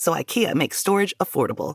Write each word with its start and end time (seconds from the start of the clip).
so 0.00 0.14
IKEA 0.14 0.54
makes 0.54 0.78
storage 0.78 1.14
affordable. 1.20 1.74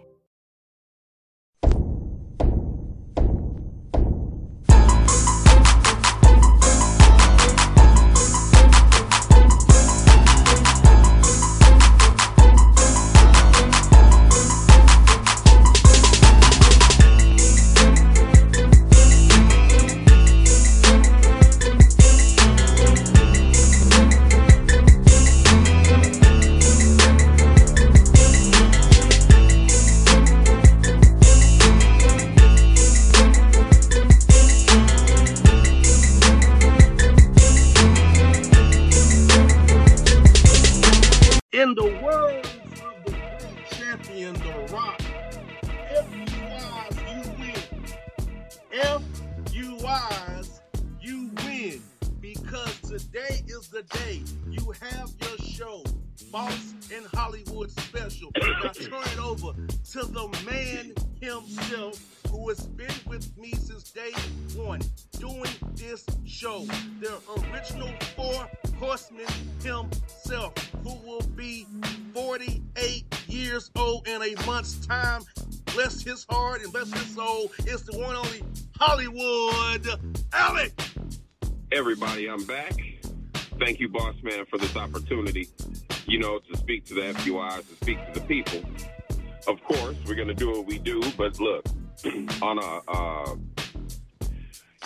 On 92.61 92.81
a, 92.87 92.91
uh, 92.91 93.35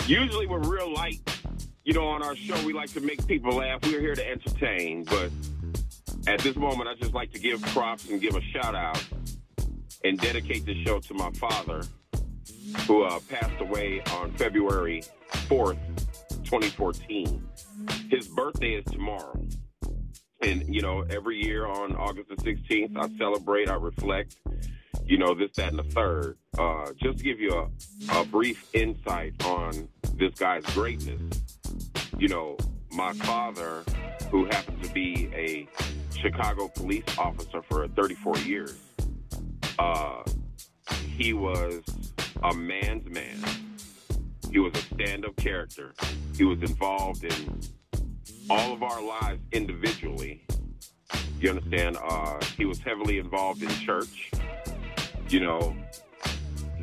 usually 0.08 0.47
we're 0.47 0.59
real 0.59 0.94
light. 0.94 1.19
You 1.84 1.94
know, 1.94 2.08
on 2.08 2.24
our 2.24 2.36
show, 2.36 2.66
we 2.66 2.74
like 2.74 2.91
to 2.94 3.02
make 3.02 3.25
people 3.28 3.58
laugh. 3.58 3.80
We're 3.84 4.00
here 4.00 4.16
to 4.16 4.28
entertain, 4.28 5.03
but 5.03 5.30
at 6.28 6.40
this 6.40 6.56
moment, 6.56 6.90
I 6.90 6.96
just 6.96 7.14
like 7.14 7.31
to 7.34 7.40
give 7.40 7.62
props 7.62 8.09
and 8.09 8.19
give 8.19 8.35
a 8.35 8.41
shout 8.41 8.75
out 8.75 9.03
and 10.03 10.19
dedicate 10.19 10.66
the 10.66 10.84
show 10.84 11.00
to 11.00 11.14
my 11.14 11.31
father, 11.31 11.84
who 12.88 13.03
uh, 13.03 13.19
passed 13.30 13.59
away 13.59 14.02
on 14.14 14.31
February 14.34 15.03
4th, 15.47 15.78
2014. 16.44 17.47
His 18.09 18.28
birthday 18.28 18.74
is 18.74 18.85
tomorrow. 18.85 19.40
And, 20.41 20.74
you 20.74 20.81
know, 20.81 21.06
every 21.09 21.44
year 21.44 21.66
on 21.66 21.96
August 21.96 22.30
the 22.30 22.35
16th, 22.35 22.97
I 22.97 23.18
celebrate, 23.18 23.69
I 23.69 23.75
reflect, 23.75 24.38
you 25.07 25.17
know, 25.17 25.33
this, 25.33 25.51
that, 25.55 25.69
and 25.69 25.79
the 25.79 25.83
third. 25.83 26.38
Uh, 26.57 26.91
just 27.01 27.19
to 27.19 27.23
give 27.23 27.39
you 27.39 27.51
a, 27.51 28.19
a 28.19 28.25
brief 28.25 28.69
insight 28.73 29.33
on 29.45 29.88
this 30.16 30.33
guy's 30.35 30.66
greatness, 30.67 31.41
you 32.17 32.27
know, 32.27 32.57
my 32.91 33.13
father, 33.13 33.83
who 34.31 34.45
happened 34.45 34.81
to 34.83 34.91
be 34.91 35.29
a 35.33 35.67
Chicago 36.16 36.67
police 36.69 37.03
officer 37.17 37.61
for 37.69 37.88
34 37.89 38.38
years, 38.39 38.77
uh, 39.79 40.23
he 41.17 41.33
was 41.33 41.83
a 42.43 42.53
man's 42.53 43.07
man. 43.09 43.37
He 44.51 44.59
was 44.59 44.73
a 44.75 44.95
stand 44.95 45.25
up 45.25 45.35
character. 45.35 45.93
He 46.37 46.45
was 46.45 46.61
involved 46.61 47.23
in 47.23 47.59
all 48.49 48.73
of 48.73 48.83
our 48.83 49.03
lives 49.03 49.41
individually. 49.51 50.45
You 51.39 51.49
understand? 51.49 51.97
Uh, 52.01 52.39
he 52.57 52.66
was 52.66 52.79
heavily 52.79 53.19
involved 53.19 53.61
in 53.61 53.69
church. 53.69 54.31
You 55.30 55.40
know, 55.40 55.75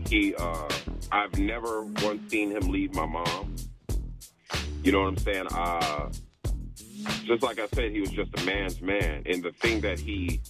he, 0.08 0.34
uh, 0.34 0.68
I've 1.10 1.38
never 1.38 1.84
once 1.84 2.30
seen 2.30 2.50
him 2.50 2.68
leave 2.68 2.94
my 2.94 3.06
mom. 3.06 3.56
You 4.82 4.92
know 4.92 5.02
what 5.02 5.08
I'm 5.08 5.18
saying? 5.18 5.46
Uh, 5.52 6.10
just 7.24 7.42
like 7.42 7.58
I 7.58 7.66
said, 7.68 7.92
he 7.92 8.00
was 8.00 8.10
just 8.10 8.30
a 8.40 8.44
man's 8.44 8.80
man. 8.80 9.22
And 9.26 9.42
the 9.42 9.52
thing 9.52 9.80
that 9.82 9.98
he 9.98 10.40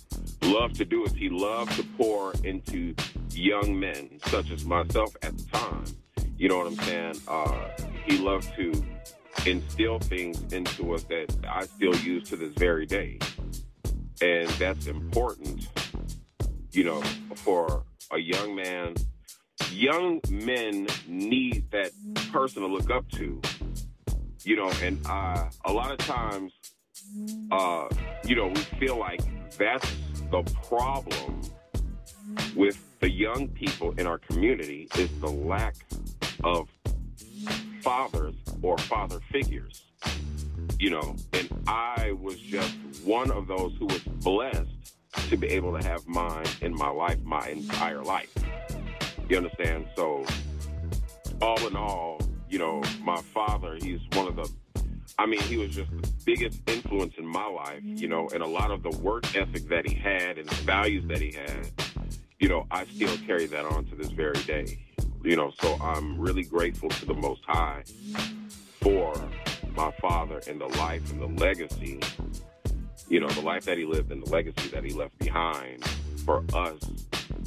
loved 0.42 0.76
to 0.76 0.84
do 0.84 1.04
is 1.04 1.12
he 1.12 1.28
loved 1.28 1.72
to 1.76 1.84
pour 1.96 2.32
into 2.44 2.94
young 3.30 3.78
men, 3.78 4.18
such 4.26 4.50
as 4.50 4.64
myself 4.64 5.14
at 5.22 5.36
the 5.36 5.44
time. 5.44 5.84
You 6.36 6.48
know 6.48 6.58
what 6.58 6.66
I'm 6.66 6.76
saying? 6.76 7.14
Uh, 7.28 7.68
he 8.04 8.18
loved 8.18 8.54
to 8.56 8.72
instill 9.46 9.98
things 9.98 10.52
into 10.52 10.94
us 10.94 11.04
that 11.04 11.34
I 11.48 11.64
still 11.66 11.94
use 11.96 12.28
to 12.30 12.36
this 12.36 12.52
very 12.54 12.86
day. 12.86 13.18
And 14.20 14.48
that's 14.50 14.86
important, 14.86 15.68
you 16.72 16.84
know, 16.84 17.00
for 17.34 17.84
a 18.12 18.18
young 18.18 18.54
man. 18.54 18.94
Young 19.70 20.20
men 20.30 20.86
need 21.08 21.70
that 21.70 21.92
person 22.30 22.62
to 22.62 22.68
look 22.68 22.90
up 22.90 23.08
to, 23.12 23.40
you 24.44 24.56
know, 24.56 24.70
and 24.82 24.98
uh, 25.06 25.48
a 25.64 25.72
lot 25.72 25.90
of 25.90 25.98
times, 25.98 26.52
uh, 27.50 27.88
you 28.24 28.36
know, 28.36 28.48
we 28.48 28.60
feel 28.78 28.98
like 28.98 29.22
that's 29.56 29.90
the 30.30 30.42
problem 30.68 31.40
with 32.54 32.78
the 33.00 33.10
young 33.10 33.48
people 33.48 33.92
in 33.98 34.06
our 34.06 34.18
community 34.18 34.88
is 34.96 35.08
the 35.20 35.30
lack 35.30 35.74
of 36.44 36.68
fathers 37.80 38.34
or 38.62 38.76
father 38.78 39.20
figures. 39.30 39.84
You 40.78 40.90
know, 40.90 41.16
and 41.32 41.48
I 41.66 42.12
was 42.12 42.38
just 42.38 42.74
one 43.04 43.30
of 43.30 43.46
those 43.46 43.72
who 43.78 43.86
was 43.86 44.00
blessed 44.00 44.81
to 45.32 45.38
be 45.38 45.48
able 45.48 45.72
to 45.72 45.82
have 45.88 46.06
mine 46.06 46.44
in 46.60 46.74
my 46.74 46.90
life, 46.90 47.18
my 47.24 47.48
entire 47.48 48.02
life. 48.02 48.30
You 49.30 49.38
understand? 49.38 49.86
So, 49.96 50.26
all 51.40 51.66
in 51.66 51.74
all, 51.74 52.20
you 52.50 52.58
know, 52.58 52.82
my 53.02 53.16
father, 53.16 53.78
he's 53.80 54.00
one 54.12 54.28
of 54.28 54.36
the, 54.36 54.46
I 55.18 55.24
mean, 55.24 55.40
he 55.40 55.56
was 55.56 55.74
just 55.74 55.90
the 55.90 56.06
biggest 56.26 56.60
influence 56.66 57.14
in 57.16 57.26
my 57.26 57.46
life, 57.46 57.80
you 57.82 58.08
know, 58.08 58.28
and 58.34 58.42
a 58.42 58.46
lot 58.46 58.70
of 58.70 58.82
the 58.82 58.90
work 58.98 59.34
ethic 59.34 59.68
that 59.70 59.88
he 59.88 59.94
had 59.94 60.36
and 60.36 60.46
the 60.46 60.54
values 60.66 61.08
that 61.08 61.22
he 61.22 61.32
had, 61.32 61.66
you 62.38 62.50
know, 62.50 62.66
I 62.70 62.84
still 62.84 63.16
carry 63.26 63.46
that 63.46 63.64
on 63.64 63.86
to 63.86 63.94
this 63.94 64.10
very 64.10 64.40
day. 64.42 64.84
You 65.24 65.36
know, 65.36 65.50
so 65.62 65.78
I'm 65.80 66.20
really 66.20 66.44
grateful 66.44 66.90
to 66.90 67.06
the 67.06 67.14
Most 67.14 67.40
High 67.46 67.84
for 68.82 69.14
my 69.74 69.92
father 69.92 70.42
and 70.46 70.60
the 70.60 70.66
life 70.66 71.10
and 71.10 71.22
the 71.22 71.42
legacy, 71.42 72.00
you 73.12 73.20
know, 73.20 73.28
the 73.28 73.42
life 73.42 73.66
that 73.66 73.76
he 73.76 73.84
lived 73.84 74.10
and 74.10 74.24
the 74.24 74.30
legacy 74.30 74.70
that 74.70 74.82
he 74.82 74.94
left 74.94 75.18
behind 75.18 75.84
for 76.24 76.42
us, 76.54 76.80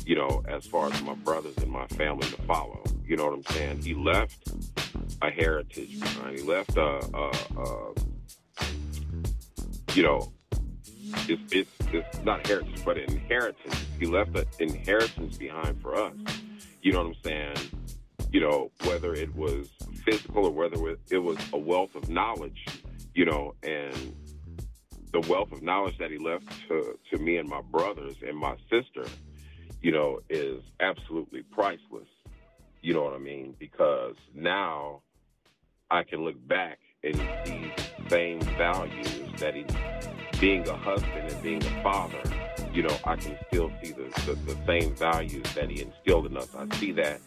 you 0.05 0.15
know, 0.15 0.43
as 0.47 0.67
far 0.67 0.93
as 0.93 1.01
my 1.01 1.15
brothers 1.15 1.57
and 1.57 1.71
my 1.71 1.87
family 1.87 2.27
to 2.29 2.39
follow. 2.43 2.83
You 3.03 3.17
know 3.17 3.25
what 3.25 3.33
I'm 3.33 3.43
saying? 3.45 3.81
He 3.81 3.95
left 3.95 4.47
a 5.23 5.31
heritage 5.31 5.99
behind. 5.99 6.37
He 6.37 6.43
left 6.43 6.77
a, 6.77 6.99
a, 7.15 7.31
a 7.59 7.93
you 9.95 10.03
know, 10.03 10.31
it's, 11.27 11.41
it's, 11.51 11.71
it's 11.91 12.23
not 12.23 12.45
heritage, 12.45 12.85
but 12.85 12.99
inheritance. 12.99 13.85
He 13.99 14.05
left 14.05 14.35
an 14.35 14.45
inheritance 14.59 15.35
behind 15.35 15.81
for 15.81 15.95
us. 15.95 16.13
You 16.83 16.93
know 16.93 16.99
what 16.99 17.07
I'm 17.07 17.23
saying? 17.23 17.55
You 18.31 18.41
know, 18.41 18.69
whether 18.83 19.15
it 19.15 19.35
was 19.35 19.69
physical 20.03 20.45
or 20.45 20.51
whether 20.51 20.77
it 21.09 21.17
was 21.17 21.39
a 21.53 21.57
wealth 21.57 21.95
of 21.95 22.07
knowledge, 22.07 22.67
you 23.15 23.25
know, 23.25 23.55
and 23.63 24.13
the 25.15 25.29
wealth 25.29 25.49
of 25.53 25.63
knowledge 25.63 25.97
that 25.97 26.11
he 26.11 26.17
left 26.17 26.45
to, 26.67 26.99
to 27.09 27.17
me 27.17 27.37
and 27.37 27.47
my 27.47 27.61
brothers 27.61 28.15
and 28.27 28.37
my 28.37 28.53
sister, 28.69 29.05
you 29.81 29.89
know, 29.89 30.19
is 30.29 30.61
absolutely 30.81 31.41
priceless. 31.41 32.09
You 32.81 32.95
know 32.95 33.03
what 33.03 33.13
I 33.13 33.19
mean? 33.19 33.55
Because 33.57 34.15
now 34.33 35.03
I 35.89 36.03
can 36.03 36.25
look 36.25 36.35
back 36.49 36.79
and 37.01 37.15
see 37.45 37.71
the 37.97 38.09
same 38.09 38.41
values 38.41 39.29
that 39.37 39.55
he, 39.55 39.65
being 40.41 40.67
a 40.67 40.75
husband 40.75 41.31
and 41.31 41.41
being 41.41 41.63
a 41.63 41.81
father, 41.81 42.21
you 42.73 42.83
know, 42.83 42.97
I 43.05 43.15
can 43.15 43.37
still 43.47 43.71
see 43.81 43.93
the, 43.93 44.03
the, 44.25 44.33
the 44.53 44.57
same 44.65 44.93
values 44.95 45.45
that 45.55 45.69
he 45.69 45.81
instilled 45.81 46.25
in 46.25 46.35
us. 46.35 46.53
I 46.53 46.75
see 46.75 46.91
that, 46.91 47.21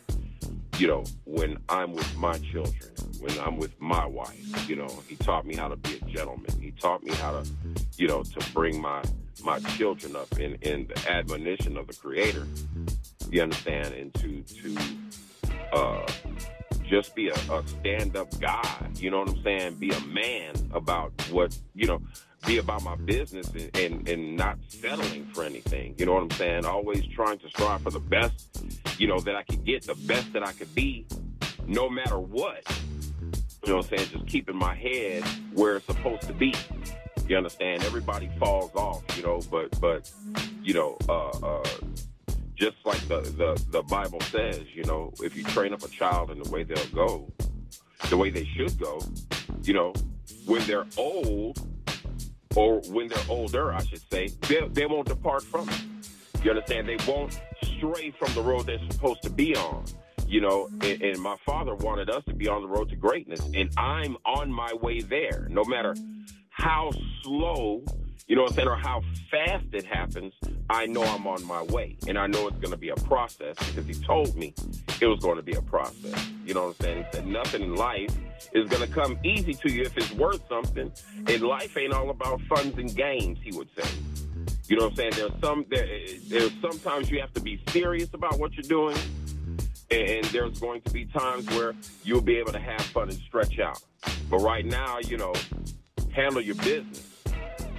you 0.78 0.86
know, 0.86 1.04
when 1.24 1.58
I'm 1.68 1.92
with 1.92 2.16
my 2.16 2.38
children, 2.38 2.92
when 3.20 3.36
I'm 3.40 3.56
with 3.56 3.78
my 3.80 4.06
wife, 4.06 4.68
you 4.68 4.76
know, 4.76 4.88
he 5.08 5.16
taught 5.16 5.44
me 5.44 5.56
how 5.56 5.68
to 5.68 5.76
be 5.76 5.96
a 5.96 6.00
gentleman. 6.06 6.50
He 6.60 6.70
taught 6.70 7.02
me 7.02 7.12
how 7.14 7.32
to, 7.32 7.50
you 7.96 8.06
know, 8.06 8.22
to 8.22 8.52
bring 8.52 8.80
my 8.80 9.02
my 9.44 9.58
children 9.60 10.14
up 10.16 10.38
in, 10.38 10.54
in 10.62 10.86
the 10.88 11.10
admonition 11.10 11.76
of 11.76 11.88
the 11.88 11.94
creator. 11.94 12.46
You 13.30 13.42
understand? 13.42 13.94
And 13.94 14.14
to 14.14 14.42
to 14.42 14.78
uh 15.72 16.06
just 16.84 17.14
be 17.14 17.28
a, 17.28 17.34
a 17.34 17.62
stand 17.66 18.16
up 18.16 18.38
guy, 18.40 18.88
you 18.96 19.10
know 19.10 19.20
what 19.20 19.30
I'm 19.30 19.42
saying? 19.42 19.74
Be 19.74 19.90
a 19.90 20.00
man 20.02 20.54
about 20.72 21.12
what 21.30 21.56
you 21.74 21.86
know, 21.86 22.00
be 22.46 22.58
about 22.58 22.82
my 22.82 22.96
business 22.96 23.48
and, 23.50 23.76
and, 23.76 24.08
and 24.08 24.36
not 24.36 24.58
settling 24.68 25.26
for 25.34 25.44
anything. 25.44 25.94
You 25.98 26.06
know 26.06 26.14
what 26.14 26.22
I'm 26.22 26.30
saying? 26.32 26.64
Always 26.64 27.04
trying 27.06 27.38
to 27.38 27.48
strive 27.48 27.82
for 27.82 27.90
the 27.90 28.00
best, 28.00 28.64
you 28.98 29.06
know, 29.06 29.18
that 29.20 29.34
I 29.34 29.42
could 29.42 29.64
get, 29.64 29.86
the 29.86 29.94
best 29.94 30.32
that 30.32 30.46
I 30.46 30.52
could 30.52 30.74
be, 30.74 31.06
no 31.66 31.88
matter 31.88 32.18
what. 32.18 32.62
You 33.64 33.72
know 33.72 33.76
what 33.78 33.92
I'm 33.92 33.98
saying? 33.98 34.10
Just 34.10 34.26
keeping 34.26 34.56
my 34.56 34.74
head 34.74 35.24
where 35.52 35.76
it's 35.76 35.86
supposed 35.86 36.22
to 36.22 36.32
be. 36.32 36.54
You 37.26 37.36
understand? 37.36 37.84
Everybody 37.84 38.30
falls 38.38 38.74
off, 38.74 39.02
you 39.16 39.22
know, 39.22 39.40
but 39.50 39.78
but 39.80 40.10
you 40.62 40.72
know, 40.72 40.96
uh, 41.08 41.28
uh, 41.28 41.68
just 42.54 42.76
like 42.86 43.00
the, 43.08 43.20
the 43.20 43.62
the 43.70 43.82
Bible 43.82 44.20
says, 44.22 44.62
you 44.72 44.84
know, 44.84 45.12
if 45.22 45.36
you 45.36 45.44
train 45.44 45.74
up 45.74 45.82
a 45.82 45.88
child 45.88 46.30
in 46.30 46.42
the 46.42 46.48
way 46.48 46.62
they'll 46.62 46.86
go, 46.86 47.30
the 48.08 48.16
way 48.16 48.30
they 48.30 48.46
should 48.56 48.78
go, 48.78 49.02
you 49.62 49.74
know, 49.74 49.92
when 50.46 50.66
they're 50.66 50.86
old, 50.96 51.60
or 52.56 52.80
when 52.88 53.08
they're 53.08 53.18
older, 53.28 53.72
I 53.72 53.82
should 53.84 54.02
say, 54.10 54.28
they, 54.48 54.66
they 54.68 54.86
won't 54.86 55.08
depart 55.08 55.42
from 55.42 55.68
it. 55.68 55.82
You 56.42 56.50
understand? 56.50 56.88
They 56.88 56.98
won't 57.06 57.40
stray 57.62 58.12
from 58.12 58.32
the 58.34 58.42
road 58.42 58.66
they're 58.66 58.78
supposed 58.90 59.22
to 59.22 59.30
be 59.30 59.56
on. 59.56 59.84
You 60.26 60.42
know, 60.42 60.68
and, 60.82 61.00
and 61.00 61.20
my 61.20 61.36
father 61.46 61.74
wanted 61.74 62.10
us 62.10 62.22
to 62.26 62.34
be 62.34 62.48
on 62.48 62.60
the 62.60 62.68
road 62.68 62.90
to 62.90 62.96
greatness, 62.96 63.40
and 63.54 63.70
I'm 63.78 64.18
on 64.26 64.52
my 64.52 64.74
way 64.74 65.00
there. 65.00 65.46
No 65.48 65.64
matter 65.64 65.94
how 66.50 66.90
slow, 67.22 67.82
you 68.26 68.36
know 68.36 68.42
what 68.42 68.50
I'm 68.52 68.56
saying, 68.56 68.68
or 68.68 68.76
how 68.76 69.02
fast 69.30 69.66
it 69.72 69.84
happens, 69.84 70.34
I 70.70 70.86
know 70.86 71.02
I'm 71.02 71.26
on 71.26 71.44
my 71.46 71.62
way. 71.62 71.96
And 72.06 72.18
I 72.18 72.26
know 72.26 72.46
it's 72.48 72.58
going 72.58 72.72
to 72.72 72.76
be 72.76 72.90
a 72.90 72.96
process 72.96 73.56
because 73.56 73.86
he 73.86 73.94
told 73.94 74.36
me 74.36 74.54
it 75.00 75.06
was 75.06 75.20
going 75.20 75.36
to 75.36 75.42
be 75.42 75.54
a 75.54 75.62
process. 75.62 76.28
You 76.44 76.54
know 76.54 76.68
what 76.68 76.76
I'm 76.80 76.84
saying? 76.84 77.04
He 77.04 77.12
said 77.12 77.26
nothing 77.26 77.62
in 77.62 77.74
life 77.74 78.14
is 78.52 78.68
going 78.68 78.86
to 78.86 78.92
come 78.92 79.18
easy 79.24 79.54
to 79.54 79.72
you 79.72 79.82
if 79.82 79.96
it's 79.96 80.12
worth 80.12 80.46
something. 80.48 80.92
And 81.26 81.42
life 81.42 81.76
ain't 81.76 81.92
all 81.92 82.10
about 82.10 82.40
funds 82.42 82.76
and 82.78 82.94
games, 82.94 83.38
he 83.42 83.56
would 83.56 83.68
say. 83.76 83.88
You 84.68 84.76
know 84.76 84.84
what 84.84 84.90
I'm 84.90 84.96
saying? 84.96 85.12
There's 85.16 85.40
some 85.40 85.64
there, 85.70 85.86
there's 86.28 86.52
sometimes 86.60 87.10
you 87.10 87.20
have 87.20 87.32
to 87.32 87.40
be 87.40 87.60
serious 87.70 88.12
about 88.12 88.38
what 88.38 88.52
you're 88.52 88.62
doing, 88.64 88.98
and 89.90 90.24
there's 90.26 90.60
going 90.60 90.82
to 90.82 90.90
be 90.90 91.06
times 91.06 91.48
where 91.56 91.74
you'll 92.04 92.20
be 92.20 92.36
able 92.36 92.52
to 92.52 92.58
have 92.58 92.82
fun 92.82 93.08
and 93.08 93.18
stretch 93.20 93.58
out. 93.58 93.82
But 94.28 94.40
right 94.40 94.66
now, 94.66 94.98
you 94.98 95.16
know, 95.16 95.32
handle 96.12 96.42
your 96.42 96.56
business. 96.56 97.17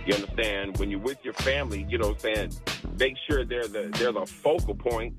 You 0.10 0.16
understand? 0.16 0.78
When 0.78 0.90
you're 0.90 1.00
with 1.00 1.24
your 1.24 1.36
family, 1.36 1.86
you 1.88 2.00
know 2.00 2.08
what 2.08 2.26
I'm 2.26 2.36
saying? 2.36 2.54
Make 2.98 3.16
sure 3.30 3.46
they're 3.46 3.68
the 3.68 3.92
they're 3.94 4.12
the 4.12 4.26
focal 4.26 4.74
point 4.74 5.14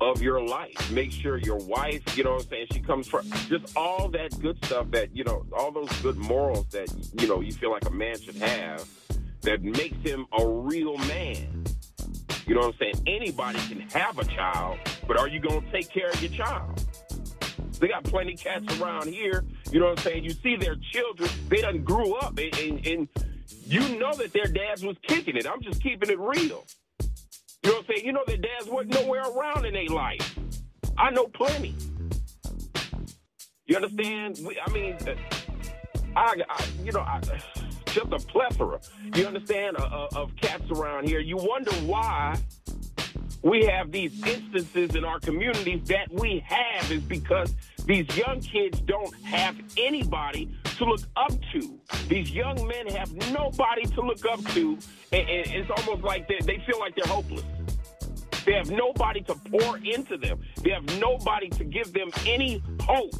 of 0.00 0.22
your 0.22 0.40
life. 0.40 0.92
Make 0.92 1.10
sure 1.10 1.38
your 1.38 1.56
wife, 1.56 2.16
you 2.16 2.22
know 2.22 2.34
what 2.34 2.42
I'm 2.42 2.48
saying, 2.48 2.66
she 2.72 2.78
comes 2.78 3.08
from 3.08 3.28
just 3.48 3.76
all 3.76 4.08
that 4.10 4.38
good 4.40 4.64
stuff 4.64 4.92
that, 4.92 5.10
you 5.12 5.24
know, 5.24 5.44
all 5.52 5.72
those 5.72 5.90
good 6.02 6.16
morals 6.18 6.66
that, 6.66 6.88
you 7.20 7.26
know, 7.26 7.40
you 7.40 7.50
feel 7.50 7.72
like 7.72 7.84
a 7.86 7.90
man 7.90 8.16
should 8.20 8.36
have 8.36 8.88
that 9.40 9.60
makes 9.64 9.96
him 10.08 10.24
a 10.38 10.46
real 10.46 10.96
man. 10.98 11.64
You 12.46 12.54
know 12.54 12.60
what 12.60 12.74
I'm 12.74 12.78
saying? 12.78 13.02
Anybody 13.08 13.58
can 13.66 13.80
have 13.90 14.20
a 14.20 14.24
child, 14.24 14.78
but 15.08 15.18
are 15.18 15.26
you 15.26 15.40
going 15.40 15.62
to 15.62 15.72
take 15.72 15.90
care 15.90 16.10
of 16.10 16.22
your 16.22 16.30
child? 16.30 16.80
They 17.80 17.88
got 17.88 18.04
plenty 18.04 18.36
cats 18.36 18.80
around 18.80 19.08
here. 19.08 19.44
You 19.72 19.80
know 19.80 19.86
what 19.86 19.98
I'm 19.98 20.04
saying? 20.04 20.22
You 20.22 20.30
see 20.30 20.54
their 20.54 20.76
children, 20.92 21.28
they 21.48 21.60
done 21.60 21.82
grew 21.82 22.14
up, 22.14 22.38
and, 22.38 22.56
and, 22.56 22.86
and 22.86 23.08
you 23.68 23.98
know 23.98 24.14
that 24.14 24.32
their 24.32 24.46
dads 24.46 24.82
was 24.82 24.96
kicking 25.02 25.36
it. 25.36 25.46
I'm 25.46 25.62
just 25.62 25.82
keeping 25.82 26.08
it 26.08 26.18
real. 26.18 26.64
You 27.62 27.70
know 27.70 27.76
what 27.76 27.78
I'm 27.80 27.84
saying? 27.94 28.06
You 28.06 28.12
know 28.12 28.22
their 28.26 28.38
dads 28.38 28.66
wasn't 28.66 28.94
nowhere 28.94 29.22
around 29.22 29.66
in 29.66 29.74
their 29.74 29.88
life. 29.88 30.38
I 30.96 31.10
know 31.10 31.26
plenty. 31.26 31.74
You 33.66 33.76
understand? 33.76 34.40
We, 34.42 34.58
I 34.58 34.70
mean, 34.72 34.96
uh, 35.06 35.14
I, 36.16 36.34
I 36.48 36.64
you 36.82 36.92
know, 36.92 37.00
I, 37.00 37.20
just 37.86 38.10
a 38.10 38.18
plethora. 38.18 38.80
You 39.14 39.26
understand 39.26 39.76
of 39.76 40.34
cats 40.36 40.64
around 40.70 41.06
here. 41.06 41.20
You 41.20 41.36
wonder 41.36 41.72
why 41.84 42.36
we 43.42 43.66
have 43.66 43.92
these 43.92 44.24
instances 44.26 44.94
in 44.94 45.04
our 45.04 45.20
communities 45.20 45.86
that 45.88 46.10
we 46.10 46.42
have 46.46 46.90
is 46.90 47.02
because 47.02 47.54
these 47.88 48.06
young 48.18 48.38
kids 48.40 48.82
don't 48.82 49.14
have 49.24 49.56
anybody 49.78 50.54
to 50.76 50.84
look 50.84 51.00
up 51.16 51.32
to. 51.52 51.80
These 52.06 52.30
young 52.30 52.66
men 52.68 52.86
have 52.88 53.10
nobody 53.32 53.86
to 53.86 54.02
look 54.02 54.24
up 54.30 54.44
to, 54.52 54.78
and, 55.10 55.26
and 55.26 55.46
it's 55.46 55.70
almost 55.70 56.04
like 56.04 56.28
they, 56.28 56.38
they 56.44 56.62
feel 56.66 56.78
like 56.78 56.94
they're 56.94 57.10
hopeless. 57.10 57.44
They 58.44 58.52
have 58.52 58.70
nobody 58.70 59.22
to 59.22 59.34
pour 59.34 59.78
into 59.78 60.18
them. 60.18 60.38
They 60.62 60.70
have 60.70 60.84
nobody 61.00 61.48
to 61.48 61.64
give 61.64 61.94
them 61.94 62.10
any 62.26 62.62
hope. 62.82 63.14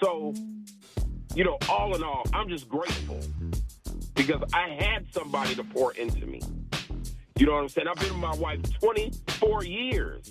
So, 0.00 0.32
you 1.34 1.42
know, 1.42 1.58
all 1.68 1.96
in 1.96 2.04
all, 2.04 2.22
I'm 2.32 2.48
just 2.48 2.68
grateful 2.68 3.18
because 4.14 4.42
I 4.54 4.68
had 4.78 5.12
somebody 5.12 5.56
to 5.56 5.64
pour 5.64 5.92
into 5.94 6.24
me. 6.24 6.40
You 7.36 7.46
know 7.46 7.54
what 7.54 7.62
I'm 7.62 7.68
saying? 7.68 7.88
I've 7.88 7.96
been 7.96 8.10
with 8.10 8.16
my 8.16 8.36
wife 8.36 8.60
24 8.80 9.64
years. 9.64 10.30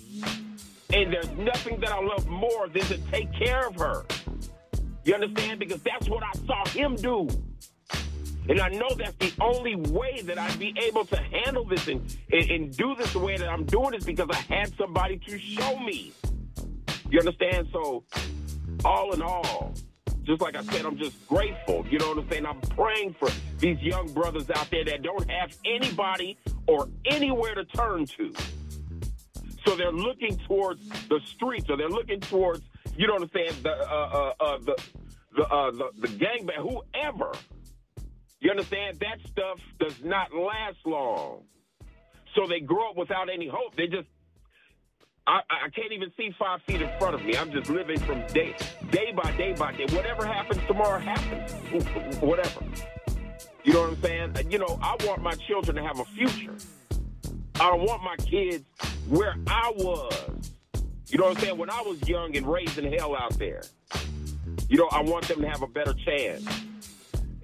And 0.92 1.12
there's 1.12 1.30
nothing 1.32 1.78
that 1.80 1.90
I 1.90 2.00
love 2.00 2.26
more 2.26 2.68
than 2.68 2.82
to 2.82 2.98
take 3.12 3.32
care 3.32 3.66
of 3.66 3.76
her. 3.76 4.04
You 5.04 5.14
understand? 5.14 5.60
Because 5.60 5.82
that's 5.82 6.08
what 6.08 6.22
I 6.22 6.32
saw 6.46 6.66
him 6.68 6.96
do. 6.96 7.28
And 8.48 8.60
I 8.60 8.68
know 8.68 8.88
that's 8.96 9.14
the 9.16 9.32
only 9.40 9.76
way 9.76 10.22
that 10.22 10.36
I'd 10.36 10.58
be 10.58 10.74
able 10.82 11.04
to 11.04 11.16
handle 11.16 11.64
this 11.64 11.86
and, 11.86 12.00
and, 12.32 12.50
and, 12.50 12.76
do 12.76 12.96
this 12.96 13.12
the 13.12 13.20
way 13.20 13.36
that 13.36 13.48
I'm 13.48 13.64
doing 13.64 13.94
is 13.94 14.04
because 14.04 14.28
I 14.30 14.54
had 14.54 14.76
somebody 14.76 15.18
to 15.18 15.38
show 15.38 15.78
me. 15.78 16.12
You 17.10 17.20
understand? 17.20 17.68
So, 17.72 18.02
all 18.84 19.12
in 19.12 19.22
all, 19.22 19.72
just 20.24 20.40
like 20.40 20.56
I 20.56 20.62
said, 20.64 20.84
I'm 20.84 20.98
just 20.98 21.28
grateful. 21.28 21.86
You 21.88 21.98
know 21.98 22.08
what 22.08 22.18
I'm 22.18 22.30
saying? 22.30 22.46
I'm 22.46 22.60
praying 22.60 23.14
for 23.18 23.28
these 23.58 23.80
young 23.80 24.12
brothers 24.12 24.50
out 24.50 24.68
there 24.70 24.84
that 24.84 25.02
don't 25.02 25.30
have 25.30 25.56
anybody 25.64 26.36
or 26.66 26.88
anywhere 27.04 27.54
to 27.54 27.64
turn 27.64 28.06
to. 28.06 28.32
So 29.66 29.76
they're 29.76 29.92
looking 29.92 30.36
towards 30.48 30.88
the 31.08 31.20
streets, 31.26 31.68
or 31.68 31.76
they're 31.76 31.88
looking 31.88 32.20
towards, 32.20 32.62
you 32.96 33.06
know 33.06 33.14
what 33.14 33.22
I'm 33.22 33.30
saying, 33.30 33.62
the 33.62 33.72
uh, 33.72 34.32
uh, 34.40 34.44
uh, 34.44 34.58
the 34.58 34.82
the 35.36 35.44
uh, 35.46 35.70
the, 35.70 35.90
the 36.00 36.08
gangbang, 36.08 36.56
whoever. 36.56 37.32
You 38.40 38.50
understand? 38.50 38.98
That 39.00 39.18
stuff 39.30 39.60
does 39.78 40.02
not 40.02 40.34
last 40.34 40.78
long. 40.86 41.42
So 42.34 42.46
they 42.46 42.60
grow 42.60 42.90
up 42.90 42.96
without 42.96 43.28
any 43.28 43.48
hope. 43.48 43.76
They 43.76 43.86
just, 43.86 44.08
I, 45.26 45.40
I 45.50 45.68
can't 45.68 45.92
even 45.92 46.10
see 46.16 46.30
five 46.38 46.62
feet 46.62 46.80
in 46.80 46.88
front 46.98 47.14
of 47.14 47.24
me. 47.24 47.36
I'm 47.36 47.52
just 47.52 47.68
living 47.68 47.98
from 47.98 48.26
day, 48.28 48.54
day 48.90 49.12
by 49.12 49.30
day 49.32 49.52
by 49.52 49.72
day. 49.72 49.84
Whatever 49.94 50.24
happens 50.24 50.60
tomorrow 50.66 51.00
happens. 51.00 51.52
Whatever. 52.20 52.64
You 53.64 53.74
know 53.74 53.82
what 53.82 53.90
I'm 53.90 54.02
saying? 54.02 54.50
You 54.50 54.58
know, 54.58 54.78
I 54.80 54.96
want 55.04 55.22
my 55.22 55.34
children 55.34 55.76
to 55.76 55.82
have 55.82 56.00
a 56.00 56.04
future. 56.06 56.54
I 57.60 57.68
don't 57.68 57.82
want 57.82 58.02
my 58.02 58.16
kids 58.16 58.64
where 59.06 59.36
I 59.46 59.70
was. 59.76 60.30
You 61.08 61.18
know 61.18 61.24
what 61.24 61.36
I'm 61.36 61.42
saying? 61.42 61.58
When 61.58 61.68
I 61.68 61.82
was 61.82 62.08
young 62.08 62.34
and 62.34 62.46
raising 62.46 62.90
hell 62.90 63.14
out 63.14 63.38
there. 63.38 63.60
You 64.70 64.78
know, 64.78 64.88
I 64.90 65.02
want 65.02 65.28
them 65.28 65.42
to 65.42 65.48
have 65.48 65.60
a 65.60 65.66
better 65.66 65.92
chance. 65.92 66.42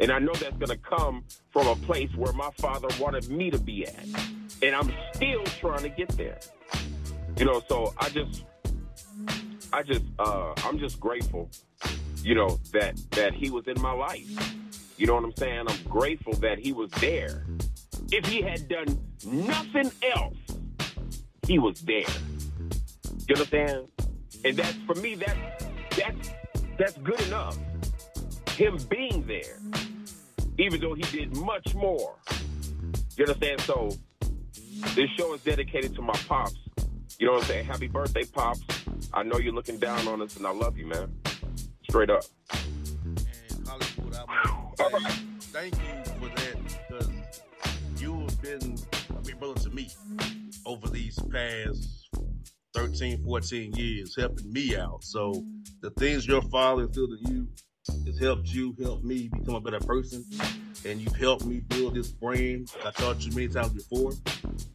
And 0.00 0.10
I 0.10 0.18
know 0.18 0.32
that's 0.32 0.56
going 0.56 0.70
to 0.70 0.78
come 0.78 1.22
from 1.50 1.66
a 1.66 1.76
place 1.76 2.08
where 2.16 2.32
my 2.32 2.48
father 2.56 2.88
wanted 2.98 3.28
me 3.28 3.50
to 3.50 3.58
be 3.58 3.86
at. 3.86 4.06
And 4.62 4.74
I'm 4.74 4.90
still 5.12 5.44
trying 5.60 5.82
to 5.82 5.90
get 5.90 6.08
there. 6.16 6.38
You 7.36 7.44
know, 7.44 7.62
so 7.68 7.92
I 7.98 8.08
just, 8.08 8.44
I 9.70 9.82
just, 9.82 10.04
uh, 10.18 10.54
I'm 10.64 10.78
just 10.78 10.98
grateful, 10.98 11.50
you 12.22 12.34
know, 12.34 12.58
that, 12.72 12.98
that 13.10 13.34
he 13.34 13.50
was 13.50 13.66
in 13.66 13.78
my 13.82 13.92
life. 13.92 14.54
You 14.96 15.08
know 15.08 15.14
what 15.14 15.24
I'm 15.24 15.36
saying? 15.36 15.66
I'm 15.68 15.82
grateful 15.90 16.32
that 16.34 16.58
he 16.58 16.72
was 16.72 16.90
there. 16.92 17.44
If 18.10 18.24
he 18.26 18.40
had 18.40 18.68
done 18.68 18.98
nothing 19.26 19.90
else, 20.14 20.36
he 21.46 21.58
was 21.58 21.80
there. 21.82 22.04
You 23.28 23.34
understand? 23.34 23.88
And 24.44 24.56
that's, 24.56 24.76
for 24.86 24.94
me, 24.96 25.14
that, 25.16 25.36
that's, 25.96 26.30
that's 26.78 26.96
good 26.98 27.20
enough. 27.22 27.58
Him 28.50 28.78
being 28.88 29.26
there, 29.26 29.58
even 30.58 30.80
though 30.80 30.94
he 30.94 31.02
did 31.02 31.36
much 31.36 31.74
more. 31.74 32.14
You 33.16 33.24
understand? 33.24 33.60
So 33.62 33.90
this 34.94 35.10
show 35.16 35.34
is 35.34 35.42
dedicated 35.42 35.94
to 35.96 36.02
my 36.02 36.14
pops. 36.28 36.56
You 37.18 37.26
know 37.26 37.32
what 37.32 37.42
I'm 37.42 37.48
saying? 37.48 37.66
Happy 37.66 37.88
birthday, 37.88 38.24
pops. 38.24 38.62
I 39.12 39.22
know 39.22 39.38
you're 39.38 39.54
looking 39.54 39.78
down 39.78 40.06
on 40.08 40.22
us, 40.22 40.36
and 40.36 40.46
I 40.46 40.52
love 40.52 40.76
you, 40.76 40.86
man. 40.86 41.12
Straight 41.88 42.10
up. 42.10 42.22
And 42.52 43.66
Hollywood, 43.66 44.14
I 44.14 44.24
want 44.24 44.76
to 44.76 45.00
say 45.00 45.22
thank 45.40 45.74
you 45.74 46.12
for 46.20 46.28
that 46.28 46.56
because 46.88 47.10
you 48.00 48.20
have 48.20 48.42
been 48.42 48.76
these 51.16 51.32
past 51.32 52.08
13, 52.74 53.24
14 53.24 53.72
years, 53.74 54.14
helping 54.16 54.52
me 54.52 54.76
out. 54.76 55.02
So 55.02 55.44
the 55.80 55.90
things 55.90 56.26
your 56.26 56.42
father 56.42 56.82
instilled 56.82 57.12
in 57.24 57.34
you 57.34 57.48
has 58.06 58.18
helped 58.18 58.48
you, 58.48 58.74
helped 58.82 59.04
me 59.04 59.28
become 59.28 59.54
a 59.54 59.60
better 59.60 59.80
person. 59.80 60.24
And 60.84 61.00
you've 61.00 61.16
helped 61.16 61.44
me 61.44 61.60
build 61.60 61.94
this 61.94 62.08
brand. 62.08 62.72
I 62.84 62.90
taught 62.90 63.24
you 63.24 63.32
many 63.32 63.48
times 63.48 63.72
before. 63.72 64.12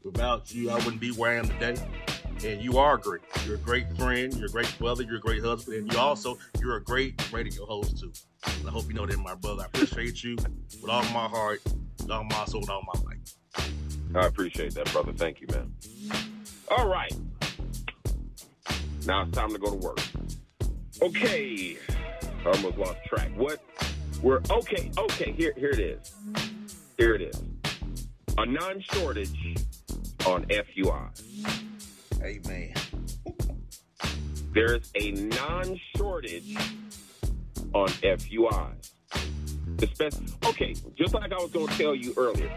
Without 0.04 0.54
you, 0.54 0.72
I 0.72 0.76
wouldn't 0.76 1.00
be 1.00 1.12
where 1.12 1.32
I 1.32 1.36
am 1.36 1.48
today. 1.48 1.76
And 2.44 2.62
you 2.62 2.80
are 2.80 2.98
great. 2.98 3.22
You're 3.46 3.56
a 3.56 3.60
great 3.60 3.96
friend. 3.98 4.34
You're 4.34 4.48
a 4.48 4.52
great 4.52 4.74
brother. 4.80 5.04
You're 5.04 5.18
a 5.18 5.22
great 5.22 5.44
husband. 5.44 5.78
And 5.78 5.94
you 5.94 6.00
also, 6.00 6.38
you're 6.60 6.78
a 6.78 6.84
great 6.84 7.32
radio 7.32 7.66
host 7.66 8.00
too. 8.00 8.12
And 8.60 8.68
I 8.68 8.72
hope 8.72 8.88
you 8.88 8.94
know 8.94 9.06
that, 9.06 9.18
my 9.20 9.36
brother. 9.36 9.64
I 9.64 9.66
appreciate 9.68 10.24
you 10.24 10.36
with 10.36 10.90
all 10.90 11.04
my 11.04 11.28
heart, 11.28 11.62
with 12.00 12.10
all 12.10 12.24
my 12.24 12.46
soul, 12.46 12.62
with 12.62 12.70
all 12.70 12.84
my 12.94 13.00
life. 13.02 13.20
I 14.16 14.26
appreciate 14.26 14.74
that, 14.74 14.92
brother. 14.92 15.14
Thank 15.14 15.40
you, 15.40 15.48
man. 15.52 16.31
All 16.72 16.88
right. 16.88 17.14
Now 19.06 19.24
it's 19.24 19.32
time 19.32 19.52
to 19.52 19.58
go 19.58 19.72
to 19.72 19.76
work. 19.76 20.00
Okay. 21.02 21.78
I 22.46 22.50
almost 22.50 22.78
lost 22.78 22.98
track. 23.08 23.30
What? 23.36 23.60
We're 24.22 24.42
okay. 24.50 24.90
Okay. 24.98 25.34
Here, 25.34 25.54
here 25.58 25.72
it 25.72 25.80
is. 25.82 26.16
Here 26.98 27.14
it 27.14 27.22
is. 27.24 27.44
A 28.38 28.46
non-shortage 28.46 29.58
on 30.26 30.46
FUI. 30.46 31.10
Amen. 32.24 32.74
There's 34.54 34.92
a 34.96 35.12
non-shortage 35.12 36.56
on 37.74 37.90
FUI. 37.90 38.74
Okay, 40.46 40.76
just 40.96 41.14
like 41.14 41.34
I 41.34 41.38
was 41.38 41.52
going 41.52 41.68
to 41.68 41.78
tell 41.78 41.96
you 41.96 42.14
earlier, 42.16 42.52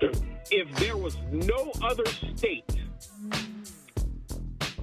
if 0.50 0.74
there 0.76 0.96
was 0.96 1.16
no 1.30 1.72
other 1.82 2.04
state, 2.36 2.64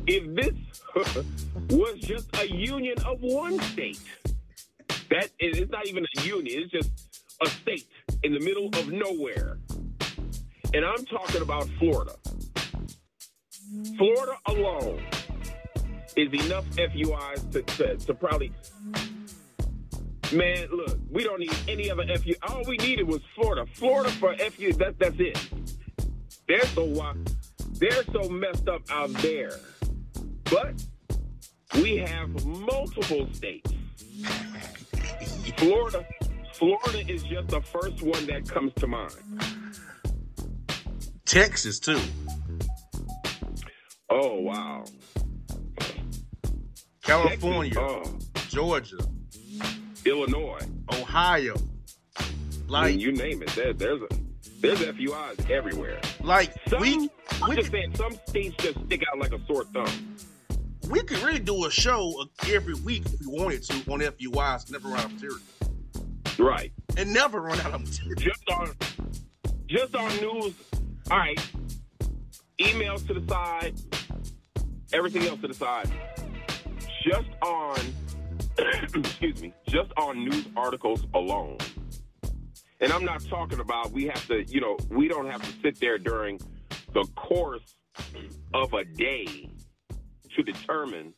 if 0.08 0.36
this 0.36 0.54
was 1.70 2.00
just 2.00 2.36
a 2.40 2.52
union 2.52 2.96
of 3.06 3.22
one 3.22 3.60
state, 3.60 4.00
that 5.10 5.30
it's 5.40 5.72
not 5.72 5.88
even 5.88 6.06
a 6.18 6.22
union, 6.22 6.64
it's 6.64 6.72
just 6.72 6.92
a 7.42 7.48
state 7.48 7.88
in 8.24 8.34
the 8.34 8.40
middle 8.40 8.68
of 8.68 8.92
nowhere. 8.92 9.60
And 10.74 10.86
I'm 10.86 11.06
talking 11.06 11.42
about 11.42 11.68
Florida. 11.80 12.16
Florida 13.98 14.34
alone 14.48 15.02
is 16.16 16.46
enough 16.46 16.66
FUIs 16.72 17.52
to, 17.52 17.62
to, 17.62 17.98
to 17.98 18.14
probably. 18.14 18.52
Man, 20.32 20.68
look, 20.72 21.00
we 21.10 21.24
don't 21.24 21.40
need 21.40 21.56
any 21.68 21.90
other 21.90 22.06
FU. 22.18 22.34
All 22.48 22.64
we 22.68 22.78
needed 22.78 23.08
was 23.08 23.22
Florida. 23.36 23.66
Florida 23.74 24.12
for 24.12 24.36
FU. 24.36 24.74
That, 24.74 25.00
that's 25.00 25.16
it. 25.20 25.50
They're 26.48 26.66
so 26.68 26.86
wi- 26.88 27.16
they're 27.80 28.04
so 28.12 28.30
messed 28.30 28.68
up 28.68 28.82
out 28.90 29.12
there. 29.16 29.60
But 30.46 30.84
we 31.76 31.98
have 31.98 32.46
multiple 32.46 33.28
states. 33.34 33.72
Florida, 35.58 36.06
Florida 36.54 37.12
is 37.12 37.24
just 37.24 37.50
the 37.50 37.62
first 37.62 38.02
one 38.02 38.26
that 38.28 38.48
comes 38.48 38.74
to 38.76 38.88
mind. 38.88 39.16
Texas 41.26 41.80
too. 41.80 42.00
Oh 44.10 44.40
wow. 44.42 44.84
California, 47.04 47.74
Texas, 47.74 48.14
oh, 48.36 48.42
Georgia, 48.50 48.98
Illinois. 50.06 50.60
Ohio. 50.94 51.56
I 52.18 52.24
Like, 52.68 52.92
mean, 52.92 53.00
you 53.00 53.12
name 53.12 53.42
it. 53.42 53.50
There, 53.50 53.74
there's 53.74 54.02
a 54.02 54.08
there's 54.60 54.80
FUIs 54.80 55.50
everywhere. 55.50 56.00
like 56.22 56.54
Some, 56.68 56.82
we 56.82 57.10
I'm 57.42 57.50
we 57.50 57.56
just 57.56 57.72
could, 57.72 57.80
saying, 57.80 57.96
some 57.96 58.20
states 58.26 58.56
just 58.60 58.80
stick 58.86 59.04
out 59.12 59.20
like 59.20 59.34
a 59.34 59.40
sore 59.46 59.64
thumb. 59.66 60.16
we 60.90 61.02
could 61.04 61.20
really 61.20 61.40
do 61.40 61.66
a 61.66 61.72
show 61.72 62.26
every 62.48 62.74
week 62.74 63.06
if 63.06 63.22
we 63.22 63.28
wanted 63.28 63.64
to 63.64 63.92
on 63.92 64.00
FUIs, 64.00 64.72
never 64.72 64.90
run 64.90 65.00
out 65.00 65.06
of 65.06 65.14
material. 65.14 65.40
Right. 66.38 66.72
And 66.98 67.14
never 67.14 67.42
run 67.42 67.60
out 67.62 67.74
of 67.74 67.82
material. 67.82 68.16
Just 68.16 68.50
on 68.50 68.72
just 69.68 69.96
on 69.96 70.10
news. 70.18 70.54
All 71.12 71.18
right. 71.18 71.40
Emails 72.60 73.06
to 73.08 73.14
the 73.14 73.26
side. 73.28 73.76
Everything 74.92 75.24
else 75.28 75.40
to 75.42 75.48
the 75.48 75.54
side. 75.54 75.90
Just 77.04 77.30
on 77.42 77.80
excuse 78.96 79.42
me, 79.42 79.54
just 79.68 79.92
on 79.98 80.26
news 80.26 80.46
articles 80.58 81.06
alone. 81.14 81.58
And 82.82 82.92
I'm 82.94 83.04
not 83.04 83.24
talking 83.26 83.60
about 83.60 83.92
we 83.92 84.06
have 84.08 84.26
to, 84.28 84.44
you 84.44 84.62
know, 84.62 84.78
we 84.90 85.08
don't 85.08 85.30
have 85.30 85.42
to 85.42 85.62
sit 85.62 85.80
there 85.80 85.98
during 85.98 86.40
the 86.94 87.06
course 87.16 87.76
of 88.54 88.74
a 88.74 88.84
day 88.86 89.50
to 90.36 90.44
determine 90.44 91.14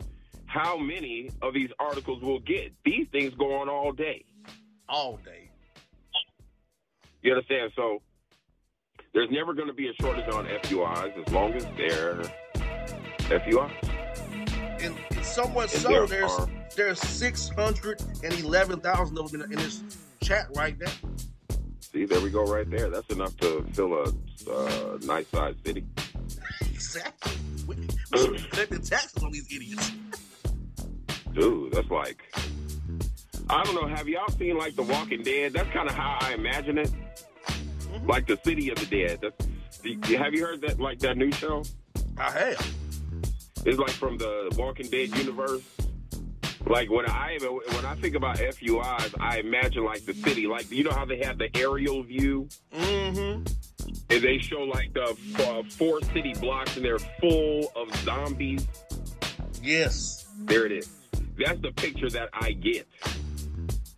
how 0.45 0.77
many 0.77 1.29
of 1.41 1.53
these 1.53 1.69
articles 1.79 2.21
we'll 2.21 2.39
get. 2.39 2.73
These 2.83 3.07
things 3.11 3.33
go 3.35 3.55
on 3.59 3.69
all 3.69 3.91
day. 3.91 4.25
all 4.89 5.17
day. 5.23 5.49
You 7.21 7.33
understand? 7.33 7.71
So 7.75 8.01
there's 9.13 9.29
never 9.31 9.53
going 9.53 9.67
to 9.67 9.73
be 9.73 9.87
a 9.89 9.93
shortage 10.01 10.27
on 10.33 10.45
FUIs 10.45 11.25
as 11.27 11.33
long 11.33 11.53
as 11.53 11.63
they're 11.77 12.21
FUIs. 13.39 13.71
And, 14.81 14.95
and 15.11 15.25
somewhat 15.25 15.71
And 15.73 15.81
so, 15.83 15.89
there 15.89 16.07
there's 16.07 16.31
are- 16.31 16.49
there's 16.75 16.99
six 17.01 17.49
hundred 17.49 18.01
and 18.23 18.33
eleven 18.39 18.79
thousand 18.79 19.17
of 19.19 19.29
them 19.31 19.41
in, 19.41 19.51
in 19.51 19.57
this 19.59 19.83
chat 20.23 20.47
right 20.55 20.77
now. 20.79 20.91
See, 21.93 22.05
there 22.05 22.21
we 22.21 22.29
go 22.29 22.45
right 22.45 22.69
there. 22.69 22.89
That's 22.89 23.09
enough 23.09 23.35
to 23.37 23.65
fill 23.73 23.93
a 23.93 24.13
uh, 24.49 24.97
nice 25.03 25.27
sized 25.27 25.65
city. 25.65 25.83
Exactly. 26.61 27.33
We, 27.67 27.75
we 27.75 28.17
should 28.17 28.33
be 28.33 28.39
collecting 28.49 28.81
taxes 28.81 29.23
on 29.23 29.31
these 29.31 29.47
idiots. 29.53 29.91
Dude, 31.33 31.73
that's 31.73 31.89
like, 31.89 32.23
I 33.49 33.63
don't 33.63 33.75
know. 33.75 33.87
Have 33.87 34.07
y'all 34.07 34.29
seen 34.29 34.57
like 34.57 34.75
The 34.75 34.83
Walking 34.83 35.21
Dead? 35.23 35.53
That's 35.53 35.69
kind 35.71 35.89
of 35.89 35.95
how 35.95 36.17
I 36.21 36.33
imagine 36.33 36.77
it. 36.77 36.91
Like 38.05 38.25
the 38.25 38.39
city 38.43 38.69
of 38.69 38.77
the 38.77 38.85
dead. 38.85 39.19
That's, 39.21 39.47
have 40.17 40.33
you 40.33 40.45
heard 40.45 40.61
that, 40.61 40.79
like 40.79 40.99
that 40.99 41.17
new 41.17 41.31
show? 41.31 41.63
I 42.17 42.31
have. 42.31 42.73
It's 43.65 43.77
like 43.77 43.91
from 43.91 44.17
the 44.17 44.53
Walking 44.57 44.87
Dead 44.87 45.15
universe. 45.17 45.63
Like 46.65 46.89
when 46.89 47.05
I 47.09 47.37
when 47.41 47.85
I 47.85 47.95
think 47.95 48.15
about 48.15 48.37
FUIs, 48.37 49.13
I 49.19 49.39
imagine 49.39 49.83
like 49.83 50.05
the 50.05 50.13
city, 50.13 50.47
like 50.47 50.69
you 50.71 50.83
know 50.83 50.91
how 50.91 51.05
they 51.05 51.17
have 51.23 51.37
the 51.37 51.49
aerial 51.57 52.03
view, 52.03 52.47
Mm-hmm. 52.73 53.43
and 54.09 54.23
they 54.23 54.37
show 54.37 54.61
like 54.61 54.93
the 54.93 55.15
uh, 55.47 55.63
four 55.69 56.01
city 56.13 56.33
blocks, 56.39 56.75
and 56.77 56.85
they're 56.85 56.99
full 56.99 57.71
of 57.75 57.93
zombies. 58.03 58.67
Yes. 59.61 60.27
There 60.39 60.65
it 60.65 60.71
is. 60.71 60.89
That's 61.37 61.59
the 61.61 61.71
picture 61.71 62.09
that 62.11 62.29
I 62.33 62.51
get. 62.53 62.87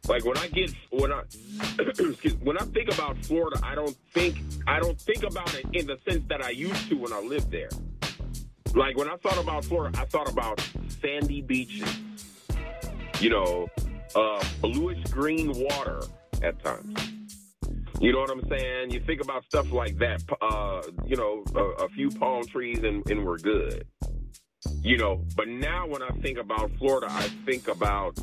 Like 0.08 0.26
when 0.26 0.38
I 0.38 0.48
get 0.48 0.74
when 0.90 1.12
I 1.14 1.22
excuse, 1.80 2.36
when 2.42 2.58
I 2.58 2.66
think 2.66 2.92
about 2.94 3.18
Florida, 3.20 3.60
I 3.64 3.76
don't 3.76 3.96
think 4.14 4.38
I 4.68 4.80
don't 4.80 5.00
think 5.00 5.24
about 5.24 5.54
it 5.56 5.66
in 5.74 5.86
the 5.88 5.98
sense 6.10 6.24
that 6.30 6.44
I 6.44 6.50
used 6.50 6.90
to 6.90 6.96
when 6.96 7.14
I 7.14 7.20
lived 7.20 7.52
there. 7.52 7.70
Like 8.74 8.98
when 8.98 9.08
I 9.10 9.16
thought 9.18 9.38
about 9.38 9.64
Florida, 9.66 9.98
I 10.00 10.06
thought 10.06 10.30
about 10.30 10.60
sandy 11.02 11.42
beaches, 11.42 11.88
you 13.24 13.30
know, 13.30 13.70
uh, 14.16 14.44
bluish 14.60 15.02
green 15.06 15.54
water 15.56 16.02
at 16.44 16.62
times. 16.62 16.94
You 18.02 18.12
know 18.12 18.20
what 18.20 18.32
I'm 18.32 18.46
saying? 18.50 18.92
You 18.92 19.00
think 19.00 19.22
about 19.22 19.46
stuff 19.46 19.72
like 19.72 19.98
that, 20.00 20.22
uh, 20.42 20.82
you 21.06 21.16
know, 21.16 21.46
a, 21.56 21.86
a 21.86 21.90
few 21.90 22.10
palm 22.10 22.46
trees 22.46 22.84
and, 22.84 23.10
and 23.10 23.26
we're 23.26 23.38
good. 23.38 23.88
You 24.82 24.98
know, 24.98 25.24
but 25.38 25.48
now 25.48 25.88
when 25.88 26.02
I 26.02 26.10
think 26.22 26.38
about 26.38 26.70
Florida, 26.78 27.08
I 27.10 27.30
think 27.46 27.70
about 27.70 28.20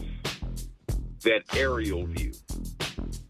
that 1.22 1.44
aerial 1.56 2.04
view 2.04 2.32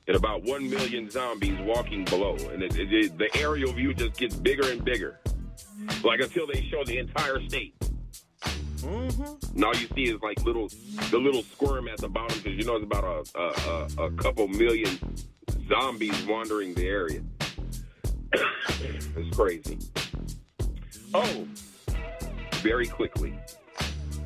and 0.08 0.16
about 0.16 0.42
1 0.42 0.68
million 0.68 1.08
zombies 1.08 1.58
walking 1.60 2.04
below. 2.04 2.34
And 2.52 2.64
it, 2.64 2.76
it, 2.76 2.92
it, 2.92 3.18
the 3.18 3.28
aerial 3.36 3.72
view 3.72 3.94
just 3.94 4.16
gets 4.18 4.34
bigger 4.34 4.68
and 4.68 4.84
bigger. 4.84 5.20
Like 6.02 6.18
until 6.20 6.48
they 6.48 6.68
show 6.68 6.84
the 6.84 6.98
entire 6.98 7.40
state. 7.48 7.79
Mm-hmm. 8.80 9.54
And 9.56 9.64
all 9.64 9.76
you 9.76 9.86
see 9.94 10.04
is 10.04 10.20
like 10.22 10.42
little, 10.44 10.68
the 11.10 11.18
little 11.18 11.42
squirm 11.42 11.88
at 11.88 11.98
the 11.98 12.08
bottom 12.08 12.38
because 12.38 12.58
you 12.58 12.64
know 12.64 12.76
it's 12.76 12.84
about 12.84 13.26
a, 13.34 13.40
a, 13.40 14.06
a, 14.06 14.10
couple 14.12 14.48
million 14.48 14.98
zombies 15.68 16.26
wandering 16.26 16.74
the 16.74 16.86
area. 16.86 17.20
it's 18.32 19.36
crazy. 19.36 19.78
Oh, 21.12 21.46
very 22.54 22.86
quickly. 22.86 23.34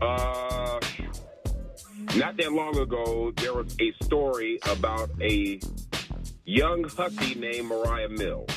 Uh, 0.00 0.80
not 2.16 2.36
that 2.36 2.52
long 2.52 2.76
ago, 2.78 3.32
there 3.36 3.54
was 3.54 3.74
a 3.80 3.92
story 4.04 4.58
about 4.70 5.10
a 5.20 5.58
young 6.44 6.84
hussy 6.84 7.34
named 7.34 7.68
Moriah 7.68 8.08
Mills. 8.08 8.50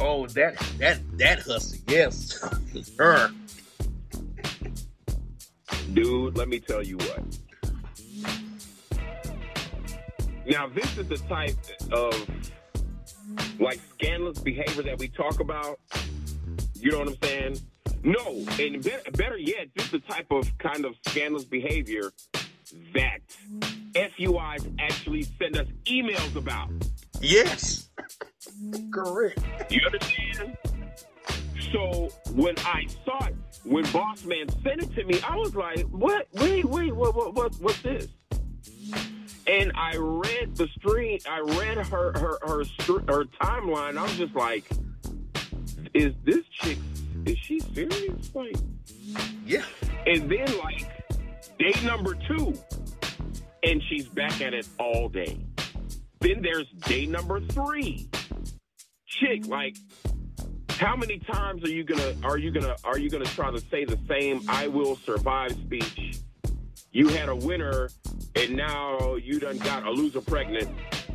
Oh, 0.00 0.26
that 0.28 0.56
that 0.78 1.00
that 1.18 1.40
hussy, 1.40 1.80
yes, 1.86 2.38
her. 2.98 3.30
Dude, 5.94 6.36
let 6.36 6.48
me 6.48 6.60
tell 6.60 6.82
you 6.82 6.96
what. 6.98 7.22
Now, 10.46 10.66
this 10.66 10.96
is 10.96 11.08
the 11.08 11.18
type 11.28 11.56
of 11.92 12.28
like 13.60 13.80
scandalous 13.94 14.38
behavior 14.38 14.82
that 14.84 14.98
we 14.98 15.08
talk 15.08 15.40
about. 15.40 15.78
You 16.74 16.92
know 16.92 17.00
what 17.00 17.08
I'm 17.08 17.16
saying? 17.22 17.58
No, 18.02 18.44
and 18.60 18.82
better, 18.82 19.10
better 19.12 19.36
yet, 19.36 19.68
this 19.74 19.86
is 19.86 19.90
the 19.90 19.98
type 20.00 20.30
of 20.30 20.56
kind 20.58 20.84
of 20.84 20.94
scandalous 21.06 21.44
behavior 21.44 22.12
that 22.94 23.18
FUIs 23.94 24.72
actually 24.78 25.24
send 25.38 25.56
us 25.56 25.66
emails 25.86 26.36
about. 26.36 26.70
Yes, 27.20 27.88
correct. 28.92 29.40
You 29.70 29.80
understand? 29.84 30.56
So 31.72 32.08
when 32.34 32.54
I 32.58 32.86
saw 33.04 33.26
it, 33.26 33.34
when 33.64 33.84
Boss 33.92 34.24
Man 34.24 34.48
sent 34.62 34.82
it 34.82 34.94
to 34.94 35.04
me, 35.04 35.20
I 35.22 35.36
was 35.36 35.54
like, 35.54 35.86
"What? 35.86 36.28
Wait, 36.34 36.64
wait, 36.64 36.94
what? 36.94 37.14
What? 37.14 37.34
what 37.34 37.54
what's 37.60 37.82
this?" 37.82 38.08
And 39.46 39.72
I 39.74 39.96
read 39.96 40.56
the 40.56 40.68
stream. 40.78 41.18
I 41.28 41.40
read 41.40 41.78
her 41.78 42.12
her 42.12 42.38
her 42.42 42.64
her 43.08 43.24
timeline. 43.40 43.96
I 43.96 44.02
was 44.02 44.16
just 44.16 44.34
like, 44.34 44.64
"Is 45.94 46.14
this 46.24 46.44
chick? 46.52 46.78
Is 47.26 47.38
she 47.38 47.60
serious?" 47.60 48.34
Like, 48.34 48.56
yeah. 49.46 49.64
And 50.06 50.30
then 50.30 50.58
like 50.58 50.86
day 51.58 51.74
number 51.84 52.14
two, 52.14 52.54
and 53.62 53.82
she's 53.88 54.06
back 54.08 54.40
at 54.40 54.54
it 54.54 54.68
all 54.78 55.08
day. 55.08 55.38
Then 56.20 56.42
there's 56.42 56.68
day 56.86 57.06
number 57.06 57.40
three. 57.40 58.08
Chick, 59.06 59.46
like, 59.46 59.76
how 60.78 60.96
many 60.96 61.18
times 61.18 61.64
are 61.64 61.70
you 61.70 61.84
gonna 61.84 62.14
are 62.24 62.38
you 62.38 62.50
gonna 62.50 62.76
are 62.84 62.98
you 62.98 63.10
gonna 63.10 63.24
try 63.24 63.50
to 63.50 63.60
say 63.60 63.84
the 63.84 63.98
same 64.08 64.42
"I 64.48 64.68
will 64.68 64.96
survive" 64.96 65.52
speech? 65.52 66.18
You 66.92 67.08
had 67.08 67.28
a 67.28 67.36
winner, 67.36 67.90
and 68.34 68.56
now 68.56 69.16
you 69.16 69.38
done 69.38 69.58
got 69.58 69.86
a 69.86 69.90
loser 69.90 70.20
pregnant. 70.20 70.68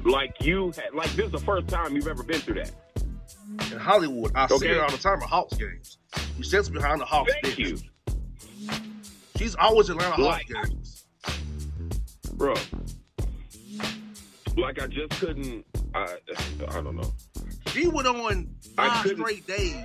Like 0.04 0.36
you 0.42 0.72
had, 0.76 0.94
like 0.94 1.12
this 1.14 1.26
is 1.28 1.32
the 1.32 1.40
first 1.40 1.68
time 1.68 1.96
you've 1.96 2.08
ever 2.08 2.24
been 2.24 2.40
through 2.40 2.56
that. 2.56 2.72
In 3.72 3.80
Hollywood, 3.80 4.32
I 4.36 4.48
see 4.48 4.56
Okay. 4.56 4.68
her 4.76 4.84
all 4.84 4.92
the 4.92 4.98
time 4.98 5.22
at 5.22 5.30
Hawks 5.30 5.56
games. 5.58 5.98
She 6.38 6.44
sits 6.44 6.70
behind 6.70 7.02
the 7.02 7.06
Hawks 7.06 7.34
Thank 7.44 7.58
you, 7.58 7.78
She's 9.38 9.56
always 9.56 9.90
at 9.90 9.96
Atlanta 9.98 10.16
Hawks 10.16 10.44
games. 10.46 11.06
bro. 12.34 12.54
Like 14.58 14.82
I 14.82 14.88
just 14.88 15.12
couldn't. 15.20 15.66
I 15.96 16.16
I 16.70 16.82
don't 16.82 16.96
know. 16.96 17.14
She 17.74 17.88
went 17.88 18.08
on 18.08 18.48
five 18.76 19.08
straight 19.08 19.48
days 19.48 19.84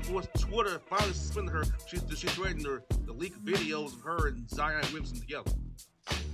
before 0.00 0.22
Twitter 0.36 0.80
finally 0.90 1.12
suspended 1.12 1.54
her. 1.54 1.62
She, 1.86 1.98
she 2.16 2.26
threatened 2.26 2.66
her 2.66 2.82
to 3.06 3.12
leak 3.12 3.38
videos 3.44 3.94
of 3.94 4.00
her 4.02 4.26
and 4.26 4.50
Zion 4.50 4.82
Williamson 4.86 5.20
together. 5.20 5.52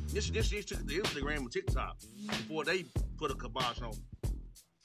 Then 0.09 0.23
she, 0.23 0.33
then 0.33 0.43
she 0.43 0.63
took 0.63 0.81
it 0.81 0.89
to 0.89 1.03
Instagram 1.03 1.41
and 1.41 1.53
TikTok 1.53 1.99
before 2.27 2.65
they 2.65 2.87
put 3.19 3.31
a 3.31 3.35
kibosh 3.35 3.83
on. 3.83 3.93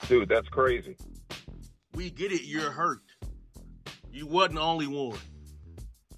Dude, 0.10 0.28
that's 0.28 0.50
crazy. 0.50 0.98
We 1.96 2.10
get 2.10 2.34
it. 2.34 2.44
You're 2.44 2.72
hurt. 2.72 3.00
You 4.12 4.28
wasn't 4.28 4.56
the 4.56 4.62
only 4.62 4.88
one. 4.88 5.18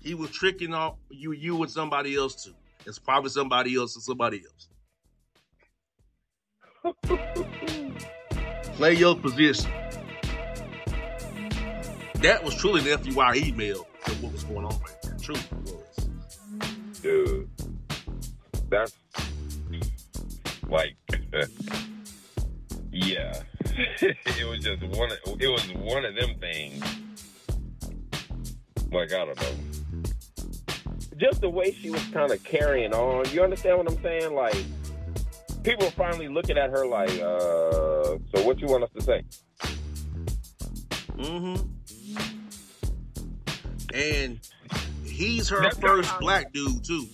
He 0.02 0.16
was 0.16 0.32
tricking 0.32 0.74
off 0.74 0.96
you, 1.12 1.32
you 1.32 1.62
and 1.62 1.72
somebody 1.72 2.16
else 2.16 2.44
too. 2.44 2.56
It's 2.88 2.98
probably 2.98 3.30
somebody 3.30 3.76
else 3.76 3.94
and 3.96 4.04
somebody 4.04 4.42
else. 6.84 7.76
Play 8.76 8.96
your 8.96 9.16
position. 9.16 9.72
That 12.16 12.44
was 12.44 12.56
truly 12.56 12.82
an 12.92 13.00
FUI 13.00 13.36
email 13.48 13.88
of 14.08 14.24
what 14.24 14.34
was 14.34 14.44
going 14.44 14.66
on 14.66 14.78
right 14.80 15.02
there. 15.02 15.18
Truly 15.22 15.42
was. 15.64 16.10
dude. 17.02 17.50
That's 18.70 18.94
like, 20.68 20.98
yeah. 22.92 23.42
it 24.02 24.50
was 24.50 24.60
just 24.60 24.84
one. 24.84 25.12
Of, 25.12 25.42
it 25.42 25.48
was 25.48 25.74
one 25.76 26.04
of 26.04 26.16
them 26.16 26.36
things. 26.40 26.84
Like 28.92 29.14
I 29.14 29.26
don't 29.26 29.42
know. 29.42 30.04
Just 31.18 31.42
the 31.42 31.50
way 31.50 31.72
she 31.72 31.90
was 31.90 32.04
kind 32.08 32.32
of 32.32 32.44
carrying 32.44 32.94
on. 32.94 33.30
You 33.32 33.44
understand 33.44 33.78
what 33.78 33.90
I'm 33.90 34.02
saying? 34.02 34.34
Like 34.34 34.64
people 35.66 35.88
are 35.88 35.92
finally 35.92 36.28
looking 36.28 36.58
at 36.58 36.70
her 36.70 36.86
like, 36.86 37.10
uh, 37.10 38.18
so 38.34 38.44
what 38.44 38.60
you 38.60 38.68
want 38.68 38.84
us 38.84 38.90
to 38.96 39.02
say? 39.02 39.24
Mm-hmm. 41.18 41.56
And 43.94 44.40
he's 45.04 45.50
her 45.50 45.62
That's 45.62 45.78
first 45.80 46.20
black 46.20 46.54
dude 46.54 46.84
too. 46.84 47.08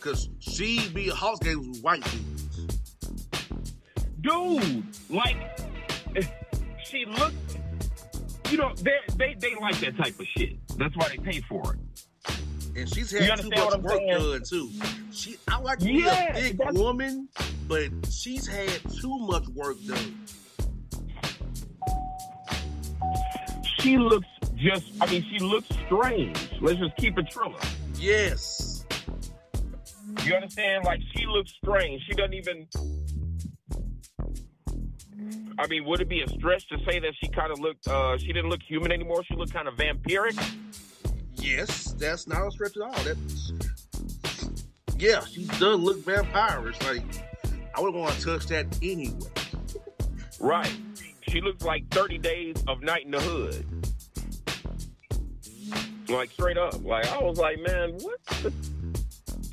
Cause 0.00 0.28
she 0.38 0.88
be 0.90 1.08
a 1.08 1.14
Hawks 1.14 1.40
games 1.40 1.66
with 1.66 1.82
white 1.82 2.04
dudes. 2.04 2.58
dude, 4.20 4.84
like 5.10 5.36
she 6.84 7.04
looked. 7.06 7.34
You 8.50 8.58
know, 8.58 8.72
they 8.76 8.98
they 9.16 9.34
they 9.38 9.54
like 9.56 9.78
that 9.80 9.96
type 9.96 10.18
of 10.20 10.26
shit. 10.36 10.56
That's 10.78 10.96
why 10.96 11.08
they 11.08 11.18
pay 11.18 11.40
for 11.48 11.74
it. 11.74 11.80
And 12.76 12.88
she's 12.92 13.10
had 13.10 13.40
too 13.40 13.50
much 13.50 13.78
work 13.78 13.92
saying? 13.92 14.08
done 14.10 14.42
too. 14.42 14.70
She 15.12 15.36
I 15.48 15.58
like 15.60 15.78
to 15.78 15.84
be 15.84 15.92
Yeah, 15.94 16.36
a 16.36 16.52
big 16.52 16.60
woman, 16.72 17.28
but 17.66 17.90
she's 18.10 18.46
had 18.46 18.80
too 19.00 19.18
much 19.20 19.46
work 19.48 19.76
done. 19.86 20.26
She 23.80 23.98
looks 23.98 24.26
just. 24.56 24.92
I 25.00 25.10
mean, 25.10 25.24
she 25.30 25.38
looks 25.38 25.68
strange. 25.86 26.50
Let's 26.60 26.78
just 26.78 26.96
keep 26.96 27.18
it 27.18 27.26
Trilla. 27.26 27.62
Yes. 27.98 28.86
You 30.24 30.34
understand? 30.34 30.84
Like 30.84 31.00
she 31.14 31.26
looks 31.26 31.52
strange. 31.52 32.02
She 32.08 32.14
doesn't 32.14 32.34
even. 32.34 32.66
I 35.58 35.66
mean, 35.68 35.84
would 35.84 36.00
it 36.00 36.08
be 36.08 36.22
a 36.22 36.28
stretch 36.28 36.68
to 36.68 36.78
say 36.88 36.98
that 36.98 37.12
she 37.22 37.28
kind 37.28 37.52
of 37.52 37.60
looked? 37.60 37.86
uh 37.88 38.16
She 38.18 38.28
didn't 38.28 38.48
look 38.48 38.62
human 38.62 38.90
anymore. 38.90 39.22
She 39.24 39.34
looked 39.34 39.52
kind 39.52 39.68
of 39.68 39.74
vampiric. 39.74 40.38
Yes, 41.34 41.94
that's 41.98 42.26
not 42.26 42.46
a 42.46 42.50
stretch 42.50 42.76
at 42.76 42.82
all. 42.82 43.04
That's 43.04 43.52
yeah, 44.98 45.24
she 45.24 45.44
does 45.44 45.78
look 45.80 45.98
vampirish. 45.98 46.82
Like 46.86 47.02
I 47.76 47.80
wouldn't 47.80 47.98
want 47.98 48.14
to 48.16 48.24
touch 48.24 48.46
that 48.46 48.66
anyway. 48.82 49.18
Right. 50.40 50.72
She 51.28 51.40
looks 51.40 51.64
like 51.64 51.88
30 51.90 52.18
days 52.18 52.62
of 52.68 52.82
night 52.82 53.04
in 53.04 53.10
the 53.10 53.20
hood. 53.20 53.66
Like 56.08 56.30
straight 56.30 56.58
up. 56.58 56.84
Like 56.84 57.06
I 57.10 57.18
was 57.22 57.38
like, 57.38 57.58
man, 57.60 57.94
what? 58.00 58.52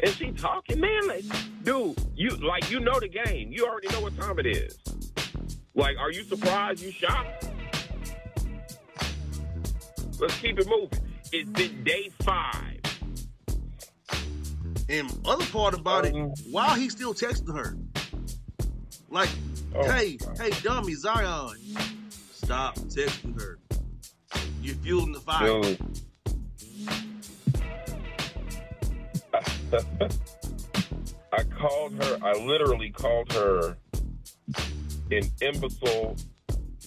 And 0.03 0.12
she 0.15 0.31
talking, 0.31 0.79
man? 0.79 1.07
Like, 1.07 1.23
dude, 1.63 1.97
you 2.15 2.29
like 2.38 2.69
you 2.69 2.79
know 2.79 2.99
the 2.99 3.07
game. 3.07 3.51
You 3.51 3.65
already 3.65 3.88
know 3.89 4.01
what 4.01 4.15
time 4.19 4.38
it 4.38 4.45
is. 4.45 4.77
Like, 5.73 5.97
are 5.97 6.12
you 6.12 6.23
surprised? 6.23 6.84
You 6.84 6.91
shocked? 6.91 7.49
Let's 10.19 10.38
keep 10.38 10.60
it 10.60 10.67
moving. 10.67 10.99
It's 11.31 11.49
been 11.49 11.84
day 11.84 12.12
five. 12.19 12.79
And 14.89 15.10
other 15.25 15.45
part 15.45 15.73
about 15.73 16.05
it, 16.05 16.13
Um, 16.13 16.34
while 16.51 16.75
he's 16.75 16.91
still 16.91 17.13
texting 17.13 17.55
her, 17.55 17.77
Like, 19.12 19.30
Oh, 19.76 19.84
hey, 19.91 20.15
God. 20.17 20.38
hey, 20.38 20.50
dummy 20.63 20.93
Zion, 20.95 21.56
stop 22.34 22.76
texting 22.80 23.39
her. 23.39 23.60
You're 24.62 24.76
fueling 24.76 25.12
the 25.12 25.19
fire. 25.19 25.62
I 31.34 31.43
called 31.58 31.93
her, 32.04 32.17
I 32.21 32.34
literally 32.45 32.89
called 32.89 33.32
her 33.34 33.78
an 35.12 35.24
imbecile 35.41 36.15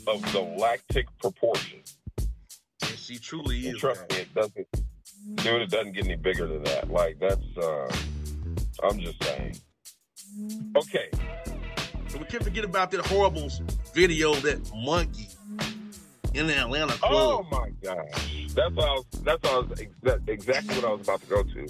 of 0.07 0.33
galactic 0.33 1.07
proportion. 1.19 1.81
And 2.19 2.91
she 2.99 3.19
truly 3.19 3.67
And 3.67 3.75
is. 3.77 3.81
trust 3.81 4.03
me, 4.11 4.17
it 4.19 4.35
doesn't, 4.35 4.67
dude, 5.37 5.63
it 5.63 5.71
doesn't 5.71 5.93
get 5.93 6.05
any 6.05 6.17
bigger 6.17 6.47
than 6.47 6.63
that. 6.65 6.91
Like, 6.91 7.19
that's, 7.19 7.57
uh, 7.57 7.95
I'm 8.83 8.99
just 8.99 9.23
saying. 9.23 9.57
Okay. 10.77 11.09
And 12.15 12.23
we 12.23 12.29
can't 12.29 12.45
forget 12.45 12.65
about 12.65 12.93
that 12.93 13.05
horrible 13.07 13.51
video 13.93 14.35
that 14.37 14.73
monkey 14.73 15.27
in 16.33 16.47
the 16.47 16.57
Atlanta 16.57 16.93
club. 16.93 17.13
Oh 17.13 17.47
my 17.51 17.71
gosh. 17.83 18.47
That's 18.55 18.73
what 18.73 18.89
I 18.89 18.93
was, 18.93 19.05
that's 19.25 19.43
what 19.43 19.53
I 19.53 19.59
was, 19.59 19.81
ex- 19.81 19.95
that, 20.05 20.21
exactly 20.29 20.77
what 20.77 20.85
I 20.85 20.93
was 20.93 21.01
about 21.01 21.21
to 21.23 21.27
go 21.27 21.43
to. 21.43 21.67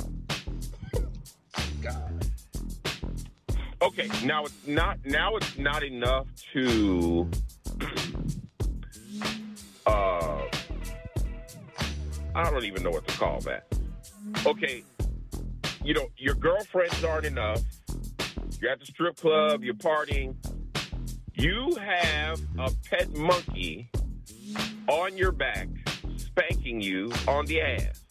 God. 1.81 2.31
Okay, 3.81 4.09
now 4.27 4.45
it's 4.45 4.67
not 4.67 4.99
now 5.07 5.37
it's 5.37 5.57
not 5.57 5.83
enough 5.83 6.27
to 6.53 7.29
uh 9.87 10.43
I 12.35 12.51
don't 12.51 12.65
even 12.65 12.83
know 12.83 12.91
what 12.91 13.09
to 13.09 13.17
call 13.17 13.41
that. 13.41 13.67
Okay, 14.45 14.85
you 15.83 15.95
know, 15.95 16.09
your 16.19 16.35
girlfriends 16.35 17.03
aren't 17.03 17.25
enough. 17.25 17.63
You're 18.65 18.73
at 18.73 18.81
the 18.81 18.87
strip 18.87 19.19
club, 19.19 19.63
you're 19.63 19.75
partying. 19.75 20.37
You 21.35 21.77
have 21.79 22.41
a 22.59 22.71
pet 22.89 23.15
monkey 23.15 23.91
on 24.89 25.19
your 25.19 25.33
back 25.33 25.69
spanking 26.17 26.81
you 26.81 27.13
on 27.29 27.45
the 27.45 27.61
ass. 27.61 28.03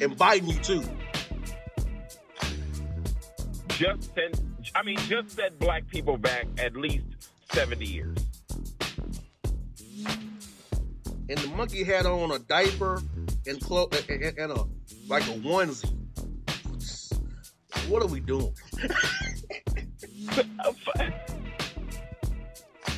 And 0.00 0.16
biting 0.16 0.48
you 0.48 0.54
too. 0.60 0.82
Just 3.68 4.14
sent 4.14 4.40
I 4.74 4.82
mean 4.82 4.96
just 5.00 5.32
set 5.32 5.58
black 5.58 5.86
people 5.86 6.16
back 6.16 6.46
at 6.56 6.74
least 6.74 7.04
70 7.52 7.84
years. 7.84 8.16
And 10.06 11.36
the 11.36 11.52
monkey 11.54 11.84
had 11.84 12.06
on 12.06 12.30
a 12.30 12.38
diaper 12.38 13.02
and 13.46 13.60
clo- 13.60 13.90
and, 14.08 14.22
and- 14.22 14.38
and 14.38 14.52
a 14.52 14.64
like 15.06 15.24
a 15.24 15.34
onesie. 15.38 15.98
What 17.88 18.04
are 18.04 18.06
we 18.06 18.20
doing? 18.20 18.54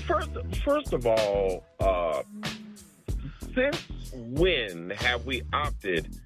First, 0.07 0.31
first 0.65 0.93
of 0.93 1.07
all, 1.07 1.65
uh, 1.81 2.23
since 3.55 3.79
when 4.13 4.91
have 4.91 5.25
we 5.25 5.43
opted 5.53 6.19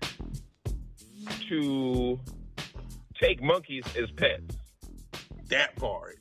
to 1.48 2.18
take 3.20 3.42
monkeys 3.42 3.84
as 3.96 4.10
pets? 4.12 4.56
That 5.48 5.76
part. 5.76 6.18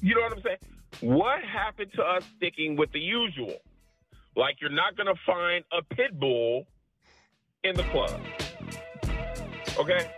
You 0.00 0.14
know 0.14 0.20
what 0.20 0.32
I'm 0.34 0.42
saying? 0.42 0.58
What 1.00 1.42
happened 1.42 1.90
to 1.94 2.02
us 2.02 2.22
sticking 2.36 2.76
with 2.76 2.92
the 2.92 3.00
usual? 3.00 3.56
Like 4.36 4.60
you're 4.60 4.70
not 4.70 4.96
going 4.96 5.06
to 5.06 5.20
find 5.24 5.64
a 5.72 5.82
pit 5.82 6.18
bull 6.20 6.66
in 7.64 7.74
the 7.74 7.84
club. 7.84 8.20
Okay? 9.78 10.10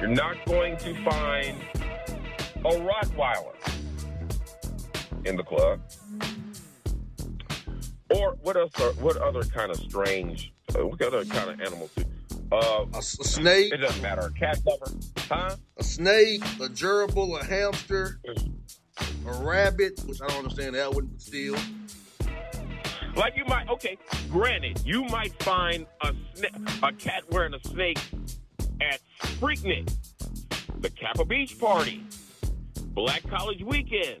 You're 0.00 0.08
not 0.10 0.36
going 0.46 0.76
to 0.78 0.94
find 1.04 1.56
a 2.64 2.70
Rottweiler 2.70 3.54
in 5.24 5.36
the 5.36 5.42
club. 5.42 5.80
Or 8.10 8.36
what 8.42 8.56
else? 8.56 8.72
Are, 8.80 8.92
what 8.94 9.16
other 9.16 9.42
kind 9.44 9.70
of 9.70 9.76
strange? 9.78 10.52
Uh, 10.74 10.86
what 10.86 11.00
other 11.02 11.24
kind 11.24 11.50
of 11.50 11.60
animals? 11.60 11.90
Do? 11.96 12.04
Uh, 12.52 12.84
A, 12.92 12.96
s- 12.98 13.18
a 13.18 13.24
snake, 13.24 13.72
it 13.72 13.78
doesn't 13.78 14.02
matter. 14.02 14.22
A 14.22 14.32
cat 14.32 14.58
lover, 14.66 14.92
huh? 15.16 15.56
a 15.78 15.82
snake, 15.84 16.42
a 16.60 16.68
gerbil, 16.68 17.40
a 17.40 17.44
hamster, 17.44 18.20
a 19.26 19.32
rabbit, 19.42 19.98
which 20.06 20.20
I 20.20 20.26
don't 20.28 20.38
understand 20.38 20.74
that 20.74 20.92
one, 20.92 21.06
but 21.06 21.22
still. 21.22 21.56
Like 23.16 23.36
you 23.36 23.44
might, 23.46 23.68
okay, 23.70 23.96
granted, 24.30 24.82
you 24.84 25.04
might 25.04 25.32
find 25.42 25.86
a 26.02 26.12
sna- 26.34 26.82
a 26.88 26.92
cat 26.92 27.22
wearing 27.30 27.54
a 27.54 27.60
snake 27.68 27.98
at 28.80 29.00
Freaknik, 29.20 29.92
the 30.80 30.90
Kappa 30.90 31.24
Beach 31.24 31.58
party, 31.58 32.04
Black 32.94 33.22
College 33.28 33.62
Weekend. 33.62 34.20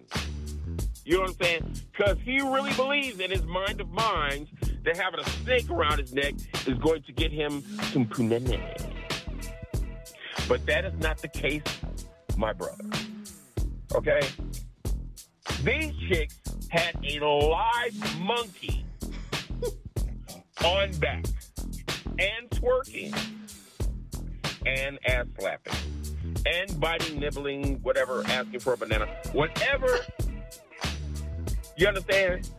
You 1.04 1.14
know 1.14 1.22
what 1.22 1.30
I'm 1.30 1.36
saying? 1.42 1.72
Because 1.90 2.16
he 2.24 2.40
really 2.40 2.72
believes 2.74 3.18
in 3.18 3.30
his 3.30 3.44
mind 3.44 3.80
of 3.80 3.90
minds 3.90 4.50
that 4.84 4.96
having 4.96 5.20
a 5.20 5.28
snake 5.44 5.68
around 5.70 5.98
his 5.98 6.12
neck 6.12 6.34
is 6.66 6.78
going 6.78 7.02
to 7.02 7.12
get 7.12 7.32
him 7.32 7.62
some 7.92 8.06
punene. 8.06 8.60
But 10.48 10.64
that 10.66 10.84
is 10.84 10.94
not 10.98 11.18
the 11.18 11.28
case, 11.28 11.62
my 12.36 12.52
brother. 12.52 12.84
Okay? 13.94 14.20
These 15.64 15.92
chicks 16.08 16.40
had 16.68 16.96
a 17.04 17.24
live 17.24 18.20
monkey 18.20 18.84
on 20.64 20.92
back 20.98 21.24
and 22.18 22.48
twerking 22.50 23.14
and 24.66 24.98
ass 25.06 25.26
slapping 25.38 25.74
and 26.46 26.80
biting, 26.80 27.18
nibbling, 27.18 27.80
whatever, 27.82 28.22
asking 28.26 28.60
for 28.60 28.72
a 28.72 28.76
banana, 28.76 29.06
whatever. 29.32 29.98
You 31.76 31.88
understand? 31.88 32.50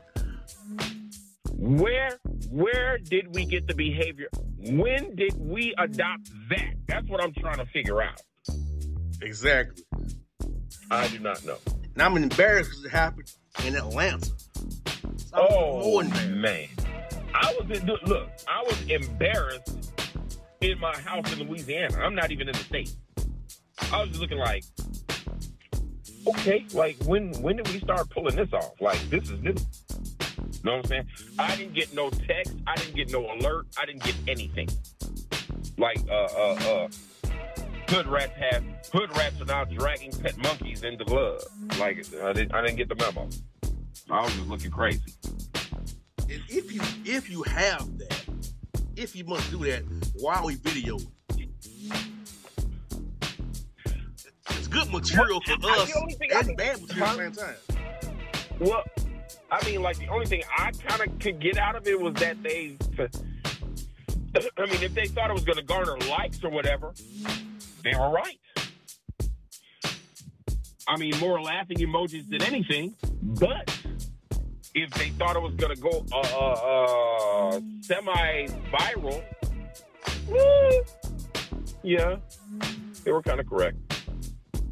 Where 1.52 2.20
where 2.50 2.98
did 2.98 3.34
we 3.34 3.46
get 3.46 3.68
the 3.68 3.74
behavior? 3.74 4.28
When 4.58 5.16
did 5.16 5.34
we 5.38 5.74
adopt 5.78 6.30
that? 6.50 6.74
That's 6.88 7.08
what 7.08 7.22
I'm 7.24 7.34
trying 7.34 7.58
to 7.58 7.66
figure 7.68 8.02
out. 8.02 8.22
Exactly. 9.22 9.84
I 10.92 11.08
do 11.08 11.20
not 11.20 11.44
know. 11.46 11.58
And 11.94 12.02
I'm 12.02 12.18
embarrassed 12.18 12.72
because 12.72 12.86
it 12.86 12.92
happened 12.92 13.32
in 13.66 13.76
Atlanta. 13.76 14.32
So 15.18 15.36
Oh 15.36 16.04
man, 16.04 16.68
I 17.34 17.56
was 17.60 17.80
in, 17.80 17.86
look. 17.86 18.30
I 18.48 18.64
was 18.64 18.82
embarrassed 18.90 19.93
in 20.72 20.80
my 20.80 20.98
house 20.98 21.32
in 21.34 21.48
Louisiana. 21.48 21.98
I'm 22.00 22.16
not 22.16 22.32
even 22.32 22.48
in 22.48 22.54
the 22.54 22.60
state. 22.60 22.96
I 23.92 24.02
was 24.02 24.10
just 24.10 24.22
looking 24.22 24.38
like, 24.38 24.64
okay, 26.28 26.66
like 26.74 26.98
when 27.06 27.34
when 27.42 27.58
did 27.58 27.68
we 27.70 27.80
start 27.80 28.10
pulling 28.10 28.36
this 28.36 28.52
off? 28.54 28.80
Like 28.80 29.00
this 29.10 29.30
is 29.30 29.40
new. 29.42 29.54
You 29.54 30.60
know 30.64 30.78
what 30.78 30.86
I'm 30.86 30.86
saying? 30.86 31.08
I 31.38 31.56
didn't 31.56 31.74
get 31.74 31.94
no 31.94 32.10
text. 32.10 32.56
I 32.66 32.76
didn't 32.76 32.96
get 32.96 33.12
no 33.12 33.32
alert. 33.34 33.68
I 33.78 33.86
didn't 33.86 34.04
get 34.04 34.16
anything. 34.28 34.70
Like 35.78 36.00
uh 36.10 36.14
uh 36.14 36.58
uh. 36.66 36.88
Hood 37.90 38.08
rats 38.08 38.34
have 38.38 38.64
hood 38.92 39.16
rats 39.18 39.40
are 39.42 39.46
now 39.46 39.66
dragging 39.66 40.12
pet 40.12 40.38
monkeys 40.38 40.84
into 40.84 41.06
club. 41.06 41.42
Like 41.80 42.06
I 42.24 42.34
didn't 42.34 42.54
I 42.54 42.62
didn't 42.62 42.78
get 42.78 42.90
the 42.90 42.96
memo. 42.96 43.30
I 44.10 44.22
was 44.22 44.34
just 44.34 44.48
looking 44.48 44.72
crazy. 44.72 45.14
And 46.30 46.42
if 46.50 46.74
you 46.74 46.82
if 47.06 47.30
you 47.30 47.44
have 47.44 47.98
that, 48.00 48.23
if 49.04 49.16
you 49.16 49.26
must 49.26 49.52
do 49.52 49.58
that, 49.66 49.84
why 50.16 50.36
are 50.36 50.46
we 50.46 50.56
videoing? 50.56 51.08
It's 54.50 54.68
good 54.68 54.90
material 54.92 55.42
for 55.46 55.54
us 55.54 55.92
the 55.92 56.00
only 56.00 56.14
thing 56.14 56.30
I 56.34 56.40
and 56.40 56.58
bad 56.58 56.82
material 56.82 57.20
at 57.20 57.34
the 57.34 57.40
same 57.40 57.46
time. 57.46 58.18
Well, 58.60 58.84
I 59.52 59.66
mean, 59.66 59.82
like 59.82 59.98
the 59.98 60.08
only 60.08 60.26
thing 60.26 60.44
I 60.58 60.72
kind 60.72 61.02
of 61.02 61.20
could 61.20 61.42
get 61.42 61.58
out 61.58 61.76
of 61.76 61.86
it 61.86 62.00
was 62.00 62.14
that 62.16 62.42
they. 62.42 62.78
I 64.58 64.66
mean, 64.66 64.82
if 64.82 64.94
they 64.96 65.06
thought 65.06 65.30
it 65.30 65.34
was 65.34 65.44
going 65.44 65.58
to 65.58 65.64
garner 65.64 65.98
likes 66.10 66.44
or 66.44 66.50
whatever, 66.50 66.94
they 67.84 67.94
were 67.96 68.10
right. 68.10 68.40
I 70.88 70.98
mean, 70.98 71.18
more 71.20 71.42
laughing 71.42 71.78
emojis 71.78 72.30
than 72.30 72.42
anything. 72.42 72.96
But 73.22 73.78
if 74.76 74.90
they 74.92 75.10
thought 75.10 75.36
it 75.36 75.42
was 75.42 75.54
going 75.56 75.76
to 75.76 75.82
go 75.82 76.06
uh, 76.12 76.18
uh, 76.20 77.56
uh, 77.56 77.60
semi-viral, 77.82 79.24
eh, 80.36 80.82
yeah, 81.84 82.16
they 83.04 83.12
were 83.12 83.22
kind 83.22 83.40
of 83.40 83.48
correct. 83.48 83.78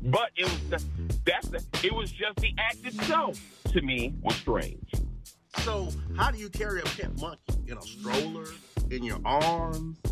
But 0.04 0.32
it 0.36 0.46
was 0.46 0.70
the, 0.70 0.84
that's 1.26 1.50
the, 1.50 1.64
it 1.84 1.94
was 1.94 2.12
just 2.12 2.38
the 2.38 2.54
act 2.58 2.78
itself 2.84 3.40
to 3.72 3.82
me 3.82 4.14
was 4.22 4.36
strange. 4.36 4.92
So 5.60 5.90
how 6.18 6.32
do 6.32 6.40
you 6.40 6.50
carry 6.50 6.80
a 6.82 6.86
pet 6.86 7.16
monkey 7.20 7.40
in 7.68 7.78
a 7.78 7.82
stroller, 7.82 8.48
in 8.90 9.04
your 9.04 9.20
arms? 9.26 9.98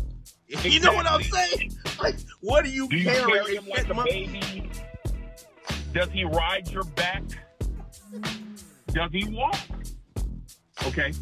You 0.64 0.80
know 0.80 0.92
what 0.92 1.06
I'm 1.06 1.22
saying? 1.22 1.70
Like, 2.02 2.16
what 2.40 2.64
do 2.64 2.72
you, 2.72 2.88
Do 2.88 2.96
you 2.96 3.04
carry, 3.04 3.32
carry 3.32 3.56
a 3.56 3.60
him 3.60 3.64
pet 3.72 3.84
like 3.84 3.88
a 3.88 3.94
monkey? 3.94 4.26
baby? 4.26 4.70
Does 5.92 6.10
he 6.10 6.24
ride 6.24 6.68
your 6.70 6.82
back? 6.82 7.22
Does 8.88 9.10
he 9.12 9.28
walk? 9.28 9.56
Okay. 10.86 11.12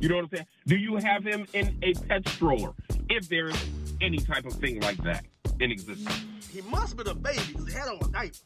You 0.00 0.08
know 0.08 0.16
what 0.16 0.24
I'm 0.24 0.30
saying? 0.30 0.46
Do 0.66 0.76
you 0.76 0.96
have 0.96 1.24
him 1.24 1.46
in 1.52 1.78
a 1.82 1.94
pet 1.94 2.28
stroller? 2.28 2.72
If 3.08 3.28
there 3.28 3.48
is 3.48 3.64
any 4.00 4.18
type 4.18 4.44
of 4.44 4.54
thing 4.54 4.80
like 4.80 4.96
that 5.04 5.24
in 5.60 5.70
existence. 5.70 6.24
he 6.50 6.60
must 6.62 6.96
be 6.96 7.08
a 7.08 7.14
baby 7.14 7.40
because 7.48 7.68
he 7.68 7.72
had 7.72 7.88
on 7.88 7.98
a 8.02 8.08
diaper. 8.08 8.36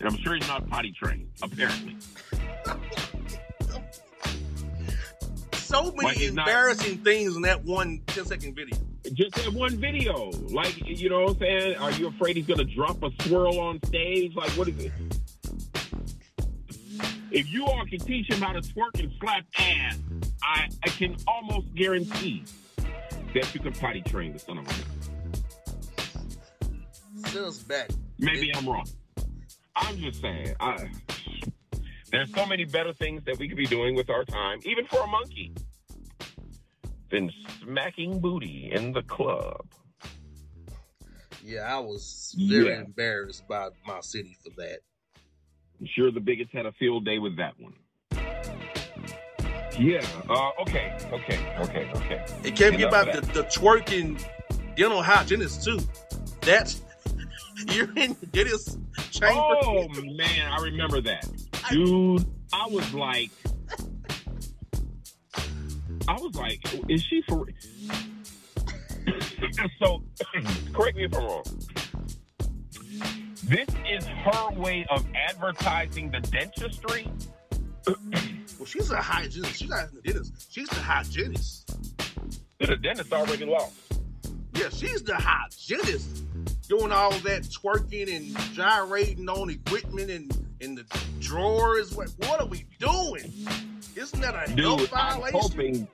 And 0.00 0.08
I'm 0.08 0.16
sure 0.18 0.34
he's 0.34 0.48
not 0.48 0.68
potty 0.68 0.92
trained, 0.92 1.28
apparently. 1.42 1.96
So 5.52 5.92
many 5.92 6.18
he's 6.18 6.32
not- 6.32 6.48
embarrassing 6.48 6.98
things 7.04 7.36
in 7.36 7.42
that 7.42 7.64
one 7.64 8.00
10 8.08 8.24
second 8.24 8.56
video. 8.56 8.76
Just 9.12 9.36
that 9.36 9.52
one 9.52 9.76
video. 9.76 10.30
Like, 10.50 10.76
you 10.84 11.08
know 11.08 11.20
what 11.20 11.30
I'm 11.34 11.38
saying? 11.38 11.76
Are 11.76 11.92
you 11.92 12.08
afraid 12.08 12.34
he's 12.36 12.46
going 12.46 12.58
to 12.58 12.64
drop 12.64 13.00
a 13.04 13.10
swirl 13.22 13.56
on 13.60 13.78
stage? 13.86 14.34
Like, 14.34 14.50
what 14.58 14.66
is 14.68 14.76
it? 14.86 14.92
If 17.30 17.52
you 17.52 17.64
all 17.64 17.84
can 17.86 18.00
teach 18.00 18.28
him 18.28 18.40
how 18.40 18.52
to 18.52 18.60
twerk 18.60 18.98
and 19.00 19.12
slap 19.20 19.44
ass, 19.56 19.98
I, 20.42 20.68
I 20.82 20.88
can 20.88 21.16
almost 21.26 21.72
guarantee 21.74 22.44
that 23.34 23.54
you 23.54 23.60
can 23.60 23.72
potty 23.72 24.02
train 24.02 24.32
the 24.32 24.38
son 24.40 24.58
of 24.58 24.64
a 24.64 24.68
gun. 24.68 24.76
Us 27.46 27.58
back. 27.58 27.90
Maybe 28.18 28.50
I'm 28.54 28.68
wrong. 28.68 28.86
I'm 29.76 29.96
just 29.98 30.20
saying. 30.20 30.54
I, 30.58 30.88
there's 32.10 32.32
so 32.34 32.44
many 32.46 32.64
better 32.64 32.92
things 32.92 33.22
that 33.24 33.38
we 33.38 33.46
could 33.48 33.56
be 33.56 33.66
doing 33.66 33.94
with 33.94 34.10
our 34.10 34.24
time, 34.24 34.58
even 34.64 34.84
for 34.86 34.98
a 35.00 35.06
monkey, 35.06 35.54
than 37.10 37.30
smacking 37.62 38.18
booty 38.18 38.70
in 38.72 38.92
the 38.92 39.02
club. 39.02 39.64
Yeah, 41.44 41.74
I 41.74 41.78
was 41.78 42.34
very 42.36 42.68
Yeah. 42.68 42.80
embarrassed 42.80 43.46
by 43.48 43.68
my 43.86 44.00
city 44.00 44.36
for 44.42 44.50
that. 44.56 44.80
I'm 45.80 45.88
sure 45.94 46.10
the 46.10 46.20
bigots 46.20 46.50
had 46.52 46.66
a 46.66 46.72
field 46.72 47.06
day 47.06 47.18
with 47.18 47.36
that 47.38 47.54
one. 47.58 47.72
Yeah. 49.78 50.04
Uh, 50.28 50.50
okay. 50.60 50.94
Okay. 51.10 51.54
Okay. 51.60 51.90
Okay. 51.94 52.24
It 52.44 52.54
can't 52.54 52.76
be 52.76 52.82
about 52.82 53.12
the, 53.12 53.22
the 53.32 53.44
twerking 53.44 54.22
dental 54.76 55.02
hygienist 55.02 55.64
too. 55.64 55.80
That's 56.42 56.82
you're 57.72 57.90
in 57.96 58.14
the 58.20 58.26
dentist 58.26 58.78
chamber. 59.10 59.34
Oh 59.34 59.88
man, 60.02 60.52
I 60.52 60.60
remember 60.60 61.00
that, 61.02 61.26
dude. 61.70 62.26
I 62.52 62.66
was 62.66 62.92
like, 62.92 63.30
I 66.08 66.12
was 66.14 66.34
like, 66.34 66.60
is 66.88 67.02
she 67.02 67.22
for? 67.26 67.46
so, 69.82 70.02
correct 70.74 70.96
me 70.96 71.04
if 71.04 71.14
I'm 71.14 71.24
wrong. 71.24 71.44
This 73.44 73.68
is 73.88 74.06
her 74.06 74.50
way 74.52 74.86
of 74.90 75.04
advertising 75.14 76.10
the 76.10 76.20
dentistry. 76.20 77.10
Well, 77.86 78.66
she's 78.66 78.90
a 78.90 78.96
hygienist. 78.96 79.56
She's 79.56 79.68
not 79.70 79.92
the 79.92 80.00
dentist. 80.02 80.52
She's 80.52 80.68
the 80.68 80.76
hygienist. 80.76 81.74
The 82.58 82.76
dentist 82.76 83.12
already 83.12 83.46
lost. 83.46 83.74
Yeah, 84.54 84.68
she's 84.68 85.02
the 85.02 85.14
hygienist. 85.16 86.24
Doing 86.68 86.92
all 86.92 87.10
that 87.10 87.42
twerking 87.42 88.14
and 88.14 88.54
gyrating 88.54 89.28
on 89.28 89.50
equipment 89.50 90.10
and 90.10 90.30
in 90.60 90.74
the 90.74 90.84
drawers. 91.18 91.94
What 91.96 92.10
what 92.18 92.40
are 92.40 92.46
we 92.46 92.66
doing? 92.78 93.32
Isn't 93.96 94.20
that 94.20 94.48
a 94.48 94.54
Dude, 94.54 94.88
I'm 94.92 95.22
hoping, 95.32 95.88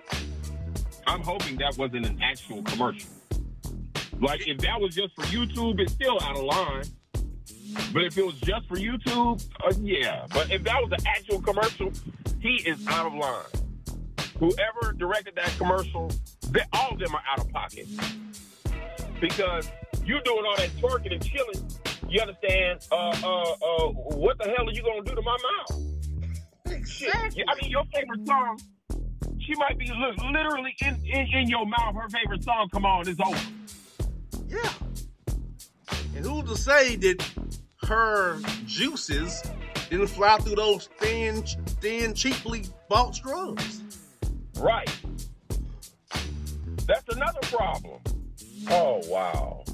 I'm 1.06 1.20
hoping 1.22 1.56
that 1.58 1.78
wasn't 1.78 2.06
an 2.06 2.20
actual 2.22 2.62
commercial. 2.64 3.10
Like 4.20 4.46
if 4.46 4.58
that 4.58 4.80
was 4.80 4.94
just 4.94 5.14
for 5.14 5.22
YouTube, 5.22 5.80
it's 5.80 5.92
still 5.92 6.18
out 6.20 6.36
of 6.36 6.44
line. 6.44 6.84
But 7.92 8.04
if 8.04 8.18
it 8.18 8.24
was 8.24 8.38
just 8.40 8.66
for 8.68 8.76
YouTube, 8.76 9.44
uh, 9.64 9.72
yeah. 9.80 10.26
But 10.32 10.50
if 10.50 10.62
that 10.64 10.82
was 10.82 10.92
an 10.92 11.06
actual 11.06 11.40
commercial, 11.40 11.92
he 12.40 12.56
is 12.66 12.86
out 12.88 13.06
of 13.06 13.14
line. 13.14 13.44
Whoever 14.38 14.92
directed 14.92 15.34
that 15.36 15.54
commercial, 15.56 16.10
they, 16.50 16.60
all 16.72 16.92
of 16.92 16.98
them 16.98 17.14
are 17.14 17.22
out 17.30 17.40
of 17.40 17.50
pocket. 17.52 17.86
Because 19.20 19.70
you're 20.04 20.20
doing 20.20 20.44
all 20.46 20.56
that 20.56 20.70
twerking 20.76 21.12
and 21.12 21.24
chilling, 21.24 21.68
you 22.08 22.20
understand? 22.20 22.86
Uh, 22.92 23.16
uh, 23.24 23.52
uh, 23.52 23.88
what 23.88 24.38
the 24.38 24.44
hell 24.44 24.68
are 24.68 24.72
you 24.72 24.82
gonna 24.82 25.02
do 25.02 25.14
to 25.14 25.22
my 25.22 25.36
mouth? 25.36 25.82
Shit. 26.86 27.08
Exactly. 27.08 27.44
I 27.48 27.54
mean, 27.62 27.70
your 27.70 27.84
favorite 27.92 28.26
song, 28.26 28.60
she 29.40 29.54
might 29.56 29.78
be 29.78 29.90
literally 30.30 30.76
in, 30.84 31.00
in, 31.06 31.26
in 31.32 31.48
your 31.48 31.66
mouth. 31.66 31.94
Her 31.94 32.08
favorite 32.08 32.44
song, 32.44 32.68
come 32.72 32.84
on, 32.84 33.08
it's 33.08 33.20
over. 33.20 33.38
Yeah. 34.48 34.72
And 36.14 36.24
who's 36.24 36.48
to 36.50 36.56
say 36.56 36.96
that 36.96 37.24
her 37.86 38.38
juices 38.66 39.42
didn't 39.90 40.08
fly 40.08 40.38
through 40.38 40.56
those 40.56 40.88
thin, 40.98 41.42
thin, 41.80 42.14
cheaply 42.14 42.64
bought 42.88 43.14
straws? 43.14 43.82
Right. 44.58 44.90
That's 46.86 47.08
another 47.14 47.40
problem. 47.42 48.00
Oh, 48.70 49.00
wow. 49.06 49.64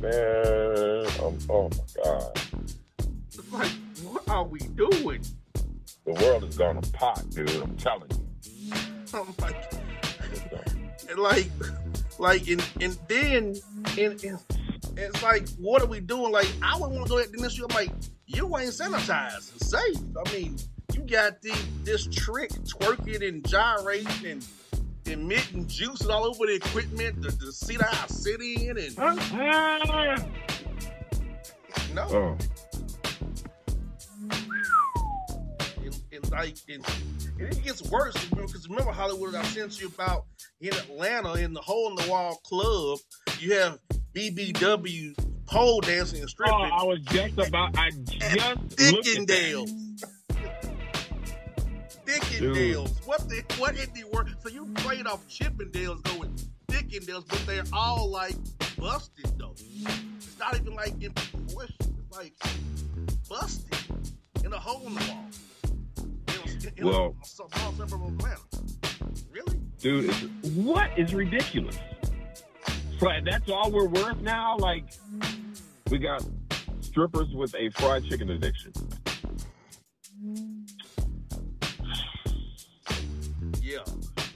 Man, 0.00 1.06
um, 1.22 1.38
oh 1.50 1.70
my 1.70 2.02
God. 2.04 2.40
It's 3.26 3.52
like, 3.52 3.70
what 4.02 4.28
are 4.28 4.44
we 4.44 4.60
doing? 4.60 5.22
The 6.04 6.12
world 6.12 6.44
is 6.44 6.56
gonna 6.56 6.80
pot, 6.80 7.28
dude. 7.30 7.50
I'm 7.50 7.76
telling 7.76 8.10
you. 8.42 8.72
I'm 9.12 9.34
like, 9.40 9.72
and 11.10 11.18
like, 11.18 11.50
like, 12.18 12.48
and, 12.48 12.64
and 12.80 12.98
then, 13.08 13.56
and, 13.98 14.22
and 14.24 14.38
it's 14.98 15.22
like, 15.22 15.48
what 15.50 15.82
are 15.82 15.86
we 15.86 16.00
doing? 16.00 16.32
Like, 16.32 16.48
I 16.62 16.76
would 16.78 16.90
want 16.90 17.06
to 17.06 17.10
go 17.10 17.18
ahead 17.18 17.30
and 17.32 17.42
this 17.42 17.58
I'm 17.58 17.68
like, 17.68 17.90
you 18.26 18.44
ain't 18.58 18.70
sanitized 18.70 19.52
and 19.52 19.62
safe. 19.62 19.96
I 20.26 20.32
mean, 20.32 20.56
you 20.92 21.00
got 21.02 21.40
the 21.40 21.56
this 21.84 22.06
trick 22.06 22.50
twerking 22.50 23.26
and 23.26 23.48
gyrating 23.48 24.26
and 24.26 24.46
emitting 25.06 25.66
juices 25.66 26.08
all 26.08 26.24
over 26.24 26.46
the 26.46 26.56
equipment, 26.56 27.22
the, 27.22 27.30
the 27.30 27.52
seat 27.52 27.80
I 27.82 28.06
sit 28.08 28.40
in, 28.40 28.76
and 28.76 28.96
no, 31.94 32.06
Oh, 32.10 32.36
and, 35.82 36.00
and 36.12 36.30
like, 36.30 36.56
and, 36.68 36.84
and 37.38 37.52
it 37.52 37.62
gets 37.62 37.82
worse 37.90 38.14
because 38.26 38.68
remember 38.68 38.92
Hollywood 38.92 39.34
I 39.34 39.42
sent 39.44 39.80
you 39.80 39.88
about 39.88 40.26
in 40.60 40.74
Atlanta 40.74 41.34
in 41.34 41.54
the 41.54 41.60
hole 41.60 41.90
in 41.90 41.96
the 42.04 42.10
wall 42.10 42.36
club, 42.44 42.98
you 43.38 43.54
have 43.54 43.78
BBW 44.14 45.14
pole 45.46 45.80
dancing 45.80 46.20
and 46.20 46.28
stripping. 46.30 46.54
oh. 46.54 46.62
I 46.62 46.84
was 46.84 47.00
just 47.10 47.38
about, 47.38 47.76
I 47.78 47.90
just 47.90 48.12
looked 48.92 49.08
at 49.08 49.26
that. 49.26 49.28
Dickendales. 49.28 50.04
Dickendales. 52.06 53.06
What 53.06 53.28
the 53.28 53.42
what 53.58 53.76
in 53.76 53.92
the 53.94 54.04
world? 54.12 54.30
So 54.42 54.48
you 54.48 54.66
played 54.76 55.06
off 55.06 55.26
Chippendales 55.28 56.02
going 56.04 56.34
Dickendales, 56.68 57.26
but 57.28 57.42
they're 57.46 57.64
all 57.72 58.08
like 58.10 58.34
busted 58.78 59.38
though. 59.38 59.54
It's 59.56 60.38
not 60.38 60.56
even 60.56 60.74
like 60.74 61.00
in 61.02 61.12
proportion. 61.12 61.76
It's 61.80 62.16
like 62.16 62.32
busted 63.28 63.74
in 64.44 64.52
a 64.52 64.58
hole 64.58 64.86
in 64.86 64.94
the 64.94 65.00
wall. 65.00 65.24
In 66.28 66.66
a, 66.66 66.80
in 66.80 66.86
Well- 66.86 67.16
a 67.22 67.26
small 67.26 67.48
suburb 67.72 68.02
of 68.02 68.14
Atlanta. 68.14 68.40
Really? 69.30 69.58
Dude, 69.80 70.06
it's, 70.10 70.22
what 70.54 70.90
is 70.98 71.14
ridiculous? 71.14 71.78
That's 73.00 73.48
all 73.50 73.70
we're 73.70 73.86
worth 73.86 74.20
now? 74.20 74.56
Like, 74.58 74.84
we 75.90 75.98
got 75.98 76.24
strippers 76.80 77.28
with 77.32 77.54
a 77.54 77.70
fried 77.70 78.04
chicken 78.04 78.30
addiction. 78.30 78.72
Yeah. 83.62 83.78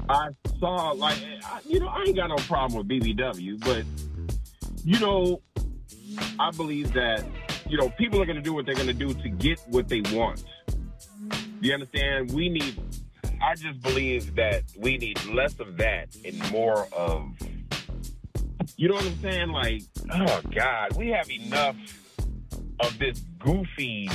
I 0.09 0.29
saw, 0.59 0.91
like, 0.91 1.19
I, 1.45 1.61
you 1.67 1.81
know, 1.81 1.89
I 1.89 2.03
ain't 2.03 2.17
got 2.17 2.29
no 2.29 2.37
problem 2.37 2.87
with 2.87 2.89
BBW, 2.89 3.61
but, 3.61 3.85
you 4.85 4.99
know, 5.01 5.41
I 6.39 6.51
believe 6.51 6.93
that, 6.93 7.25
you 7.69 7.79
know, 7.79 7.89
people 7.91 8.21
are 8.21 8.27
going 8.27 8.37
to 8.37 8.43
do 8.43 8.53
what 8.53 8.67
they're 8.67 8.75
going 8.75 8.87
to 8.87 8.93
do 8.93 9.15
to 9.15 9.29
get 9.29 9.61
what 9.69 9.89
they 9.89 10.03
want. 10.13 10.45
You 11.61 11.73
understand? 11.73 12.33
We 12.33 12.49
need, 12.49 12.81
I 13.41 13.55
just 13.55 13.81
believe 13.81 14.35
that 14.35 14.65
we 14.79 14.99
need 14.99 15.25
less 15.27 15.59
of 15.61 15.77
that 15.79 16.15
and 16.25 16.53
more 16.53 16.89
of, 16.93 17.29
you 18.77 18.89
know 18.89 18.95
what 18.95 19.07
I'm 19.07 19.21
saying? 19.21 19.49
Like, 19.51 19.83
oh 20.13 20.41
God, 20.55 20.97
we 20.97 21.09
have 21.09 21.31
enough 21.31 21.77
of 22.81 22.99
this 22.99 23.21
goofy 23.39 24.11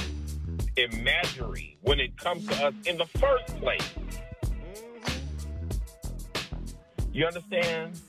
imagery 0.76 1.78
when 1.82 2.00
it 2.00 2.18
comes 2.18 2.46
to 2.48 2.68
us 2.68 2.74
in 2.86 2.98
the 2.98 3.06
first 3.06 3.48
place. 3.60 3.90
You 7.12 7.26
understand? 7.26 8.00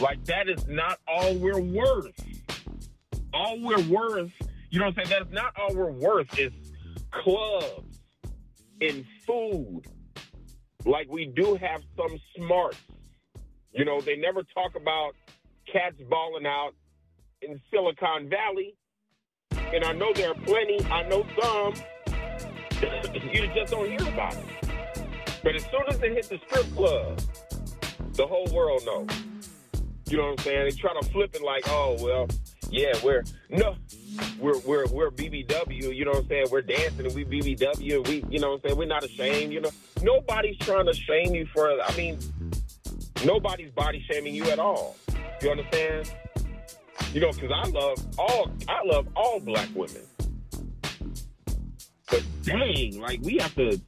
Like, 0.00 0.24
that 0.24 0.48
is 0.48 0.66
not 0.66 0.98
all 1.06 1.34
we're 1.34 1.60
worth. 1.60 2.14
All 3.32 3.60
we're 3.60 3.82
worth, 3.88 4.32
you 4.70 4.78
know 4.78 4.86
what 4.86 4.98
I'm 4.98 5.06
saying? 5.06 5.20
That's 5.20 5.32
not 5.32 5.54
all 5.56 5.74
we're 5.74 5.92
worth 5.92 6.38
is 6.38 6.52
clubs 7.12 8.00
and 8.80 9.04
food. 9.26 9.82
Like, 10.84 11.08
we 11.08 11.26
do 11.26 11.54
have 11.54 11.82
some 11.96 12.18
smarts. 12.36 12.78
You 13.72 13.84
know, 13.84 14.00
they 14.00 14.16
never 14.16 14.42
talk 14.42 14.74
about 14.74 15.14
cats 15.72 15.96
balling 16.08 16.46
out 16.46 16.72
in 17.42 17.60
Silicon 17.70 18.28
Valley. 18.28 18.76
And 19.72 19.84
I 19.84 19.92
know 19.92 20.12
there 20.12 20.30
are 20.30 20.34
plenty, 20.34 20.84
I 20.86 21.08
know 21.08 21.24
some. 21.40 21.74
you 23.32 23.48
just 23.54 23.72
don't 23.72 23.88
hear 23.88 24.08
about 24.08 24.36
it. 24.36 24.44
But 25.42 25.54
as 25.54 25.64
soon 25.64 25.82
as 25.88 25.98
they 25.98 26.10
hit 26.10 26.28
the 26.28 26.38
strip 26.46 26.66
club, 26.74 27.20
the 28.14 28.26
whole 28.26 28.46
world 28.52 28.82
knows. 28.84 29.08
You 30.08 30.16
know 30.16 30.24
what 30.24 30.40
I'm 30.40 30.44
saying? 30.44 30.64
They 30.64 30.76
try 30.76 30.92
to 31.00 31.08
flip 31.10 31.34
it 31.34 31.42
like, 31.42 31.64
oh, 31.68 31.96
well, 32.00 32.26
yeah, 32.70 32.92
we're 33.02 33.22
no, 33.48 33.76
we're 34.38 34.58
we're 34.60 34.86
we're 34.86 35.10
BBW. 35.10 35.94
You 35.94 36.04
know 36.04 36.12
what 36.12 36.20
I'm 36.20 36.28
saying? 36.28 36.46
We're 36.50 36.62
dancing 36.62 37.06
and 37.06 37.14
we 37.14 37.24
BBW. 37.24 37.96
And 37.96 38.08
we, 38.08 38.24
you 38.28 38.38
know 38.38 38.50
what 38.50 38.54
I'm 38.56 38.60
saying? 38.62 38.78
We're 38.78 38.86
not 38.86 39.04
ashamed. 39.04 39.52
You 39.52 39.60
know, 39.60 39.70
nobody's 40.02 40.58
trying 40.58 40.86
to 40.86 40.94
shame 40.94 41.34
you 41.34 41.46
for. 41.52 41.70
I 41.70 41.96
mean, 41.96 42.18
nobody's 43.24 43.72
body 43.72 44.04
shaming 44.10 44.34
you 44.34 44.44
at 44.50 44.58
all. 44.58 44.96
You 45.42 45.50
understand? 45.50 46.12
You 47.12 47.20
know, 47.20 47.32
because 47.32 47.50
I 47.50 47.68
love 47.70 47.98
all 48.18 48.50
I 48.68 48.82
love 48.84 49.06
all 49.16 49.40
black 49.40 49.68
women. 49.74 50.02
But 52.10 52.22
dang, 52.42 53.00
like 53.00 53.20
we 53.22 53.38
have 53.38 53.54
to. 53.54 53.80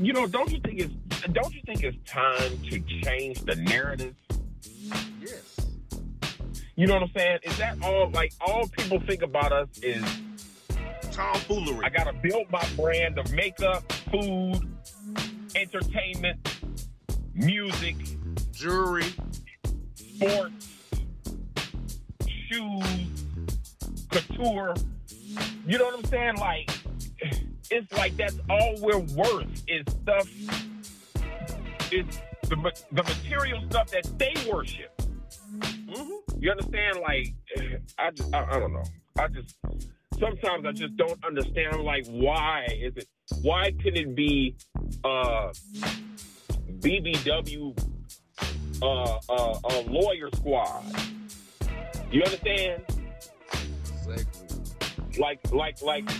You 0.00 0.12
know, 0.14 0.26
don't 0.26 0.50
you 0.50 0.60
think 0.60 0.80
it's 0.80 0.94
don't 1.32 1.52
you 1.54 1.60
think 1.66 1.82
it's 1.82 1.96
time 2.10 2.58
to 2.70 2.80
change 3.02 3.40
the 3.42 3.56
narrative? 3.56 4.14
Yes. 5.20 5.56
You 6.76 6.86
know 6.86 6.94
what 6.94 7.02
I'm 7.02 7.10
saying? 7.16 7.38
Is 7.42 7.58
that 7.58 7.76
all? 7.82 8.10
Like 8.10 8.32
all 8.46 8.66
people 8.68 9.00
think 9.00 9.22
about 9.22 9.52
us 9.52 9.68
is 9.82 10.04
tomfoolery. 11.12 11.84
I 11.84 11.90
gotta 11.90 12.14
build 12.14 12.50
my 12.50 12.66
brand 12.76 13.18
of 13.18 13.30
makeup, 13.32 13.90
food, 14.10 14.60
entertainment, 15.54 16.38
music, 17.34 17.96
jewelry, 18.52 19.12
sports, 20.16 20.68
shoes, 22.48 22.84
couture. 24.10 24.74
You 25.66 25.78
know 25.78 25.84
what 25.84 25.98
I'm 25.98 26.04
saying? 26.04 26.36
Like 26.36 26.70
it's 27.70 27.92
like 27.92 28.16
that's 28.16 28.38
all 28.48 28.74
we're 28.80 28.98
worth 28.98 29.62
is 29.68 29.84
stuff. 30.02 30.28
Is 31.92 32.04
the 32.48 32.72
the 32.92 33.02
material 33.02 33.62
stuff 33.70 33.90
that 33.90 34.08
they 34.18 34.34
worship. 34.50 34.92
Mm-hmm. 35.58 36.42
You 36.42 36.50
understand? 36.50 36.98
Like, 37.00 37.34
I 37.98 38.10
just, 38.10 38.34
I, 38.34 38.44
I, 38.44 38.58
don't 38.58 38.72
know. 38.72 38.82
I 39.18 39.28
just, 39.28 39.56
sometimes 40.18 40.66
I 40.66 40.72
just 40.72 40.96
don't 40.96 41.24
understand. 41.24 41.82
Like, 41.82 42.06
why 42.08 42.66
is 42.70 42.96
it? 42.96 43.08
Why 43.42 43.72
could 43.72 43.96
it 43.96 44.14
be 44.14 44.56
uh, 45.04 45.52
BBW 46.80 47.95
uh, 48.82 49.18
uh, 49.28 49.58
a 49.64 49.80
lawyer 49.88 50.28
squad? 50.34 50.84
You 52.10 52.22
understand? 52.22 52.82
Exactly. 54.06 55.18
Like, 55.18 55.52
like, 55.52 55.82
like. 55.82 56.10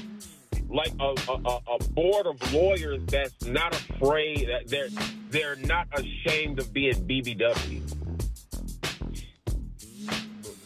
Like 0.68 0.92
a, 0.98 1.14
a, 1.30 1.60
a 1.76 1.78
board 1.90 2.26
of 2.26 2.52
lawyers 2.52 3.00
that's 3.06 3.44
not 3.44 3.72
afraid 3.72 4.48
that 4.48 4.66
they're 4.66 4.88
they're 5.30 5.54
not 5.54 5.86
ashamed 5.96 6.58
of 6.58 6.72
being 6.72 6.94
BBW. 7.06 7.82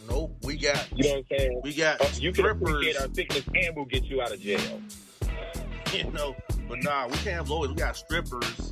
Nope, 0.09 0.35
we 0.43 0.57
got. 0.57 0.87
You 0.95 1.03
know 1.03 1.09
what 1.09 1.17
I'm 1.31 1.37
saying? 1.37 1.61
We 1.63 1.73
got. 1.73 2.01
Uh, 2.01 2.05
you 2.15 2.31
can 2.31 2.43
strippers. 2.45 2.61
appreciate 2.69 2.97
our 2.99 3.13
sickness 3.13 3.43
and 3.53 3.75
we'll 3.75 3.85
get 3.85 4.03
you 4.05 4.21
out 4.21 4.31
of 4.31 4.41
jail. 4.41 4.81
You 5.93 6.05
know, 6.11 6.37
but 6.69 6.81
nah, 6.81 7.05
we 7.07 7.13
can't 7.17 7.35
have 7.35 7.49
lawyers. 7.49 7.71
We 7.71 7.75
got 7.75 7.97
strippers, 7.97 8.70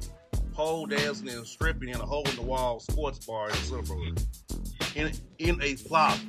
pole 0.59 0.85
dancing 0.85 1.29
and 1.29 1.47
stripping 1.47 1.87
in 1.87 1.95
a 1.95 2.05
hole 2.05 2.27
in 2.27 2.35
the 2.35 2.41
wall 2.41 2.81
sports 2.81 3.25
bar 3.25 3.47
in 3.47 3.55
Silverwood. 3.55 4.21
In 4.93 5.09
in 5.37 5.57
a 5.61 5.75
plaza. 5.75 6.21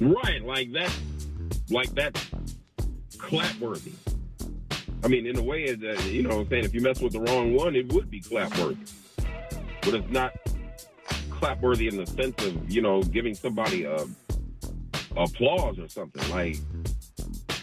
Right, 0.00 0.44
like 0.44 0.72
that, 0.72 0.92
like 1.70 1.94
that's 1.94 2.28
clapworthy. 3.18 3.92
I 5.04 5.06
mean, 5.06 5.28
in 5.28 5.38
a 5.38 5.42
way, 5.42 5.70
uh, 5.70 6.02
you 6.06 6.24
know 6.24 6.40
I'm 6.40 6.48
saying? 6.48 6.64
If 6.64 6.74
you 6.74 6.80
mess 6.80 7.00
with 7.00 7.12
the 7.12 7.20
wrong 7.20 7.54
one, 7.54 7.76
it 7.76 7.92
would 7.92 8.10
be 8.10 8.20
clapworthy. 8.20 8.90
But 9.82 9.94
it's 9.94 10.10
not 10.10 10.32
clapworthy 11.30 11.88
in 11.88 11.98
the 11.98 12.06
sense 12.08 12.44
of, 12.44 12.68
you 12.68 12.82
know, 12.82 13.00
giving 13.00 13.36
somebody 13.36 13.84
a 13.84 14.06
applause 15.16 15.78
or 15.78 15.86
something. 15.86 16.28
Like, 16.32 16.56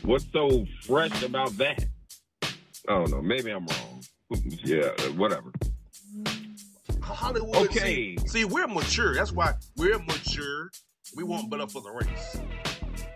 what's 0.04 0.32
so 0.32 0.66
fresh 0.84 1.24
about 1.24 1.58
that? 1.58 1.84
I 2.42 2.48
don't 2.88 3.12
know. 3.12 3.22
Maybe 3.22 3.52
I'm 3.52 3.66
wrong. 3.66 3.89
Yeah, 4.30 4.92
uh, 5.00 5.04
whatever. 5.14 5.52
Hollywood. 7.02 7.56
Okay. 7.56 8.16
See, 8.18 8.28
see, 8.28 8.46
we're 8.46 8.68
mature. 8.68 9.16
That's 9.16 9.32
why 9.32 9.54
we're 9.76 10.00
mature. 10.00 10.70
We 11.16 11.24
want 11.24 11.50
better 11.50 11.68
for 11.68 11.82
the 11.82 11.92
race. 11.92 12.40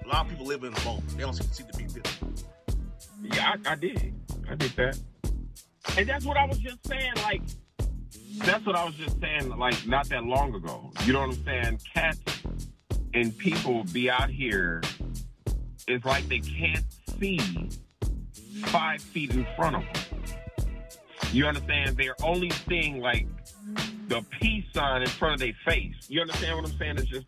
A 0.04 0.08
lot 0.08 0.26
of 0.26 0.32
people 0.32 0.46
live 0.46 0.64
in 0.64 0.74
the 0.74 0.82
moment. 0.84 1.08
They 1.10 1.22
don't 1.22 1.34
see, 1.34 1.44
see 1.52 1.64
the 1.64 1.78
big 1.78 1.94
picture. 1.94 2.26
Yeah, 3.22 3.56
I, 3.66 3.74
I 3.74 3.76
did. 3.76 4.14
I 4.50 4.56
did 4.56 4.72
that. 4.72 5.00
And 5.98 6.10
that's 6.10 6.26
what 6.26 6.38
I 6.38 6.46
was 6.46 6.58
just 6.58 6.86
saying. 6.88 7.14
Like, 7.18 7.42
that's 8.38 8.66
what 8.66 8.76
I 8.76 8.84
was 8.84 8.96
just 8.96 9.20
saying. 9.22 9.50
Like, 9.58 9.86
not 9.86 10.10
that 10.10 10.24
long 10.24 10.56
ago. 10.56 10.92
You 11.06 11.14
know 11.14 11.20
what 11.20 11.38
I'm 11.38 11.46
saying? 11.46 11.80
Cats 11.94 12.20
and 13.14 13.38
people 13.38 13.84
be 13.94 14.10
out 14.10 14.30
here. 14.30 14.82
It's 15.88 16.06
like 16.06 16.28
they 16.28 16.40
can't 16.40 16.86
see 17.20 17.40
five 18.66 19.02
feet 19.02 19.32
in 19.34 19.46
front 19.56 19.76
of 19.76 19.84
them. 19.84 20.03
You 21.34 21.48
understand? 21.48 21.98
They're 21.98 22.16
only 22.24 22.52
seeing 22.70 23.00
like 23.00 23.26
the 24.08 24.24
peace 24.40 24.66
sign 24.72 25.02
in 25.02 25.10
front 25.10 25.34
of 25.34 25.40
their 25.40 25.54
face. 25.66 25.96
You 26.08 26.22
understand 26.22 26.58
what 26.58 26.70
I'm 26.70 26.78
saying? 26.78 27.00
It's 27.00 27.08
just 27.08 27.26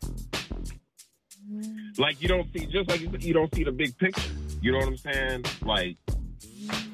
like 1.97 2.21
you 2.21 2.27
don't 2.27 2.47
see, 2.53 2.67
just 2.67 2.87
like 2.87 3.01
you, 3.01 3.33
don't 3.33 3.51
see 3.55 3.63
the 3.63 3.71
big 3.71 3.97
picture. 3.97 4.29
You 4.61 4.73
know 4.73 4.77
what 4.77 4.89
I'm 4.89 4.97
saying? 4.97 5.45
Like, 5.63 5.97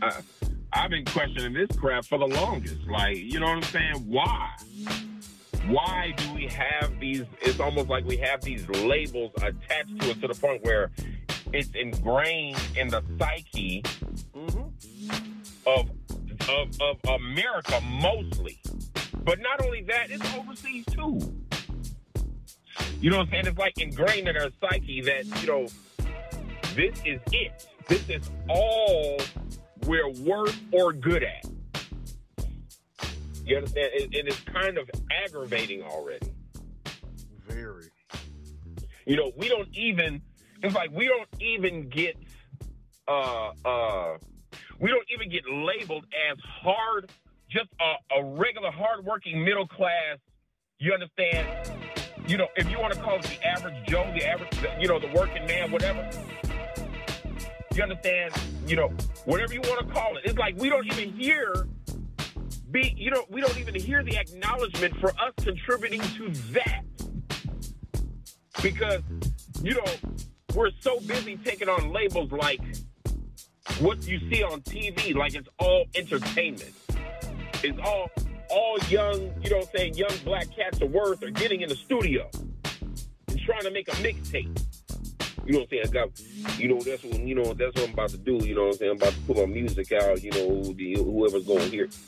I, 0.02 0.22
I've 0.72 0.90
been 0.90 1.04
questioning 1.04 1.52
this 1.54 1.78
crap 1.78 2.06
for 2.06 2.18
the 2.18 2.28
longest. 2.28 2.88
Like, 2.88 3.18
you 3.18 3.42
know 3.42 3.48
what 3.48 3.58
I'm 3.58 3.64
saying? 3.64 3.96
Why? 4.08 4.56
Why 5.68 6.14
do 6.16 6.34
we 6.34 6.48
have 6.48 6.98
these? 7.02 7.26
It's 7.42 7.60
almost 7.60 7.90
like 7.90 8.06
we 8.06 8.16
have 8.18 8.42
these 8.42 8.66
labels 8.70 9.34
attached 9.38 10.00
to 10.00 10.12
it 10.12 10.22
to 10.22 10.28
the 10.28 10.34
point 10.34 10.64
where 10.64 10.92
it's 11.52 11.72
ingrained 11.76 12.58
in 12.78 12.88
the 12.88 13.04
psyche 13.20 13.84
mm-hmm. 14.34 14.70
of, 15.68 15.90
of 16.50 16.82
of 16.82 16.98
America 17.22 17.80
mostly. 17.82 18.60
But 19.24 19.40
not 19.40 19.64
only 19.64 19.84
that, 19.84 20.10
it's 20.10 20.36
overseas 20.36 20.86
too. 20.86 21.20
You 23.00 23.10
know 23.10 23.18
what 23.18 23.28
I'm 23.28 23.32
saying? 23.32 23.48
It's 23.48 23.58
like 23.58 23.78
ingrained 23.80 24.28
in 24.28 24.38
our 24.38 24.50
psyche 24.60 25.02
that, 25.02 25.26
you 25.42 25.48
know, 25.48 25.68
this 26.76 27.00
is 27.06 27.20
it. 27.32 27.68
This 27.88 28.10
is 28.10 28.30
all 28.48 29.20
we're 29.86 30.10
worth 30.10 30.60
or 30.72 30.94
good 30.94 31.24
at. 31.24 31.46
You 33.44 33.58
understand? 33.58 33.92
It, 33.94 34.14
it 34.14 34.28
is 34.28 34.40
kind 34.42 34.78
of 34.78 34.90
aggravating 35.26 35.82
already. 35.84 36.32
Very. 37.48 37.86
You 39.06 39.18
know, 39.18 39.32
we 39.36 39.50
don't 39.50 39.70
even, 39.74 40.22
it's 40.62 40.76
like 40.76 40.92
we 40.92 41.08
don't 41.08 41.28
even 41.42 41.90
get, 41.90 42.16
uh, 43.08 43.52
uh, 43.66 44.18
we 44.82 44.90
don't 44.90 45.06
even 45.14 45.30
get 45.30 45.44
labeled 45.48 46.06
as 46.32 46.38
hard, 46.44 47.12
just 47.50 47.70
a, 47.80 48.20
a 48.20 48.26
regular 48.26 48.72
hardworking 48.72 49.44
middle 49.44 49.68
class. 49.68 50.18
You 50.80 50.94
understand? 50.94 51.48
You 52.28 52.38
know, 52.38 52.48
if 52.56 52.70
you 52.70 52.80
want 52.80 52.94
to 52.96 53.00
call 53.00 53.18
it 53.18 53.24
the 53.24 53.46
average 53.46 53.76
Joe, 53.88 54.12
the 54.16 54.28
average, 54.28 54.50
you 54.80 54.88
know, 54.88 55.00
the 55.00 55.12
working 55.14 55.46
man, 55.46 55.72
whatever. 55.72 56.10
You 57.76 57.84
understand? 57.84 58.34
You 58.66 58.76
know, 58.76 58.88
whatever 59.26 59.54
you 59.54 59.62
want 59.62 59.88
to 59.88 59.94
call 59.94 60.18
it. 60.18 60.24
It's 60.26 60.38
like 60.38 60.58
we 60.58 60.70
don't 60.70 60.88
even 60.88 61.14
hear 61.14 61.68
be 62.72 62.96
you 62.98 63.12
know, 63.12 63.26
we 63.30 63.42
don't 63.42 63.58
even 63.60 63.76
hear 63.76 64.04
the 64.04 64.18
acknowledgement 64.18 64.98
for 65.00 65.10
us 65.10 65.34
contributing 65.38 66.02
to 66.02 66.30
that. 66.54 66.82
Because, 68.64 69.02
you 69.62 69.76
know, 69.76 69.86
we're 70.56 70.72
so 70.80 71.00
busy 71.02 71.38
taking 71.38 71.70
on 71.70 71.92
labels 71.92 72.32
like 72.32 72.62
what 73.82 74.08
you 74.08 74.20
see 74.30 74.44
on 74.44 74.62
TV, 74.62 75.16
like 75.16 75.34
it's 75.34 75.50
all 75.60 75.86
entertainment. 75.96 76.74
It's 77.64 77.80
all 77.80 78.12
all 78.50 78.78
young, 78.90 79.34
you 79.42 79.50
know 79.50 79.58
what 79.58 79.70
I'm 79.70 79.78
saying, 79.78 79.94
young 79.96 80.12
black 80.24 80.54
cats 80.56 80.82
of 80.82 80.92
worth 80.92 81.24
are 81.24 81.32
getting 81.32 81.62
in 81.62 81.70
the 81.70 81.76
studio 81.76 82.30
and 83.28 83.40
trying 83.40 83.64
to 83.64 83.72
make 83.72 83.88
a 83.88 83.94
mixtape. 83.94 84.62
You 85.46 85.54
know 85.54 85.60
what 85.60 85.64
I'm 85.64 85.70
saying? 85.70 85.84
I 85.86 85.90
got, 85.90 86.60
you 86.60 86.68
know, 86.68 86.80
that's 86.82 87.04
what 87.04 87.20
you 87.20 87.34
know, 87.34 87.54
that's 87.54 87.74
what 87.76 87.88
I'm 87.88 87.94
about 87.94 88.10
to 88.10 88.18
do. 88.18 88.36
You 88.46 88.56
know 88.56 88.66
what 88.66 88.74
I'm 88.74 88.78
saying? 88.78 88.92
I'm 88.92 88.98
about 88.98 89.14
to 89.14 89.20
put 89.22 89.38
my 89.38 89.46
music 89.46 89.92
out. 89.94 90.22
You 90.22 90.32
know, 90.32 91.04
whoever's 91.04 91.46
going 91.46 91.72
hear. 91.72 91.90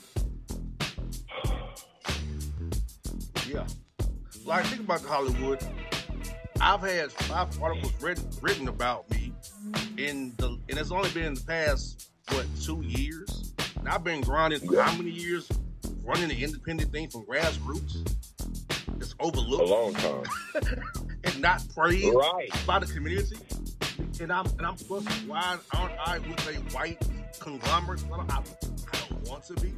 Yeah. 3.48 3.66
Like 4.46 4.64
think 4.66 4.80
about 4.80 5.02
Hollywood. 5.02 5.62
I've 6.60 6.80
had 6.80 7.12
five 7.12 7.62
articles 7.62 7.92
written 8.00 8.28
written 8.40 8.68
about 8.68 9.08
me 9.10 9.23
in 9.98 10.32
the 10.38 10.58
and 10.68 10.78
it's 10.78 10.90
only 10.90 11.10
been 11.10 11.24
in 11.24 11.34
the 11.34 11.40
past 11.42 12.10
what 12.30 12.46
two 12.60 12.82
years. 12.82 13.52
And 13.78 13.88
I've 13.88 14.04
been 14.04 14.20
grinding 14.22 14.60
for 14.60 14.80
how 14.80 14.96
many 14.96 15.10
years 15.10 15.48
running 16.04 16.30
an 16.30 16.36
independent 16.38 16.90
thing 16.92 17.08
from 17.10 17.24
grassroots. 17.26 18.10
It's 19.00 19.14
overlooked. 19.20 19.62
A 19.62 19.66
long 19.66 19.94
time. 19.94 20.24
and 21.24 21.40
not 21.40 21.62
praised 21.74 22.14
Right. 22.14 22.50
by 22.66 22.78
the 22.78 22.86
community. 22.86 23.36
And 24.20 24.32
I'm 24.32 24.46
and 24.58 24.62
I'm 24.66 24.76
questioning 24.76 25.28
why 25.28 25.58
aren't 25.74 25.92
I 26.06 26.18
with 26.18 26.48
a 26.48 26.54
white 26.74 27.02
conglomerate? 27.40 28.02
I 28.12 28.16
don't, 28.16 28.32
I, 28.32 28.38
I 28.38 28.98
don't 29.08 29.28
want 29.28 29.44
to 29.46 29.54
be. 29.54 29.72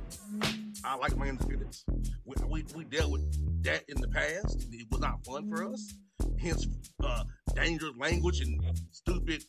I 0.85 0.95
like 0.97 1.17
my 1.17 1.27
independence. 1.27 1.85
We, 2.25 2.35
we, 2.47 2.65
we 2.77 2.85
dealt 2.85 3.11
with 3.11 3.63
that 3.65 3.83
in 3.89 4.01
the 4.01 4.09
past. 4.09 4.67
It 4.71 4.87
was 4.91 5.01
not 5.01 5.25
fun 5.25 5.49
for 5.51 5.65
us. 5.73 5.95
Hence 6.41 6.67
uh, 7.03 7.25
dangerous 7.55 7.93
language 7.99 8.41
and 8.41 8.61
stupid 8.93 9.45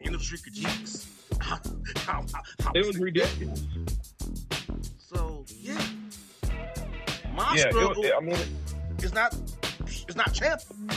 industry 0.00 0.38
critiques. 0.38 1.06
It 2.74 2.86
was 2.86 2.98
ridiculous. 2.98 3.64
So 4.98 5.44
yeah, 5.48 5.80
my 7.34 7.54
Yeah, 7.56 7.70
struggle 7.70 8.04
it- 8.04 8.12
I 8.16 8.20
mean, 8.20 8.36
is 9.02 9.12
not 9.12 9.34
it's 9.86 10.16
not 10.16 10.32
champion. 10.32 10.88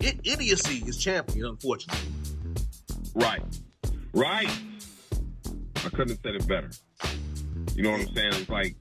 It, 0.00 0.20
idiocy 0.24 0.82
is 0.86 0.96
champion, 0.98 1.46
unfortunately. 1.46 2.08
right, 3.14 3.42
right. 4.12 4.50
I 5.76 5.88
couldn't 5.90 6.08
have 6.10 6.18
said 6.22 6.34
it 6.34 6.46
better. 6.46 6.70
You 7.74 7.82
know 7.84 7.90
what 7.92 8.00
I'm 8.00 8.14
saying? 8.14 8.32
It's 8.34 8.48
like 8.48 8.76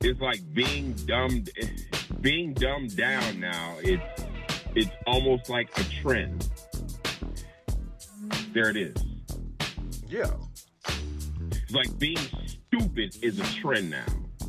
it's 0.00 0.20
like 0.20 0.40
being 0.52 0.92
dumbed, 1.06 1.50
being 2.24 2.54
dumbed 2.54 2.96
down 2.96 3.38
now. 3.38 3.76
It's 3.82 4.24
it's 4.74 4.90
almost 5.06 5.50
like 5.50 5.68
a 5.78 5.84
trend. 6.02 6.48
There 8.52 8.70
it 8.70 8.76
is. 8.76 8.96
Yeah. 10.08 10.30
It's 11.50 11.72
like 11.72 11.96
being 11.98 12.16
stupid 12.16 13.16
is 13.22 13.38
a 13.38 13.44
trend 13.60 13.90
now. 13.90 14.06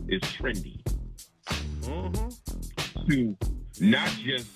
It's 0.08 0.26
trendy. 0.32 0.82
Mm-hmm. 1.82 3.10
to 3.10 3.38
not 3.80 4.10
just 4.24 4.48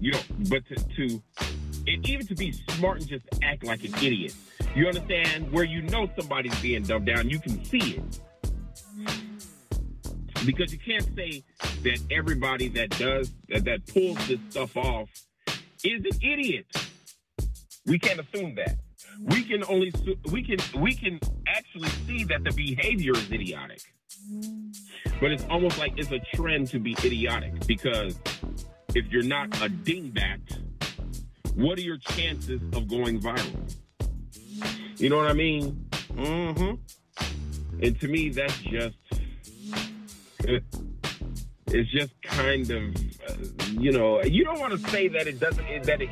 you 0.00 0.12
know, 0.12 0.20
but 0.48 0.64
to, 0.68 0.76
to 0.96 1.22
and 1.86 2.08
even 2.08 2.26
to 2.28 2.34
be 2.34 2.52
smart 2.52 3.00
and 3.00 3.08
just 3.08 3.26
act 3.42 3.64
like 3.64 3.84
an 3.84 3.94
idiot. 3.96 4.34
You 4.76 4.86
understand? 4.86 5.52
Where 5.52 5.64
you 5.64 5.82
know 5.82 6.08
somebody's 6.18 6.58
being 6.60 6.84
dumbed 6.84 7.06
down, 7.06 7.28
you 7.28 7.40
can 7.40 7.62
see 7.64 7.96
it. 7.96 8.20
Because 10.46 10.72
you 10.72 10.78
can't 10.78 11.08
say 11.16 11.42
that 11.84 12.00
everybody 12.10 12.68
that 12.68 12.90
does 12.90 13.30
that, 13.48 13.64
that 13.64 13.86
pulls 13.86 14.16
this 14.26 14.40
stuff 14.50 14.76
off 14.76 15.08
is 15.84 16.04
an 16.04 16.18
idiot. 16.22 16.66
We 17.86 17.98
can't 17.98 18.20
assume 18.20 18.54
that. 18.56 18.76
We 19.20 19.44
can 19.44 19.62
only 19.64 19.92
we 20.32 20.42
can 20.42 20.58
we 20.80 20.94
can 20.94 21.20
actually 21.46 21.88
see 22.06 22.24
that 22.24 22.42
the 22.42 22.50
behavior 22.52 23.12
is 23.12 23.30
idiotic. 23.30 23.80
But 25.20 25.30
it's 25.30 25.44
almost 25.50 25.78
like 25.78 25.92
it's 25.96 26.10
a 26.10 26.18
trend 26.34 26.68
to 26.68 26.78
be 26.78 26.92
idiotic 27.04 27.66
because 27.66 28.18
if 28.94 29.06
you're 29.12 29.22
not 29.22 29.48
a 29.62 29.68
dingbat, 29.68 30.40
what 31.54 31.78
are 31.78 31.82
your 31.82 31.98
chances 31.98 32.60
of 32.72 32.88
going 32.88 33.20
viral? 33.20 33.74
You 34.96 35.10
know 35.10 35.16
what 35.16 35.30
I 35.30 35.34
mean? 35.34 35.86
Mm-hmm. 36.14 37.82
And 37.82 38.00
to 38.00 38.08
me, 38.08 38.30
that's 38.30 38.58
just 38.58 38.96
it's 41.74 41.90
just 41.90 42.22
kind 42.22 42.70
of 42.70 42.94
uh, 43.28 43.34
you 43.72 43.90
know 43.90 44.22
you 44.22 44.44
don't 44.44 44.60
want 44.60 44.72
to 44.72 44.90
say 44.90 45.08
that 45.08 45.26
it 45.26 45.40
doesn't 45.40 45.66
that 45.84 46.00
it 46.00 46.08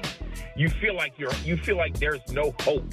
you 0.56 0.68
feel 0.68 0.94
like 0.94 1.18
you're 1.18 1.32
you 1.44 1.56
feel 1.56 1.76
like 1.76 1.98
there's 1.98 2.20
no 2.32 2.54
hope. 2.60 2.84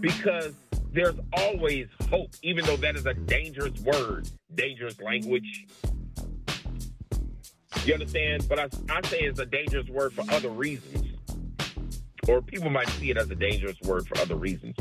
Because 0.00 0.54
there's 0.92 1.14
always 1.32 1.86
hope 2.10 2.30
even 2.42 2.64
though 2.64 2.76
that 2.76 2.96
is 2.96 3.06
a 3.06 3.14
dangerous 3.14 3.78
word 3.80 4.28
dangerous 4.54 5.00
language. 5.00 5.66
You 7.84 7.94
understand? 7.94 8.48
But 8.48 8.58
I, 8.58 8.68
I 8.88 9.06
say 9.08 9.20
it's 9.20 9.38
a 9.38 9.46
dangerous 9.46 9.88
word 9.88 10.14
for 10.14 10.22
other 10.32 10.48
reasons. 10.48 11.18
Or 12.26 12.40
people 12.40 12.70
might 12.70 12.88
see 12.88 13.10
it 13.10 13.18
as 13.18 13.30
a 13.30 13.34
dangerous 13.34 13.76
word 13.82 14.08
for 14.08 14.18
other 14.18 14.36
reasons. 14.36 14.74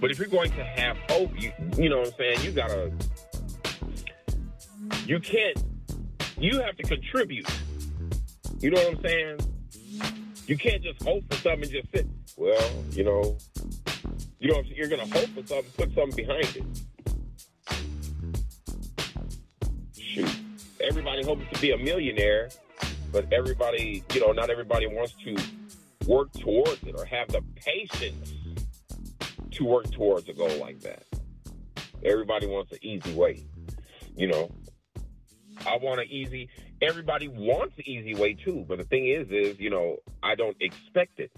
But 0.00 0.12
if 0.12 0.18
you're 0.18 0.28
going 0.28 0.52
to 0.52 0.64
have 0.64 0.96
hope 1.08 1.30
you 1.40 1.52
you 1.76 1.88
know 1.88 1.98
what 1.98 2.08
i'm 2.08 2.14
saying? 2.14 2.42
You 2.42 2.52
gotta 2.52 2.92
you 5.04 5.18
can't 5.18 5.62
you 6.38 6.60
have 6.60 6.76
to 6.76 6.82
contribute. 6.82 7.46
You 8.60 8.70
know 8.70 8.80
what 8.82 8.96
i'm 8.96 9.02
saying? 9.02 9.38
You 10.46 10.56
can't 10.56 10.82
just 10.82 11.02
hope 11.02 11.24
for 11.30 11.36
something 11.36 11.62
and 11.62 11.70
just 11.70 11.90
sit. 11.92 12.06
Well 12.36 12.70
you 12.90 13.04
know 13.04 13.36
you 14.38 14.52
know 14.52 14.62
you're 14.66 14.88
gonna 14.88 15.06
hope 15.06 15.28
for 15.28 15.46
something 15.46 15.72
put 15.76 15.94
something 15.94 16.16
behind 16.16 16.56
it. 16.56 16.64
Shoot. 19.98 20.30
Everybody 20.80 21.24
hopes 21.24 21.44
to 21.52 21.60
be 21.60 21.72
a 21.72 21.78
millionaire 21.78 22.50
but 23.12 23.30
everybody 23.32 24.02
you 24.14 24.20
know 24.20 24.32
not 24.32 24.50
everybody 24.50 24.86
wants 24.86 25.14
to 25.24 25.36
work 26.06 26.32
towards 26.32 26.82
it 26.84 26.94
or 26.96 27.04
have 27.04 27.28
the 27.28 27.42
patience 27.54 28.32
to 29.50 29.64
work 29.64 29.90
towards 29.90 30.28
a 30.28 30.32
goal 30.32 30.56
like 30.58 30.80
that. 30.80 31.04
Everybody 32.04 32.46
wants 32.46 32.72
an 32.72 32.78
easy 32.82 33.12
way 33.12 33.44
you 34.16 34.26
know 34.26 34.50
I 35.66 35.76
want 35.76 36.00
an 36.00 36.06
easy. 36.10 36.48
Everybody 36.80 37.28
wants 37.28 37.74
an 37.78 37.88
easy 37.88 38.14
way 38.14 38.34
too, 38.34 38.64
but 38.68 38.78
the 38.78 38.84
thing 38.84 39.06
is, 39.08 39.28
is 39.30 39.58
you 39.60 39.70
know, 39.70 39.96
I 40.22 40.34
don't 40.34 40.56
expect 40.60 41.20
it. 41.20 41.30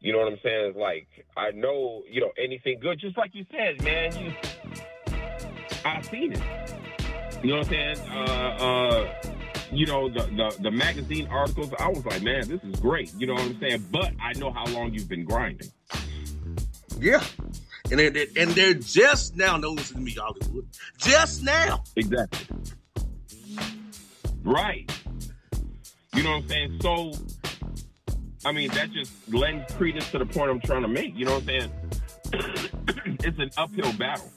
You 0.00 0.12
know 0.12 0.18
what 0.20 0.32
I'm 0.32 0.38
saying? 0.42 0.66
It's 0.70 0.78
like 0.78 1.08
I 1.36 1.50
know, 1.50 2.02
you 2.10 2.20
know, 2.20 2.30
anything 2.42 2.78
good. 2.80 3.00
Just 3.00 3.16
like 3.16 3.34
you 3.34 3.44
said, 3.50 3.82
man. 3.82 4.16
You, 4.16 4.32
I 5.84 6.00
seen 6.02 6.32
it. 6.32 6.42
You 7.42 7.50
know 7.50 7.58
what 7.58 7.66
I'm 7.68 7.72
saying? 7.96 8.10
Uh, 8.10 8.14
uh, 8.14 9.14
you 9.70 9.86
know, 9.86 10.08
the, 10.08 10.20
the 10.22 10.56
the 10.62 10.70
magazine 10.70 11.26
articles. 11.30 11.72
I 11.78 11.88
was 11.88 12.04
like, 12.06 12.22
man, 12.22 12.48
this 12.48 12.62
is 12.62 12.78
great. 12.80 13.12
You 13.14 13.26
know 13.26 13.34
what 13.34 13.42
I'm 13.42 13.60
saying? 13.60 13.86
But 13.90 14.12
I 14.20 14.32
know 14.34 14.50
how 14.52 14.66
long 14.66 14.92
you've 14.92 15.08
been 15.08 15.24
grinding. 15.24 15.70
Yeah. 17.00 17.22
And 17.90 17.98
they're, 18.00 18.10
they're- 18.10 18.26
and 18.36 18.50
they're 18.50 18.74
just 18.74 19.36
now 19.36 19.56
noticing 19.56 20.02
me, 20.04 20.12
Hollywood. 20.14 20.66
Just 20.98 21.42
now. 21.42 21.82
Exactly. 21.96 22.56
Right. 24.48 24.90
You 26.14 26.22
know 26.22 26.30
what 26.30 26.36
I'm 26.44 26.48
saying? 26.48 26.80
So, 26.80 27.12
I 28.46 28.52
mean, 28.52 28.70
that 28.70 28.90
just 28.92 29.12
lends 29.30 29.70
credence 29.74 30.10
to 30.12 30.18
the 30.18 30.24
point 30.24 30.50
I'm 30.50 30.60
trying 30.60 30.80
to 30.80 30.88
make. 30.88 31.14
You 31.14 31.26
know 31.26 31.34
what 31.34 31.42
I'm 31.42 31.48
saying? 31.48 31.72
it's 33.22 33.38
an 33.38 33.50
uphill 33.58 33.92
battle. 33.98 34.32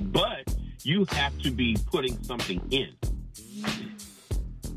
But 0.00 0.56
you 0.84 1.04
have 1.10 1.38
to 1.40 1.50
be 1.50 1.76
putting 1.92 2.22
something 2.24 2.62
in. 2.70 2.94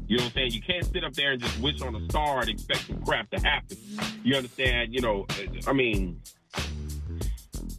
You 0.08 0.18
know 0.18 0.24
what 0.24 0.26
I'm 0.26 0.32
saying? 0.34 0.52
You 0.52 0.62
can't 0.62 0.86
sit 0.86 1.06
up 1.06 1.14
there 1.14 1.32
and 1.32 1.42
just 1.42 1.58
wish 1.62 1.82
on 1.82 1.96
a 1.96 2.06
star 2.10 2.42
and 2.42 2.50
expect 2.50 2.88
some 2.88 3.02
crap 3.02 3.30
to 3.30 3.40
happen. 3.40 3.78
You 4.26 4.36
understand? 4.36 4.94
You 4.94 5.00
know, 5.00 5.26
I 5.66 5.72
mean, 5.72 6.20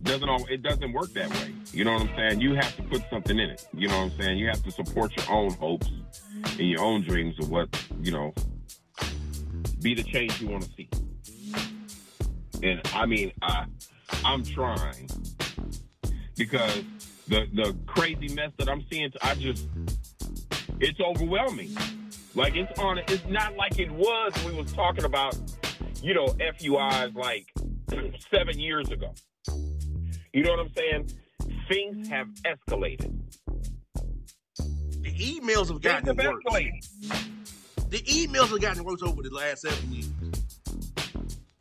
doesn't 0.03 0.29
all 0.31 0.47
it 0.47 0.63
doesn't 0.63 0.93
work 0.95 1.13
that 1.13 1.29
way. 1.29 1.55
You 1.73 1.85
know 1.85 1.93
what 1.93 2.09
I'm 2.09 2.17
saying? 2.17 2.41
You 2.41 2.55
have 2.55 2.75
to 2.77 2.83
put 2.85 3.03
something 3.11 3.39
in 3.39 3.51
it. 3.51 3.67
You 3.75 3.89
know 3.89 3.99
what 3.99 4.13
I'm 4.13 4.19
saying? 4.19 4.39
You 4.39 4.49
have 4.49 4.63
to 4.63 4.71
support 4.71 5.15
your 5.15 5.31
own 5.31 5.53
hopes 5.53 5.91
and 6.59 6.69
your 6.69 6.83
own 6.83 7.03
dreams 7.03 7.39
of 7.39 7.51
what, 7.51 7.69
you 8.01 8.13
know, 8.13 8.33
be 9.81 9.95
the 9.95 10.03
change 10.03 10.41
you 10.41 10.49
want 10.49 10.65
to 10.65 10.71
see. 10.77 10.89
And 12.63 12.81
I 12.95 13.07
mean, 13.07 13.33
I 13.43 13.67
I'm 14.25 14.43
trying 14.43 15.11
because 16.37 16.83
the 17.29 17.47
the 17.53 17.77
crazy 17.87 18.35
mess 18.35 18.53
that 18.59 18.69
I'm 18.69 18.85
seeing, 18.91 19.13
I 19.23 19.35
just 19.35 19.67
it's 20.81 21.01
overwhelming. 21.01 21.77
Like 22.35 22.57
it's 22.57 22.79
on. 22.79 22.99
It's 22.99 23.27
not 23.27 23.57
like 23.57 23.79
it 23.79 23.91
was 23.91 24.33
when 24.45 24.57
we 24.57 24.63
was 24.63 24.73
talking 24.73 25.05
about, 25.05 25.37
you 26.03 26.15
know, 26.15 26.27
FUIs 26.27 27.15
like 27.15 27.53
seven 28.31 28.59
years 28.59 28.91
ago. 28.91 29.13
You 30.33 30.43
know 30.43 30.51
what 30.51 30.61
I'm 30.61 30.73
saying? 30.77 31.11
Things 31.69 32.09
have 32.09 32.29
escalated. 32.45 33.15
Emails 35.19 35.69
have 35.69 35.81
gotten 35.81 36.17
worse. 36.17 36.89
The 37.91 37.99
emails 38.01 38.49
have 38.49 38.61
gotten 38.61 38.85
worse 38.85 39.03
over 39.03 39.23
the 39.23 39.31
last 39.31 39.63
seven 39.63 39.93
years. 39.93 40.09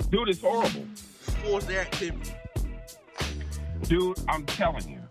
Dude, 0.10 0.30
it's 0.30 0.42
horrible. 0.42 0.86
Forced 1.44 1.70
activity. 1.70 2.34
Dude, 3.84 4.18
I'm 4.28 4.46
telling 4.46 4.90
you. 4.90 5.02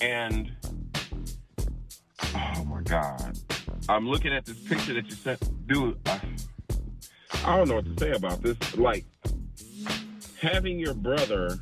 And 0.00 0.52
oh 2.34 2.64
my 2.64 2.80
God. 2.82 3.38
I'm 3.88 4.08
looking 4.08 4.32
at 4.32 4.46
this 4.46 4.58
picture 4.60 4.94
that 4.94 5.04
you 5.06 5.12
sent. 5.12 5.66
Dude, 5.66 5.98
I, 6.06 6.20
I 7.44 7.56
don't 7.56 7.68
know 7.68 7.76
what 7.76 7.84
to 7.84 7.98
say 7.98 8.12
about 8.12 8.42
this. 8.42 8.56
Like 8.76 9.04
having 10.40 10.78
your 10.78 10.94
brother 10.94 11.58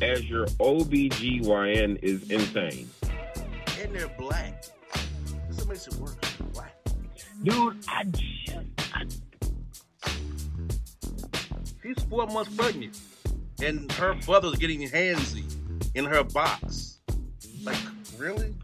as 0.00 0.28
your 0.28 0.46
OBGYN 0.46 2.02
is 2.02 2.30
insane. 2.30 2.88
And 3.82 3.94
they're 3.94 4.08
black. 4.16 4.64
This 5.48 5.66
makes 5.66 5.88
it 5.88 5.94
worse. 5.96 6.16
They're. 6.54 6.70
Dude, 7.42 7.76
I 7.88 8.04
just 8.04 8.56
I, 8.94 9.04
She's 11.82 12.04
four 12.04 12.28
months 12.28 12.54
pregnant. 12.54 13.00
And 13.60 13.90
her 13.92 14.14
brother's 14.24 14.56
getting 14.56 14.88
handsy 14.88 15.44
in 15.96 16.04
her 16.04 16.22
box. 16.22 17.00
Like, 17.64 17.76
really? 18.16 18.54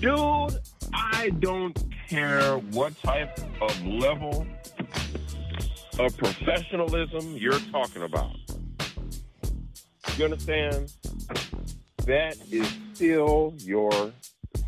Dude, 0.00 0.58
I 0.92 1.30
don't 1.38 1.78
care 2.08 2.58
what 2.58 3.00
type 3.02 3.38
of 3.60 3.86
level 3.86 4.46
of 6.00 6.16
professionalism 6.16 7.36
you're 7.36 7.60
talking 7.70 8.02
about. 8.02 8.34
You 10.16 10.24
understand? 10.24 10.92
That 12.08 12.38
is 12.50 12.66
still 12.94 13.52
your 13.58 13.92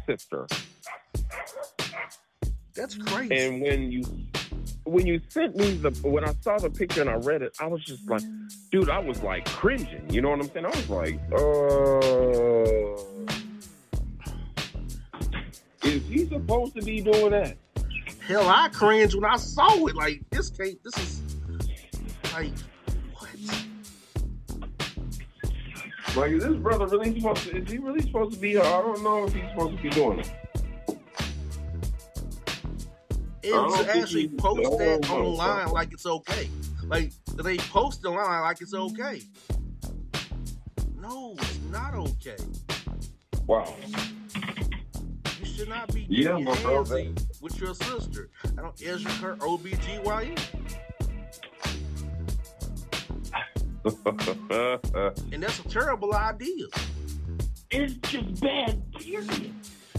sister. 0.04 0.46
That's 2.74 2.94
crazy. 2.96 3.34
And 3.34 3.62
when 3.62 3.90
you 3.90 4.04
when 4.84 5.06
you 5.06 5.22
sent 5.30 5.56
me 5.56 5.72
the 5.72 5.88
when 6.06 6.22
I 6.22 6.34
saw 6.42 6.58
the 6.58 6.68
picture 6.68 7.00
and 7.00 7.08
I 7.08 7.14
read 7.14 7.40
it, 7.40 7.56
I 7.58 7.66
was 7.66 7.82
just 7.82 8.06
like, 8.10 8.20
dude, 8.70 8.90
I 8.90 8.98
was 8.98 9.22
like 9.22 9.46
cringing. 9.46 10.04
You 10.10 10.20
know 10.20 10.28
what 10.28 10.40
I'm 10.40 10.50
saying? 10.50 10.66
I 10.66 10.68
was 10.68 10.90
like, 10.90 11.18
uh, 11.32 12.98
is 15.88 16.02
he 16.08 16.26
supposed 16.26 16.74
to 16.74 16.82
be 16.82 17.00
doing 17.00 17.30
that? 17.30 17.56
Hell, 18.26 18.46
I 18.46 18.68
cringed 18.68 19.14
when 19.14 19.24
I 19.24 19.38
saw 19.38 19.86
it. 19.86 19.96
Like 19.96 20.28
this 20.28 20.50
can't. 20.50 20.76
This 20.84 20.98
is 20.98 21.22
like 22.34 22.52
Like, 26.20 26.32
is 26.32 26.44
this 26.44 26.56
brother 26.58 26.86
really 26.86 27.18
supposed 27.18 27.44
to? 27.44 27.56
Is 27.56 27.70
he 27.70 27.78
really 27.78 28.02
supposed 28.02 28.34
to 28.34 28.38
be 28.38 28.50
here? 28.50 28.60
I 28.60 28.82
don't 28.82 29.02
know 29.02 29.24
if 29.24 29.32
he's 29.32 29.42
supposed 29.48 29.78
to 29.78 29.82
be 29.82 29.88
doing 29.88 30.18
it. 30.18 30.30
And 33.42 33.72
to 33.72 33.96
actually 33.96 34.28
post 34.28 34.78
that 34.78 35.08
know. 35.08 35.16
online 35.16 35.68
like 35.68 35.94
it's 35.94 36.04
okay. 36.04 36.50
Like 36.84 37.12
they 37.42 37.56
post 37.56 38.04
it 38.04 38.08
online 38.08 38.42
like 38.42 38.60
it's 38.60 38.74
okay. 38.74 39.22
No, 40.98 41.36
it's 41.38 41.58
not 41.70 41.94
okay. 41.94 42.36
Wow. 43.46 43.74
You 45.40 45.46
should 45.46 45.70
not 45.70 45.90
be 45.94 46.06
Yeah, 46.10 46.32
getting 46.32 46.44
my 46.44 46.52
handsy 46.52 47.40
with 47.40 47.58
your 47.58 47.74
sister. 47.74 48.28
I 48.44 48.60
don't 48.60 48.78
educate 48.82 49.10
her 49.12 49.36
OBGYN. 49.36 50.38
And 55.32 55.42
that's 55.42 55.58
a 55.60 55.68
terrible 55.68 56.14
idea. 56.14 56.66
it's 57.70 57.94
just 58.10 58.40
bad, 58.40 58.82
period. 58.98 59.52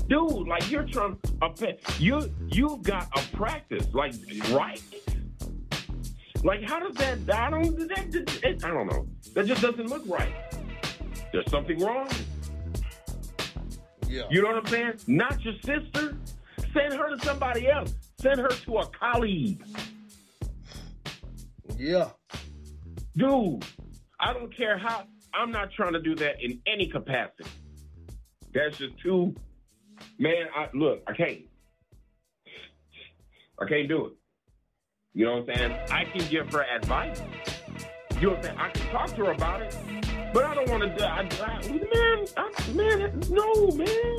Dude, 0.07 0.47
like 0.47 0.69
you're 0.69 0.83
trying 0.85 1.17
to 1.55 1.77
you 1.99 2.29
you've 2.49 2.83
got 2.83 3.07
a 3.17 3.35
practice, 3.35 3.87
like 3.93 4.13
right? 4.49 4.81
Like 6.43 6.63
how 6.63 6.79
does 6.79 6.95
that 6.97 7.17
I 7.33 7.49
don't 7.49 7.77
that, 7.87 8.11
that- 8.11 8.61
I 8.65 8.67
don't 8.69 8.87
know. 8.87 9.07
That 9.33 9.45
just 9.45 9.61
doesn't 9.61 9.87
look 9.87 10.03
right. 10.07 10.33
There's 11.31 11.49
something 11.49 11.79
wrong. 11.79 12.09
Yeah. 14.09 14.23
You 14.29 14.41
know 14.41 14.49
what 14.49 14.57
I'm 14.57 14.67
saying? 14.67 14.93
Not 15.07 15.41
your 15.45 15.53
sister. 15.63 16.17
Send 16.73 16.93
her 16.93 17.15
to 17.15 17.25
somebody 17.25 17.69
else. 17.69 17.95
Send 18.19 18.39
her 18.41 18.49
to 18.49 18.77
a 18.79 18.87
colleague. 18.87 19.63
Yeah. 21.77 22.09
Dude, 23.17 23.65
I 24.19 24.33
don't 24.33 24.55
care 24.55 24.77
how 24.77 25.03
I'm 25.33 25.51
not 25.51 25.71
trying 25.71 25.93
to 25.93 26.01
do 26.01 26.15
that 26.15 26.41
in 26.41 26.61
any 26.65 26.87
capacity. 26.87 27.49
That's 28.53 28.77
just 28.77 28.99
too 28.99 29.35
man, 30.19 30.47
I 30.55 30.67
look, 30.73 31.01
I 31.07 31.13
can't. 31.13 31.41
I 33.59 33.67
can't 33.67 33.87
do 33.87 34.07
it. 34.07 34.13
You 35.13 35.25
know 35.25 35.37
what 35.37 35.49
I'm 35.49 35.55
saying? 35.55 35.71
I 35.91 36.05
can 36.05 36.27
give 36.29 36.51
her 36.53 36.63
advice. 36.63 37.21
You 38.19 38.27
know 38.27 38.29
what 38.29 38.37
I'm 38.37 38.43
saying? 38.43 38.57
I 38.57 38.69
can 38.69 38.91
talk 38.91 39.09
to 39.15 39.25
her 39.25 39.31
about 39.31 39.61
it. 39.61 39.77
But 40.33 40.45
I 40.45 40.55
don't 40.55 40.69
want 40.69 40.97
to 40.97 41.05
I, 41.05 41.27
I, 41.43 41.67
man, 41.67 42.25
I, 42.37 42.71
man, 42.73 43.21
no, 43.29 43.71
man. 43.71 44.17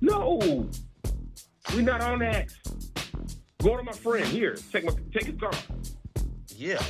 No. 0.00 0.68
We're 1.74 1.82
not 1.82 2.00
on 2.00 2.20
that. 2.20 2.52
Go 3.62 3.76
to 3.76 3.82
my 3.82 3.92
friend 3.92 4.26
here. 4.26 4.56
Take 4.72 4.84
my 4.84 4.92
take 5.12 5.26
his 5.26 5.40
car. 5.40 5.52
Yeah. 6.60 6.82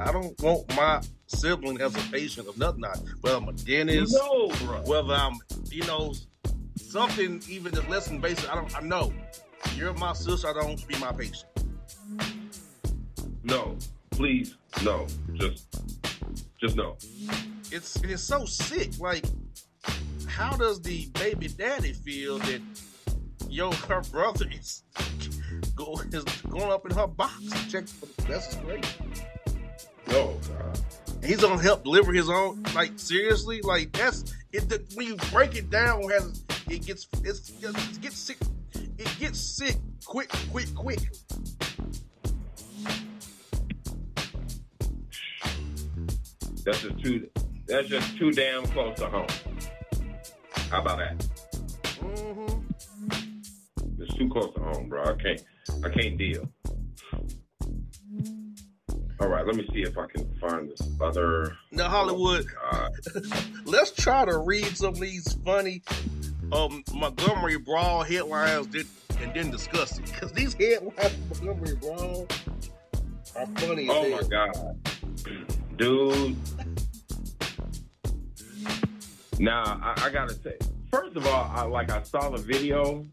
I 0.00 0.10
don't 0.10 0.38
want 0.42 0.68
my 0.76 1.00
sibling 1.28 1.80
as 1.80 1.94
a 1.94 2.10
patient 2.10 2.48
of 2.48 2.58
nothing. 2.58 2.82
Whether 3.20 3.36
I'm 3.36 3.48
a 3.48 3.52
dentist, 3.52 4.16
No, 4.18 4.48
whether 4.84 5.14
I'm, 5.14 5.34
you 5.70 5.86
know, 5.86 6.12
something 6.76 7.40
even 7.48 7.72
that's 7.72 7.88
less 7.88 8.08
than 8.08 8.20
basic. 8.20 8.50
I 8.50 8.56
don't. 8.56 8.76
I 8.76 8.80
know 8.80 9.12
you're 9.76 9.94
my 9.94 10.12
sister. 10.12 10.48
I 10.48 10.54
don't 10.54 10.66
want 10.66 10.80
to 10.80 10.86
be 10.88 10.98
my 10.98 11.12
patient. 11.12 11.44
No, 13.44 13.76
please, 14.10 14.56
no. 14.82 15.06
Just, 15.34 15.68
just 16.60 16.74
no. 16.74 16.96
It's 17.70 18.02
it's 18.02 18.24
so 18.24 18.44
sick. 18.44 18.98
Like, 18.98 19.24
how 20.26 20.56
does 20.56 20.82
the 20.82 21.06
baby 21.14 21.46
daddy 21.46 21.92
feel 21.92 22.38
that 22.38 22.60
yo 23.48 23.70
her 23.70 24.00
brother 24.10 24.46
is 24.50 24.82
go 25.70 26.00
is 26.12 26.24
going 26.48 26.70
up 26.70 26.84
in 26.86 26.94
her 26.96 27.06
box 27.06 27.44
to 27.50 27.70
check 27.70 27.86
for 27.86 28.06
the 28.06 28.22
that's 28.28 28.56
great. 28.56 28.86
No, 30.08 30.38
God. 30.48 30.80
He's 31.24 31.40
gonna 31.40 31.62
help 31.62 31.84
deliver 31.84 32.12
his 32.12 32.28
own. 32.28 32.62
Like 32.74 32.92
seriously, 32.96 33.60
like 33.62 33.92
that's 33.92 34.34
it. 34.52 34.68
The, 34.68 34.84
when 34.94 35.06
you 35.06 35.16
break 35.32 35.56
it 35.56 35.70
down, 35.70 36.02
has 36.10 36.42
it 36.68 36.86
gets 36.86 37.06
it's, 37.22 37.50
it 37.62 38.00
gets 38.00 38.18
sick. 38.18 38.38
It 38.98 39.18
gets 39.18 39.38
sick 39.38 39.76
quick, 40.04 40.28
quick, 40.50 40.74
quick. 40.74 40.98
That's 46.64 46.82
just 46.82 46.98
too. 47.02 47.28
That's 47.66 47.88
just 47.88 48.16
too 48.18 48.30
damn 48.32 48.66
close 48.66 48.96
to 48.98 49.06
home. 49.06 49.26
How 50.70 50.80
about 50.80 50.98
that? 50.98 51.18
Mm-hmm. 52.00 52.62
It's 54.02 54.14
too 54.14 54.28
close 54.28 54.52
to 54.54 54.60
home, 54.60 54.88
bro. 54.88 55.04
I 55.04 55.14
can't. 55.14 55.42
I 55.84 55.88
can't 55.88 56.18
deal. 56.18 56.48
All 59.20 59.28
right, 59.28 59.46
let 59.46 59.54
me 59.54 59.68
see 59.72 59.82
if 59.82 59.96
I 59.96 60.06
can 60.06 60.28
find 60.40 60.68
this 60.68 60.82
other. 61.00 61.56
Now 61.70 61.88
Hollywood, 61.88 62.46
God. 62.60 62.90
let's 63.64 63.92
try 63.92 64.24
to 64.24 64.38
read 64.38 64.76
some 64.76 64.94
of 64.94 65.00
these 65.00 65.32
funny 65.44 65.82
um 66.50 66.82
Montgomery 66.92 67.56
Brawl 67.58 68.02
headlines 68.02 68.66
did, 68.66 68.86
and 69.20 69.32
then 69.32 69.50
discuss 69.50 69.98
it 69.98 70.06
because 70.06 70.32
these 70.32 70.54
headlines 70.54 71.16
Montgomery 71.30 71.76
Brawl 71.76 72.26
are 73.36 73.46
funny. 73.58 73.88
as 73.88 73.96
Oh 73.96 74.08
my 74.10 74.22
God, 74.28 74.78
dude. 75.76 76.36
Now 79.38 79.62
I, 79.82 80.06
I 80.06 80.10
gotta 80.10 80.34
say, 80.34 80.56
first 80.90 81.16
of 81.16 81.26
all, 81.28 81.50
I, 81.54 81.62
like 81.62 81.92
I 81.92 82.02
saw 82.02 82.28
the 82.30 82.38
video, 82.38 83.06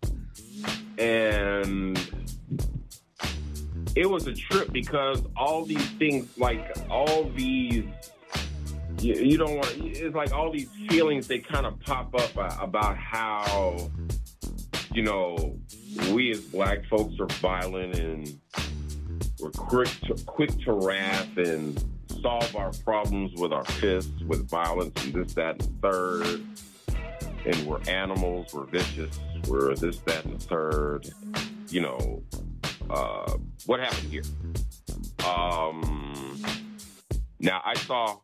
and 0.98 1.98
it 3.96 4.10
was 4.10 4.28
a 4.28 4.34
trip 4.34 4.72
because 4.72 5.24
all 5.36 5.66
these 5.66 5.90
things, 5.92 6.38
like 6.38 6.76
all 6.90 7.30
these, 7.36 7.86
you, 9.00 9.14
you 9.14 9.38
don't 9.38 9.56
want. 9.56 9.76
It's 9.78 10.16
like 10.16 10.34
all 10.34 10.52
these 10.52 10.70
feelings 10.90 11.28
they 11.28 11.40
kind 11.40 11.66
of 11.66 11.80
pop 11.82 12.14
up 12.16 12.62
about 12.62 12.98
how, 12.98 13.90
you 14.94 15.04
know, 15.04 15.58
we 16.12 16.32
as 16.32 16.42
black 16.42 16.86
folks 16.86 17.16
are 17.20 17.28
violent 17.28 17.96
and 17.96 18.40
we're 19.40 19.52
quick 19.52 19.90
to, 20.06 20.16
quick 20.26 20.52
to 20.66 20.74
wrath 20.74 21.38
and 21.38 21.84
solve 22.22 22.56
our 22.56 22.72
problems 22.84 23.32
with 23.40 23.54
our 23.54 23.66
fists, 23.66 24.12
with 24.28 24.50
violence 24.50 25.04
and 25.06 25.14
this, 25.14 25.34
that, 25.34 25.62
and 25.62 25.82
third. 25.82 26.42
And 27.46 27.56
we're 27.66 27.82
animals, 27.88 28.54
we're 28.54 28.66
vicious, 28.66 29.20
we're 29.48 29.74
this, 29.76 30.00
that, 30.00 30.26
and 30.26 30.40
the 30.40 30.46
third. 30.46 31.10
You 31.70 31.82
know, 31.82 32.24
uh, 32.90 33.34
what 33.66 33.80
happened 33.80 34.12
here? 34.12 34.24
Um, 35.26 36.42
now, 37.40 37.62
I 37.64 37.76
saw 37.76 38.18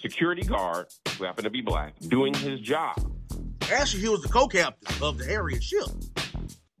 security 0.00 0.42
guard, 0.42 0.86
who 1.16 1.24
happened 1.24 1.44
to 1.44 1.50
be 1.50 1.60
black, 1.60 1.98
doing 2.08 2.34
his 2.34 2.60
job. 2.60 2.94
Actually, 3.72 4.02
he 4.02 4.08
was 4.08 4.22
the 4.22 4.28
co-captain 4.28 5.02
of 5.02 5.18
the 5.18 5.24
Harriott 5.24 5.62
ship. 5.62 5.86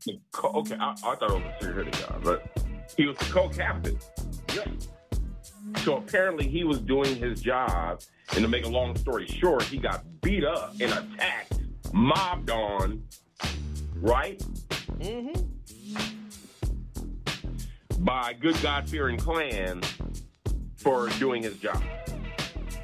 The 0.06 0.20
co- 0.32 0.52
okay, 0.60 0.76
I, 0.78 0.90
I 0.90 0.94
thought 0.94 1.22
it 1.22 1.32
was 1.32 1.42
a 1.42 1.64
security 1.64 1.90
guard, 2.02 2.22
but 2.22 2.58
he 2.96 3.06
was 3.06 3.16
the 3.16 3.24
co-captain. 3.24 3.98
Yep. 4.54 4.68
So 5.78 5.96
apparently 5.96 6.46
he 6.46 6.62
was 6.64 6.78
doing 6.78 7.16
his 7.16 7.40
job, 7.40 8.02
and 8.34 8.42
to 8.42 8.48
make 8.48 8.66
a 8.66 8.68
long 8.68 8.94
story 8.96 9.26
short, 9.26 9.62
he 9.62 9.78
got 9.78 10.04
beat 10.24 10.44
up 10.44 10.72
and 10.80 10.90
attacked, 10.90 11.60
mobbed 11.92 12.50
on, 12.50 13.04
right? 13.96 14.42
Mm-hmm. 14.98 15.42
By 18.02 18.32
good 18.32 18.60
God 18.62 18.88
fearing 18.88 19.18
clan 19.18 19.82
for 20.78 21.10
doing 21.20 21.42
his 21.42 21.58
job. 21.58 21.82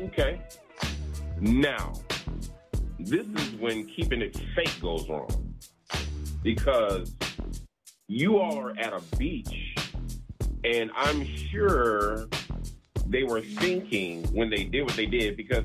Okay. 0.03 0.43
Now, 1.41 1.95
this 2.99 3.27
is 3.27 3.53
when 3.55 3.87
keeping 3.87 4.21
it 4.21 4.39
fake 4.55 4.79
goes 4.81 5.09
wrong. 5.09 5.55
Because 6.43 7.17
you 8.07 8.39
all 8.39 8.59
are 8.59 8.79
at 8.79 8.93
a 8.93 9.01
beach, 9.17 9.77
and 10.65 10.91
I'm 10.95 11.25
sure 11.25 12.29
they 13.07 13.25
were 13.25 13.41
thinking 13.41 14.25
when 14.35 14.51
they 14.51 14.65
did 14.65 14.83
what 14.83 14.95
they 14.95 15.07
did 15.07 15.37
because 15.37 15.65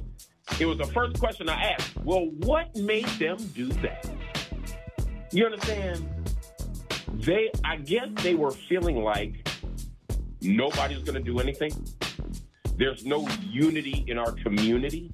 it 0.60 0.66
was 0.66 0.78
the 0.78 0.86
first 0.86 1.20
question 1.20 1.50
I 1.50 1.72
asked. 1.72 1.98
Well, 2.04 2.28
what 2.40 2.76
made 2.76 3.06
them 3.20 3.38
do 3.54 3.68
that? 3.68 4.10
You 5.32 5.46
understand? 5.46 6.08
They, 7.14 7.52
I 7.64 7.78
guess 7.78 8.08
they 8.24 8.36
were 8.36 8.52
feeling 8.52 9.04
like 9.04 9.48
nobody's 10.42 11.00
going 11.00 11.16
to 11.16 11.32
do 11.32 11.40
anything. 11.40 11.72
There's 12.78 13.06
no 13.06 13.28
unity 13.50 14.04
in 14.08 14.18
our 14.18 14.32
community. 14.32 15.14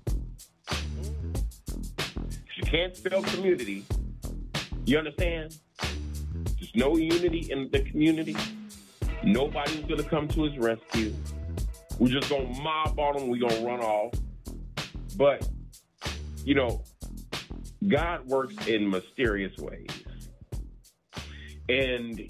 You 2.58 2.64
can't 2.64 2.96
spell 2.96 3.22
community. 3.24 3.86
You 4.86 4.98
understand? 4.98 5.58
There's 5.80 6.76
no 6.76 6.98
unity 6.98 7.52
in 7.52 7.70
the 7.72 7.82
community, 7.82 8.36
nobody's 9.24 9.82
gonna 9.82 10.04
come 10.04 10.28
to 10.30 10.44
his 10.44 10.58
rescue. 10.58 11.14
We're 12.00 12.20
just 12.20 12.30
gonna 12.30 12.48
mob 12.62 13.00
on 13.00 13.18
him. 13.18 13.30
We're 13.30 13.48
gonna 13.48 13.66
run 13.66 13.80
off. 13.82 14.14
But 15.16 15.48
you 16.44 16.56
know, 16.56 16.84
God 17.88 18.28
works 18.28 18.56
in 18.68 18.90
mysterious 18.90 19.58
ways, 19.58 19.90
and 21.70 22.22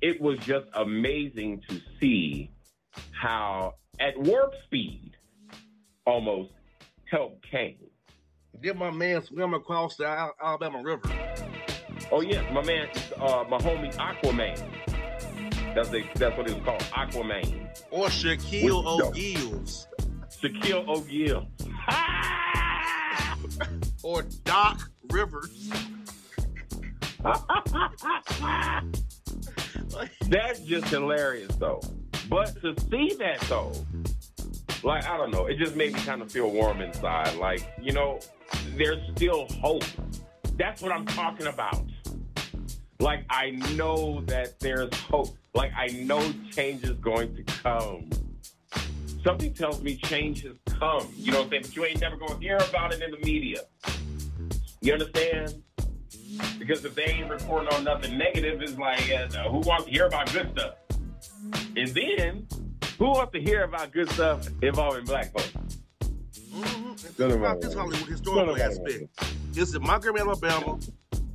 it 0.00 0.20
was 0.20 0.38
just 0.40 0.66
amazing 0.74 1.62
to 1.68 1.80
see 2.00 2.50
how, 3.12 3.74
at 3.98 4.18
warp 4.18 4.52
speed, 4.64 5.12
almost 6.06 6.52
help 7.10 7.42
came. 7.42 7.76
Did 8.62 8.76
my 8.76 8.90
man 8.90 9.22
swim 9.22 9.54
across 9.54 9.96
the 9.96 10.06
Al- 10.06 10.34
Alabama 10.42 10.82
River? 10.82 11.10
Oh 12.10 12.20
yes, 12.22 12.44
my 12.52 12.64
man, 12.64 12.88
uh, 13.16 13.44
my 13.48 13.58
homie 13.58 13.94
Aquaman. 13.96 14.58
That's 15.74 15.88
the, 15.90 16.02
that's 16.14 16.36
what 16.36 16.48
it 16.48 16.54
was 16.54 16.64
called, 16.64 16.80
Aquaman. 16.80 17.68
Or 17.90 18.06
Shaquille 18.06 18.84
O'Neal's. 18.84 19.86
Shaquille 20.40 20.86
O'Neal. 20.88 21.46
Or 24.02 24.22
Doc 24.44 24.90
Rivers. 25.12 25.70
That's 30.28 30.60
just 30.60 30.88
hilarious 30.88 31.54
though. 31.56 31.82
But 32.30 32.58
to 32.62 32.74
see 32.90 33.14
that 33.18 33.40
though, 33.42 33.72
like 34.82 35.04
I 35.04 35.18
don't 35.18 35.30
know, 35.30 35.46
it 35.46 35.58
just 35.58 35.76
made 35.76 35.92
me 35.92 36.00
kind 36.00 36.22
of 36.22 36.32
feel 36.32 36.50
warm 36.50 36.80
inside. 36.80 37.36
Like, 37.36 37.70
you 37.80 37.92
know, 37.92 38.20
there's 38.76 39.00
still 39.16 39.46
hope. 39.60 39.84
That's 40.56 40.80
what 40.80 40.92
I'm 40.92 41.04
talking 41.04 41.46
about. 41.48 41.84
Like 43.00 43.24
I 43.28 43.50
know 43.74 44.22
that 44.22 44.58
there's 44.60 44.94
hope. 44.94 45.36
Like 45.54 45.72
I 45.76 45.88
know 45.88 46.32
change 46.50 46.84
is 46.84 46.96
going 46.98 47.36
to 47.36 47.42
come. 47.42 48.08
Something 49.24 49.52
tells 49.52 49.82
me 49.82 49.96
change 49.96 50.42
has 50.42 50.54
come. 50.78 51.06
You 51.16 51.32
know 51.32 51.38
what 51.38 51.44
I'm 51.46 51.50
saying? 51.50 51.62
But 51.62 51.76
you 51.76 51.84
ain't 51.84 52.00
never 52.00 52.16
gonna 52.16 52.38
hear 52.38 52.56
about 52.56 52.94
it 52.94 53.02
in 53.02 53.10
the 53.10 53.18
media. 53.18 53.58
You 54.80 54.94
understand? 54.94 55.62
Because 56.58 56.84
if 56.84 56.94
they 56.94 57.04
ain't 57.04 57.28
reporting 57.30 57.68
on 57.74 57.84
nothing 57.84 58.16
negative, 58.16 58.62
it's 58.62 58.78
like, 58.78 59.10
uh, 59.12 59.48
who 59.50 59.58
wants 59.58 59.84
to 59.86 59.90
hear 59.90 60.06
about 60.06 60.32
good 60.32 60.50
stuff? 60.52 60.74
And 61.76 61.88
then, 61.88 62.46
who 62.98 63.06
wants 63.06 63.32
to 63.32 63.40
hear 63.40 63.64
about 63.64 63.92
good 63.92 64.10
stuff 64.10 64.48
involving 64.62 65.04
black 65.04 65.32
folks? 65.32 65.52
Mm-hmm. 66.52 66.92
Think 66.94 67.34
about 67.34 67.60
this 67.60 67.74
Hollywood 67.74 68.08
historical 68.08 68.46
none 68.46 68.54
of 68.54 68.60
our- 68.60 68.88
aspect. 68.90 69.34
It's 69.54 69.74
in 69.74 69.82
Montgomery, 69.82 70.20
Alabama. 70.20 70.78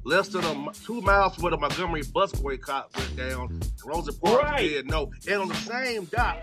Less 0.05 0.27
than 0.27 0.43
a, 0.43 0.71
two 0.85 1.01
miles 1.01 1.33
from 1.33 1.43
where 1.45 1.51
the 1.51 1.57
Montgomery 1.57 2.03
bus 2.13 2.31
boycott 2.33 2.95
went 2.95 3.15
down. 3.17 3.59
Rosa 3.83 4.13
Parks 4.13 4.43
Right. 4.43 4.69
did 4.69 4.87
no. 4.87 5.11
And 5.27 5.41
on 5.41 5.47
the 5.47 5.55
same 5.55 6.05
dot, 6.05 6.37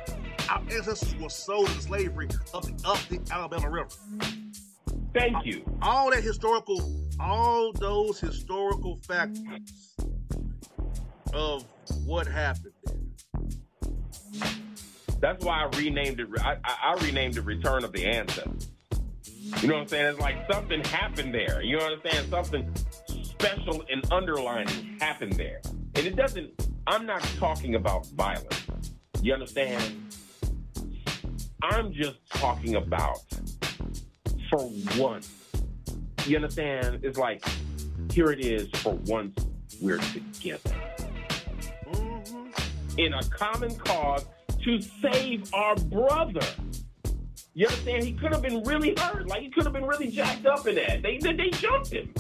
our 0.50 0.60
ancestors 0.70 1.14
were 1.16 1.28
sold 1.30 1.68
into 1.68 1.80
slavery 1.80 2.28
up 2.52 2.64
the, 2.64 2.74
up 2.84 2.98
the 3.08 3.20
Alabama 3.32 3.70
River. 3.70 3.88
Thank 5.14 5.46
you. 5.46 5.62
All 5.80 6.10
that 6.10 6.24
historical, 6.24 7.00
all 7.20 7.72
those 7.72 8.18
historical 8.18 8.98
factors 9.06 9.94
of 11.32 11.64
what 12.04 12.26
happened 12.26 12.72
there. 12.84 12.96
That's 15.20 15.44
why 15.44 15.62
I 15.62 15.76
renamed 15.78 16.18
it. 16.18 16.26
I, 16.40 16.56
I, 16.64 16.76
I 16.98 17.04
renamed 17.04 17.36
it 17.36 17.42
Return 17.42 17.84
of 17.84 17.92
the 17.92 18.04
Ancestors. 18.06 18.70
You 19.60 19.68
know 19.68 19.74
what 19.74 19.82
I'm 19.82 19.88
saying? 19.88 20.06
It's 20.06 20.18
like 20.18 20.50
something 20.50 20.82
happened 20.84 21.32
there. 21.32 21.62
You 21.62 21.76
know 21.78 21.84
what 21.84 21.92
I'm 22.04 22.10
saying? 22.10 22.30
Something 22.30 22.74
special 23.42 23.82
and 23.90 24.10
underlining 24.12 24.96
happened 25.00 25.32
there. 25.32 25.60
And 25.96 26.06
it 26.06 26.14
doesn't, 26.14 26.68
I'm 26.86 27.04
not 27.06 27.22
talking 27.38 27.74
about 27.74 28.06
violence. 28.10 28.66
You 29.20 29.32
understand? 29.32 30.14
I'm 31.60 31.92
just 31.92 32.24
talking 32.30 32.76
about 32.76 33.18
for 34.48 34.70
once. 34.96 35.32
You 36.24 36.36
understand? 36.36 37.00
It's 37.02 37.18
like, 37.18 37.44
here 38.12 38.30
it 38.30 38.44
is 38.44 38.68
for 38.80 38.94
once 39.06 39.44
we're 39.80 39.98
together 39.98 40.72
in 42.98 43.14
a 43.14 43.22
common 43.24 43.74
cause 43.74 44.24
to 44.62 44.80
save 44.80 45.52
our 45.52 45.74
brother. 45.74 46.46
You 47.54 47.66
understand? 47.66 48.04
He 48.04 48.12
could 48.12 48.32
have 48.32 48.42
been 48.42 48.62
really 48.62 48.94
hurt. 48.96 49.26
Like 49.26 49.42
he 49.42 49.50
could 49.50 49.64
have 49.64 49.72
been 49.72 49.86
really 49.86 50.08
jacked 50.08 50.46
up 50.46 50.66
in 50.66 50.76
that. 50.76 51.02
They 51.02 51.18
they, 51.18 51.32
they 51.32 51.50
jumped 51.50 51.90
him. 51.90 52.14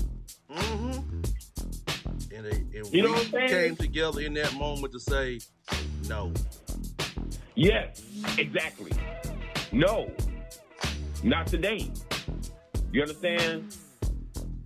Mm-hmm. 0.50 0.91
And, 2.34 2.46
they, 2.46 2.78
and 2.78 2.92
You 2.92 3.02
know 3.02 3.08
we 3.08 3.14
what 3.14 3.24
I'm 3.26 3.30
saying? 3.30 3.48
came 3.48 3.76
together 3.76 4.20
in 4.22 4.34
that 4.34 4.54
moment 4.54 4.92
to 4.94 5.00
say, 5.00 5.40
no. 6.08 6.32
Yes, 7.54 8.02
exactly. 8.38 8.92
No, 9.70 10.10
not 11.22 11.46
today. 11.46 11.90
You 12.92 13.02
understand? 13.02 13.76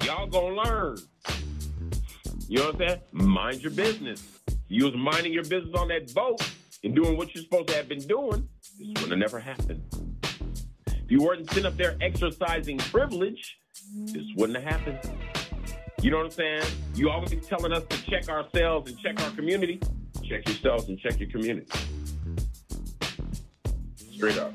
Y'all 0.04 0.26
gonna 0.28 0.54
learn. 0.54 0.98
You 2.48 2.58
know 2.58 2.66
what 2.66 2.80
I'm 2.82 2.88
saying? 2.88 3.00
Mind 3.12 3.62
your 3.62 3.72
business. 3.72 4.22
You 4.68 4.84
was 4.84 4.94
minding 4.94 5.32
your 5.32 5.44
business 5.44 5.74
on 5.74 5.88
that 5.88 6.12
boat 6.14 6.40
and 6.84 6.94
doing 6.94 7.16
what 7.16 7.34
you're 7.34 7.42
supposed 7.42 7.68
to 7.68 7.74
have 7.74 7.88
been 7.88 8.06
doing. 8.06 8.48
This 8.78 9.02
would 9.02 9.10
have 9.10 9.18
never 9.18 9.40
happened. 9.40 9.82
If 10.86 11.10
you 11.10 11.22
weren't 11.22 11.48
sitting 11.50 11.66
up 11.66 11.76
there 11.76 11.96
exercising 12.00 12.78
privilege, 12.78 13.58
this 14.06 14.24
wouldn't 14.36 14.58
have 14.62 14.80
happened. 14.80 15.00
You 16.02 16.10
know 16.10 16.18
what 16.18 16.26
I'm 16.26 16.32
saying? 16.32 16.64
You 16.94 17.10
always 17.10 17.30
be 17.30 17.38
telling 17.38 17.72
us 17.72 17.84
to 17.88 18.02
check 18.04 18.28
ourselves 18.28 18.90
and 18.90 18.98
check 19.00 19.20
our 19.22 19.30
community. 19.30 19.80
Check 20.28 20.46
yourselves 20.48 20.88
and 20.88 20.98
check 20.98 21.18
your 21.18 21.30
community. 21.30 21.66
Straight 23.96 24.38
up. 24.38 24.52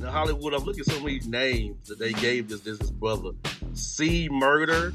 Now, 0.00 0.10
Hollywood, 0.10 0.54
I'm 0.54 0.64
looking 0.64 0.80
at 0.80 0.86
some 0.86 0.98
of 0.98 1.06
these 1.06 1.28
names 1.28 1.88
that 1.88 1.98
they 1.98 2.12
gave 2.14 2.48
this 2.48 2.60
this, 2.60 2.78
this 2.78 2.90
brother. 2.90 3.30
C. 3.74 4.28
Murder, 4.30 4.92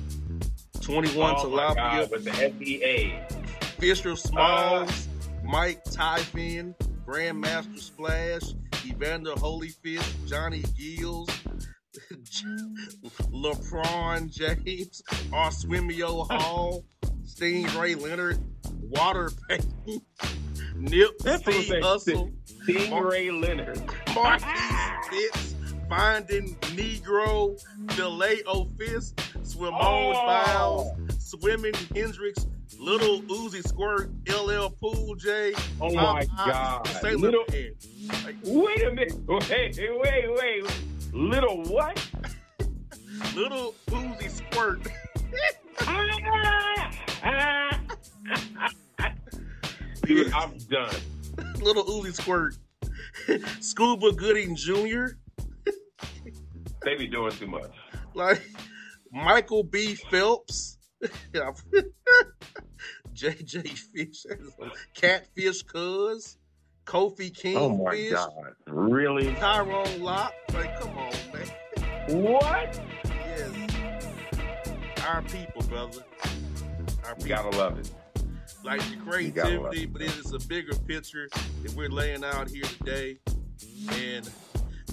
21 0.82 1.36
oh 1.38 1.45
Tilapia, 1.45 2.11
with 2.11 2.25
the 2.25 2.32
FDA. 2.32 3.32
Fisher 3.80 4.11
uh, 4.11 4.15
Smalls, 4.15 5.07
Mike 5.43 5.84
Typhon, 5.86 6.75
Grandmaster 7.05 7.80
Splash, 7.80 8.53
Evander 8.86 9.34
Holyfish, 9.36 10.28
Johnny 10.28 10.63
Gills, 10.78 11.30
LeBron 13.32 14.30
James, 14.32 15.01
Arswimio 15.32 16.30
Hall, 16.32 16.84
Stingray 17.26 17.99
Leonard, 17.99 18.39
Water 18.82 19.32
Payton, 19.49 20.01
Nip 20.76 21.18
That's 21.20 21.45
what 21.45 21.55
I'm 21.55 21.62
C. 21.62 21.68
saying. 21.70 21.84
Hustle, 21.84 22.32
Stingray 22.68 23.41
Leonard. 23.41 23.82
Marquise 24.16 25.08
Fitz, 25.10 25.55
Finding 25.89 26.55
Negro, 26.76 27.60
Delay 27.95 28.41
O'Fist, 28.47 29.16
Swimone 29.43 29.78
Oh. 29.80 30.14
Files, 30.14 30.91
Swimming 31.20 31.74
Hendrix, 31.95 32.45
Little 32.80 33.22
Uzi 33.24 33.66
Squirt, 33.68 34.12
LL 34.30 34.70
Pool 34.70 35.16
J. 35.16 35.53
Oh 35.82 35.93
my 35.93 36.26
God. 36.38 36.88
Little- 37.03 37.43
Like, 38.24 38.36
Wait 38.43 38.84
a 38.84 38.91
minute. 38.91 39.14
Wait, 39.28 39.49
wait, 39.49 40.30
wait. 40.30 40.72
Little 41.18 41.63
what? 41.63 41.99
Little 43.36 43.74
Uzi 43.88 44.30
Squirt. 44.30 44.84
Dude, 50.03 50.32
I'm 50.32 50.57
done. 50.70 50.95
Little 51.59 51.86
Uzi 51.86 52.13
Squirt. 52.13 52.55
Scuba 53.61 54.11
Gooding 54.11 54.55
Jr. 54.55 55.18
They 56.84 56.95
be 56.95 57.07
doing 57.07 57.32
too 57.32 57.47
much. 57.47 57.72
Like 58.13 58.43
Michael 59.11 59.63
B. 59.63 59.95
Phelps. 59.95 60.78
JJ 63.15 63.68
Fish. 63.68 64.24
Catfish 64.93 65.63
Cuz. 65.63 66.38
Kofi 66.88 67.36
King 67.36 67.58
Oh 67.58 67.70
my 67.78 67.92
Fish. 67.92 68.14
God. 68.14 68.56
Really? 68.66 69.34
Tyrone 69.36 70.02
Locke. 70.02 70.34
Like, 70.54 70.80
come 70.80 70.98
on, 70.98 71.12
man. 71.34 72.24
What? 72.24 72.82
Yes. 73.06 73.52
Our 75.06 75.22
people, 75.24 75.62
brother. 75.64 76.02
Our 77.06 77.16
You 77.20 77.28
gotta 77.28 77.56
love 77.58 77.78
it. 77.78 77.92
like 78.64 78.80
the 78.82 79.22
You 79.22 79.32
gotta 79.32 79.60
love 79.60 79.72
creativity, 79.74 79.84
it, 79.84 79.94
but 79.94 80.02
it 80.02 80.18
is 80.18 80.34
a 80.34 80.40
bigger 80.48 80.74
picture 80.88 81.28
that 81.64 81.74
we're 81.76 81.90
laying 81.90 82.24
out 82.24 82.50
here 82.50 82.64
today. 82.64 83.18
And 83.92 84.30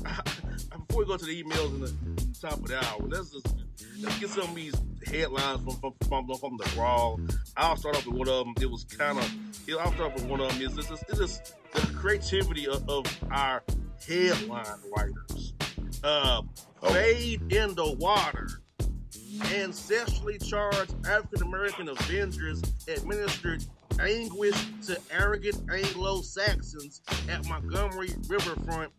before 0.89 1.01
we 1.03 1.07
go 1.07 1.17
to 1.17 1.25
the 1.25 1.43
emails 1.43 1.69
and 1.75 1.83
the 2.19 2.39
top 2.41 2.55
of 2.55 2.67
the 2.67 2.77
hour, 2.85 3.01
let's 3.07 3.31
just 3.31 3.55
let's 4.01 4.19
get 4.19 4.31
some 4.31 4.49
of 4.49 4.55
these 4.57 4.75
headlines 5.05 5.63
from 5.63 5.95
from 6.09 6.27
from, 6.27 6.39
from 6.39 6.57
the 6.57 6.75
raw. 6.79 7.17
I'll 7.57 7.77
start 7.77 7.97
off 7.97 8.07
with 8.07 8.17
one 8.17 8.29
of 8.29 8.45
them. 8.45 8.55
It 8.61 8.71
was 8.71 8.85
kind 8.85 9.19
of 9.19 9.37
I'll 9.81 9.93
start 9.93 10.13
off 10.13 10.15
with 10.15 10.27
one 10.27 10.41
of 10.41 10.53
them. 10.53 10.63
Is 10.63 10.75
this 10.75 10.91
it's 10.91 11.19
just 11.19 11.55
the 11.73 11.81
creativity 11.95 12.67
of, 12.67 12.89
of 12.89 13.07
our 13.31 13.63
headline 14.07 14.67
writers. 14.95 15.55
Uh, 16.03 16.43
Oh. 16.87 16.93
Fade 16.93 17.41
in 17.51 17.75
the 17.75 17.93
water 17.99 18.47
ancestrally 19.39 20.43
charged 20.47 20.95
African 21.07 21.43
American 21.43 21.89
Avengers 21.89 22.63
administered 22.89 23.65
anguish 23.99 24.55
to 24.87 25.01
arrogant 25.11 25.63
Anglo 25.73 26.21
Saxons 26.21 27.01
at 27.29 27.49
Montgomery 27.49 28.11
Riverfront, 28.29 28.93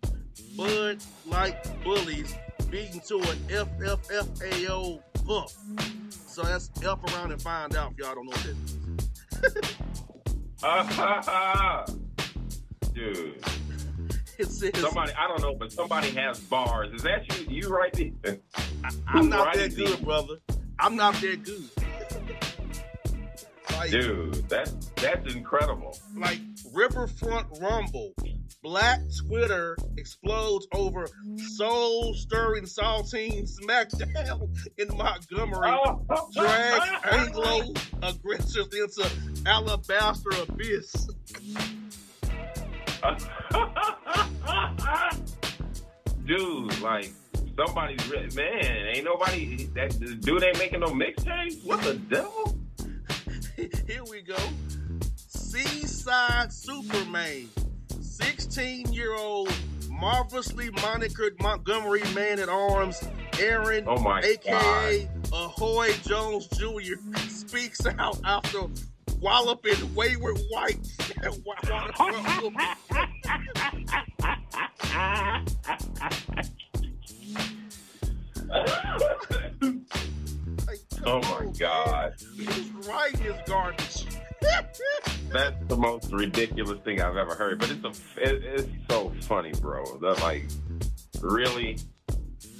Bud 0.58 0.98
like 1.28 1.84
bullies 1.84 2.34
beaten 2.72 3.00
to 3.02 3.18
an 3.18 3.38
FFFAO 3.50 5.02
puff. 5.26 5.56
So 6.28 6.44
that's 6.44 6.70
up 6.86 7.04
around 7.12 7.32
and 7.32 7.42
find 7.42 7.76
out 7.76 7.94
if 7.94 7.98
y'all 7.98 8.16
don't 8.16 8.26
know 8.26 8.32
what 8.32 8.44
that 9.52 9.76
is. 12.84 12.94
Dude. 12.94 13.44
It 14.38 14.48
says, 14.48 14.72
Somebody, 14.82 15.14
I 15.14 15.30
don't 15.30 15.42
know, 15.42 15.56
but 15.56 15.72
somebody 15.72 16.10
has 16.12 16.42
bars. 16.42 16.92
Is 16.94 17.04
that 17.04 17.24
you? 17.48 17.62
You 17.62 17.70
right 17.70 17.94
there? 17.94 18.38
I'm 19.08 19.30
not 19.30 19.46
Right 19.46 19.56
that 19.56 19.76
good, 19.78 20.04
brother. 20.04 20.40
I'm 20.78 20.98
not 20.98 21.14
that 21.22 21.42
good. 21.44 21.70
like, 23.78 23.92
Dude, 23.92 24.34
that's 24.50 24.76
that's 24.98 25.34
incredible. 25.34 25.98
like 26.18 26.42
Riverfront 26.76 27.48
Rumble. 27.62 28.14
Black 28.62 29.00
Twitter 29.26 29.78
explodes 29.98 30.68
over 30.74 31.08
soul 31.56 32.14
stirring 32.14 32.66
saltine 32.66 33.50
smackdown 33.50 34.50
in 34.78 34.96
Montgomery. 34.98 35.72
Drag 36.34 36.82
Anglo 37.12 37.74
aggressors 38.04 38.68
into 38.74 39.10
alabaster 39.46 40.30
abyss. 40.48 41.08
Dude, 46.26 46.82
like 46.82 47.12
somebody's 47.56 48.10
re- 48.10 48.28
man, 48.36 48.88
ain't 48.96 49.06
nobody 49.06 49.66
that 49.76 49.92
dude 50.22 50.44
ain't 50.44 50.58
making 50.58 50.80
no 50.80 50.88
mixtapes. 50.88 51.64
What 51.64 51.84
the 51.84 51.94
devil? 51.94 52.58
Here 53.88 54.04
we 54.10 54.24
go. 54.24 54.36
Seaside 55.56 56.52
Superman. 56.52 57.48
16 58.02 58.92
year 58.92 59.16
old 59.16 59.50
marvelously 59.90 60.70
monikered 60.72 61.40
Montgomery 61.40 62.04
man 62.14 62.40
at 62.40 62.50
arms, 62.50 63.02
Aaron, 63.40 63.86
Oh 63.88 63.98
my 64.00 64.20
aka 64.20 65.10
Ahoy 65.32 65.94
Jones 66.04 66.48
Jr., 66.48 66.96
speaks 67.30 67.86
out 67.98 68.20
after 68.26 68.64
walloping 69.22 69.96
Wayward 69.96 70.40
White. 70.50 70.86
Oh 81.08 81.22
my 81.22 81.52
god, 81.60 82.16
He's 82.36 82.72
writing 82.88 83.22
his 83.22 83.36
garbage. 83.46 84.08
That's 85.32 85.66
the 85.68 85.78
most 85.78 86.12
ridiculous 86.12 86.80
thing 86.82 87.02
I've 87.02 87.18
ever 87.18 87.36
heard. 87.36 87.60
But 87.60 87.72
it's 87.72 87.84
a, 87.84 88.22
it, 88.22 88.44
it's 88.44 88.70
so 88.90 89.12
funny, 89.22 89.52
bro. 89.62 89.84
That 89.98 90.22
like 90.22 90.46
really, 91.22 91.78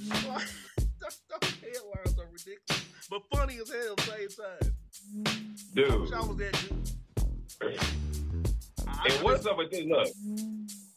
Those 0.08 1.54
headlines 1.60 2.18
are 2.18 2.28
ridiculous, 2.30 2.84
but 3.10 3.22
funny 3.34 3.58
as 3.58 3.70
hell 3.70 3.92
at 3.92 3.96
the 3.96 4.02
same 4.02 4.28
time. 4.28 4.74
I 5.26 5.30
dude. 5.74 6.00
wish 6.00 6.12
I 6.12 6.20
was 6.20 6.36
that 6.36 6.70
good. 7.60 7.80
And 9.08 9.22
what's 9.22 9.46
up 9.46 9.58
with 9.58 9.70
this? 9.70 9.84
Look, 9.86 10.08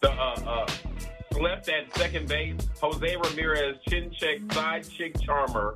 the 0.02 0.12
uh, 0.12 0.36
uh, 0.46 1.40
left 1.40 1.70
at 1.70 1.96
second 1.98 2.28
base, 2.28 2.56
Jose 2.82 3.16
Ramirez, 3.16 3.78
chin 3.88 4.12
check, 4.12 4.40
side 4.52 4.88
chick 4.90 5.20
charmer, 5.22 5.76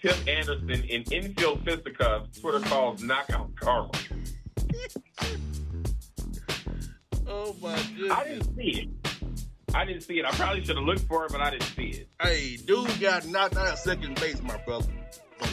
Tim 0.00 0.14
Anderson 0.28 0.70
in 0.70 1.02
infield 1.12 1.64
fisticuffs. 1.64 2.40
Twitter 2.40 2.60
calls 2.60 3.02
knockout 3.02 3.54
karma. 3.56 3.90
Oh 7.28 7.54
my 7.60 7.76
goodness. 7.96 8.10
I 8.12 8.24
didn't 8.24 8.56
see 8.56 8.70
it. 8.80 8.88
I 9.74 9.84
didn't 9.84 10.02
see 10.02 10.18
it. 10.18 10.24
I 10.26 10.30
probably 10.32 10.62
should 10.64 10.76
have 10.76 10.84
looked 10.84 11.02
for 11.02 11.24
it, 11.24 11.32
but 11.32 11.40
I 11.40 11.50
didn't 11.50 11.64
see 11.76 11.88
it. 11.88 12.08
Hey, 12.20 12.56
dude 12.66 13.00
got 13.00 13.26
knocked 13.26 13.56
out 13.56 13.68
at 13.68 13.78
second 13.78 14.20
base, 14.20 14.42
my 14.42 14.56
brother. 14.58 14.88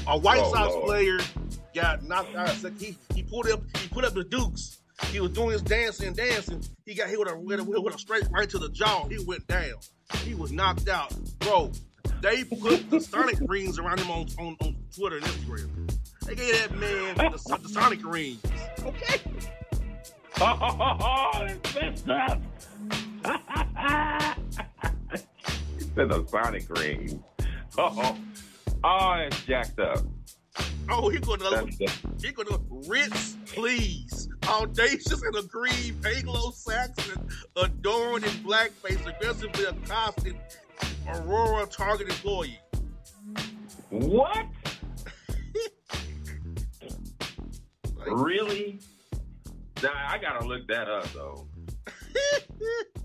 A 0.07 0.17
White 0.17 0.39
Oh, 0.41 0.53
Sox 0.53 0.73
Lord. 0.73 0.85
player 0.85 1.19
got 1.73 2.03
knocked 2.03 2.35
out. 2.35 2.49
He 2.79 2.97
he 3.15 3.23
pulled 3.23 3.49
up 3.49 3.61
he 3.77 3.87
put 3.87 4.03
up 4.03 4.13
the 4.13 4.23
Dukes. 4.23 4.77
He 5.11 5.21
was 5.21 5.31
doing 5.31 5.51
his 5.51 5.61
dancing, 5.61 6.13
dancing. 6.13 6.61
He 6.85 6.93
got 6.93 7.07
hit 7.09 7.17
with 7.17 7.29
a 7.31 7.37
with 7.39 7.59
a, 7.61 7.63
with 7.81 7.95
a 7.95 7.99
straight 7.99 8.27
right 8.31 8.49
to 8.49 8.57
the 8.59 8.69
jaw. 8.69 9.07
He 9.07 9.23
went 9.25 9.47
down. 9.47 9.75
He 10.25 10.35
was 10.35 10.51
knocked 10.51 10.89
out, 10.89 11.13
bro. 11.39 11.71
They 12.21 12.43
put 12.43 12.89
the 12.89 12.99
Sonic 12.99 13.37
rings 13.47 13.79
around 13.79 13.99
him 13.99 14.11
on, 14.11 14.27
on, 14.37 14.57
on 14.61 14.75
Twitter 14.95 15.17
and 15.17 15.25
Instagram. 15.25 15.97
They 16.25 16.35
gave 16.35 16.59
that 16.59 16.77
man 16.77 17.15
the, 17.15 17.57
the 17.63 17.69
Sonic 17.69 18.03
rings. 18.05 18.41
Okay. 18.83 19.21
Oh, 20.41 21.45
it's 21.47 21.75
messed 21.75 22.09
up. 22.09 22.41
he 25.77 25.83
said 25.95 26.09
the 26.09 26.25
Sonic 26.27 26.65
ring. 26.69 27.23
Oh, 27.77 28.17
oh, 28.83 29.11
it's 29.13 29.43
jacked 29.45 29.79
up. 29.79 29.99
Oh, 30.91 31.09
he 31.09 31.19
gonna 31.19 31.49
That's 31.49 31.77
the- 31.77 31.91
he 32.21 32.31
gonna 32.31 32.57
Ritz, 32.69 33.37
please. 33.45 34.27
Audacious 34.47 35.21
and 35.21 35.35
aggrieved 35.35 36.03
Anglo-Saxon, 36.05 37.27
adorned 37.55 38.23
in 38.23 38.31
blackface, 38.43 39.05
aggressively 39.05 39.65
accosted 39.65 40.35
Aurora 41.15 41.65
Target 41.67 42.09
employee. 42.09 42.59
What? 43.89 44.45
Really? 48.07 48.79
Nah, 49.83 49.89
I 49.93 50.17
gotta 50.17 50.47
look 50.47 50.67
that 50.67 50.89
up 50.89 51.05
though. 51.13 51.47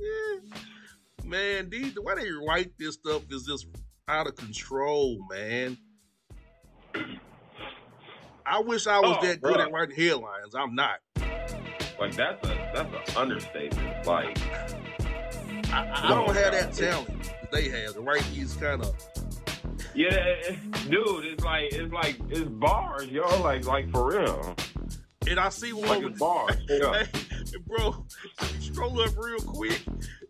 man, 1.25 1.69
these 1.69 1.95
the 1.95 2.01
way 2.03 2.15
they 2.15 2.31
write 2.31 2.73
this 2.79 2.95
stuff 2.95 3.23
is 3.31 3.45
just 3.45 3.67
out 4.09 4.27
of 4.27 4.37
control, 4.37 5.19
man. 5.31 5.77
I 8.47 8.61
wish 8.61 8.87
I 8.87 9.01
was 9.01 9.17
Oh, 9.21 9.27
that 9.27 9.43
good 9.43 9.61
at 9.61 9.73
writing 9.73 9.97
headlines. 9.97 10.55
I'm 10.55 10.75
not. 10.75 11.01
Like 11.99 12.15
that's 12.17 12.47
a 12.47 12.71
that's 12.75 13.11
an 13.11 13.17
understatement. 13.17 14.07
Like 14.07 14.39
I, 15.73 15.91
I 16.05 16.09
don't 16.09 16.35
have 16.35 16.53
that 16.53 16.73
talent 16.73 17.11
they 17.55 17.69
have. 17.69 17.95
The 17.95 18.01
right 18.01 18.25
these 18.33 18.55
kind 18.55 18.83
of 18.83 18.95
yeah, 19.95 20.51
dude, 20.91 21.25
it's 21.25 21.45
like 21.45 21.73
it's 21.73 21.93
like 21.93 22.19
it's 22.31 22.49
bars, 22.49 23.07
yo. 23.09 23.23
Like 23.43 23.67
like 23.67 23.91
for 23.91 24.11
real. 24.11 24.57
and 25.29 25.39
I 25.39 25.49
see 25.49 25.73
one 25.73 25.89
Like 25.89 26.05
with 26.05 26.19
bars. 26.19 26.57
Hey, 26.69 27.61
bro, 27.67 28.05
scroll 28.59 29.01
up 29.01 29.17
real 29.17 29.39
quick, 29.39 29.81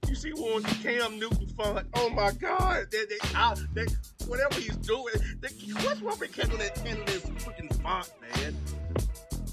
you 0.08 0.14
see 0.14 0.32
one 0.32 0.56
with 0.56 0.82
Cam 0.82 1.18
Newton 1.18 1.46
font. 1.56 1.86
Oh 1.94 2.10
my 2.10 2.32
God, 2.32 2.90
that, 2.90 3.08
that, 3.08 3.34
I, 3.34 3.54
that 3.74 3.96
whatever 4.26 4.60
he's 4.60 4.76
doing, 4.76 5.14
that, 5.40 5.52
what's 5.84 6.02
wrong 6.02 6.18
with 6.18 6.34
handling 6.34 6.58
that 6.58 6.76
handling 6.78 7.06
this 7.06 7.24
freaking 7.24 7.82
font, 7.82 8.10
man? 8.20 8.56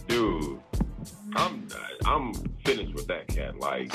Dude, 0.07 0.59
I'm 1.35 1.67
I'm 2.05 2.33
finished 2.65 2.93
with 2.93 3.07
that 3.07 3.27
cat. 3.27 3.57
Like 3.59 3.91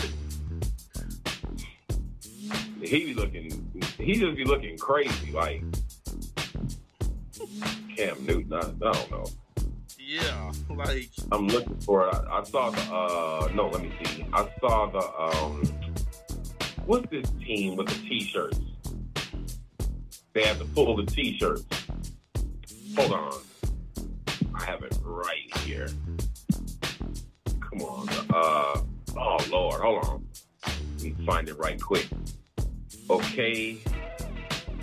he 2.83 3.07
be 3.07 3.15
looking, 3.15 3.51
he 3.99 4.15
just 4.15 4.37
be 4.37 4.45
looking 4.45 4.77
crazy. 4.79 5.33
Like 5.33 5.63
Cam 7.97 8.25
Newton, 8.27 8.53
I, 8.53 8.59
I 8.59 8.93
don't 8.93 9.11
know. 9.11 9.27
Yeah, 9.99 10.53
like 10.71 11.11
I'm 11.33 11.49
looking 11.49 11.79
for 11.81 12.07
it. 12.09 12.15
I, 12.15 12.39
I 12.39 12.45
saw 12.45 12.71
the 12.71 12.81
uh 12.81 13.49
no, 13.55 13.69
let 13.69 13.83
me 13.83 13.91
see. 14.05 14.25
I 14.33 14.49
saw 14.61 14.87
the 14.87 15.01
um 15.21 15.63
what's 16.85 17.11
this 17.11 17.29
team 17.45 17.77
with 17.77 17.89
the 17.89 18.09
t-shirts? 18.09 18.61
They 20.33 20.45
have 20.45 20.59
to 20.59 20.65
pull 20.67 20.97
the 20.97 21.07
t-shirts. 21.07 21.65
Hold 22.97 23.13
on. 23.13 23.41
I 24.55 24.65
have 24.65 24.83
it 24.85 24.97
right 25.03 25.57
here. 25.59 25.89
Come 27.61 27.83
on. 27.83 28.09
Uh 28.31 28.83
oh 29.17 29.47
Lord, 29.51 29.81
hold 29.81 30.05
on. 30.05 30.27
Let 30.65 31.03
me 31.03 31.17
find 31.27 31.49
it 31.49 31.59
right 31.59 31.81
quick. 31.83 32.07
Okay. 33.09 33.79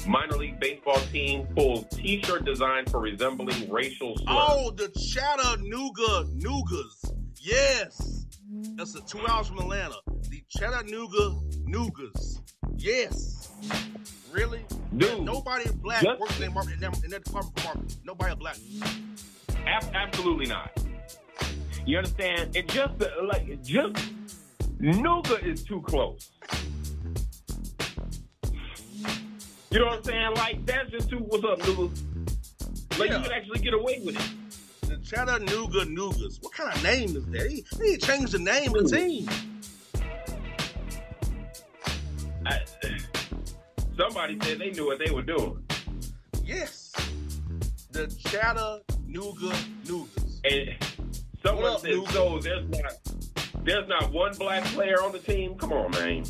Minor 0.08 0.38
league 0.38 0.60
baseball 0.60 1.00
team 1.12 1.48
pulls 1.56 1.86
t-shirt 1.96 2.46
design 2.46 2.86
for 2.86 3.00
resembling 3.00 3.70
racial 3.70 4.16
slurs. 4.18 4.28
oh, 4.30 4.72
the 4.72 4.90
Chattanooga 4.90 6.26
Nougas. 6.36 7.14
Yes, 7.40 8.26
that's 8.76 8.96
a 8.96 9.02
two 9.02 9.26
hours 9.28 9.48
from 9.48 9.60
Atlanta. 9.60 9.96
The 10.30 10.44
Chattanooga 10.50 11.38
Nougas. 11.66 12.40
Yes, 12.78 13.50
really? 14.32 14.66
Dude, 14.98 15.22
Nobody 15.24 15.70
black 15.76 16.04
just- 16.04 16.20
works 16.20 16.36
in 16.38 16.42
that, 16.44 16.54
market, 16.54 16.74
in, 16.74 16.80
that, 16.82 17.04
in 17.06 17.10
that 17.12 17.24
department 17.24 17.60
for 17.60 17.66
marketing. 17.66 17.98
Nobody 18.04 18.36
black. 18.36 18.58
Ab- 19.66 19.92
absolutely 19.94 20.48
not. 20.48 20.72
You 21.86 21.98
understand? 21.98 22.56
It 22.56 22.68
just 22.68 22.94
like 23.24 23.48
it 23.48 23.64
just 23.64 23.96
Nuga 24.82 25.42
is 25.46 25.64
too 25.64 25.82
close. 25.82 26.30
You 29.74 29.80
know 29.80 29.86
what 29.88 29.98
I'm 29.98 30.04
saying? 30.04 30.34
Like 30.36 30.66
that's 30.68 30.92
just 30.92 31.10
too. 31.10 31.18
What's 31.18 31.44
up, 31.44 31.58
Nuga? 31.62 33.00
Like 33.00 33.10
Yeah. 33.10 33.18
you 33.18 33.24
can 33.24 33.32
actually 33.32 33.60
get 33.60 33.74
away 33.74 34.00
with 34.06 34.16
it. 34.16 34.88
The 34.88 34.98
Chattanooga 34.98 35.80
Nougats. 35.86 36.38
What 36.44 36.54
kind 36.54 36.72
of 36.76 36.84
name 36.84 37.16
is 37.18 37.26
that? 37.26 37.32
They, 37.32 37.64
they 37.80 37.90
need 37.92 38.00
to 38.02 38.06
change 38.08 38.32
the 38.32 38.38
name 38.40 38.76
of 38.76 38.88
the 38.88 38.96
team. 38.96 39.28
I, 42.46 42.60
somebody 43.98 44.38
said 44.44 44.60
they 44.60 44.70
knew 44.72 44.86
what 44.86 45.00
they 45.04 45.10
were 45.12 45.24
doing, 45.24 45.64
Yes. 46.46 46.92
The 47.92 48.08
Chattanooga 48.28 49.56
Nougats. 49.86 50.40
and 50.44 50.76
someone 51.44 51.66
up, 51.72 51.80
said? 51.80 51.94
"So 52.12 52.38
there's 52.40 52.70
not 52.70 52.94
there's 53.64 53.88
not 53.90 54.12
one 54.12 54.36
black 54.38 54.64
player 54.66 55.02
on 55.02 55.14
the 55.14 55.20
team." 55.20 55.56
Come 55.56 55.74
on, 55.74 55.90
man. 55.92 56.26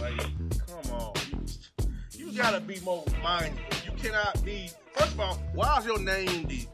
Like, 0.00 0.26
gotta 2.40 2.60
be 2.60 2.80
more 2.80 3.04
mindful. 3.22 3.92
You 3.92 3.98
cannot 4.02 4.42
be. 4.44 4.70
First 4.94 5.12
of 5.12 5.20
all, 5.20 5.34
why 5.52 5.78
is 5.78 5.84
your 5.84 6.00
name 6.00 6.46
the 6.46 6.66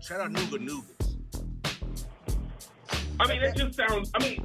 Chattanooga 0.00 0.58
Nougats? 0.58 1.14
I 3.20 3.28
mean, 3.28 3.40
it 3.40 3.56
just 3.56 3.76
sounds. 3.76 4.10
I 4.14 4.18
mean, 4.18 4.44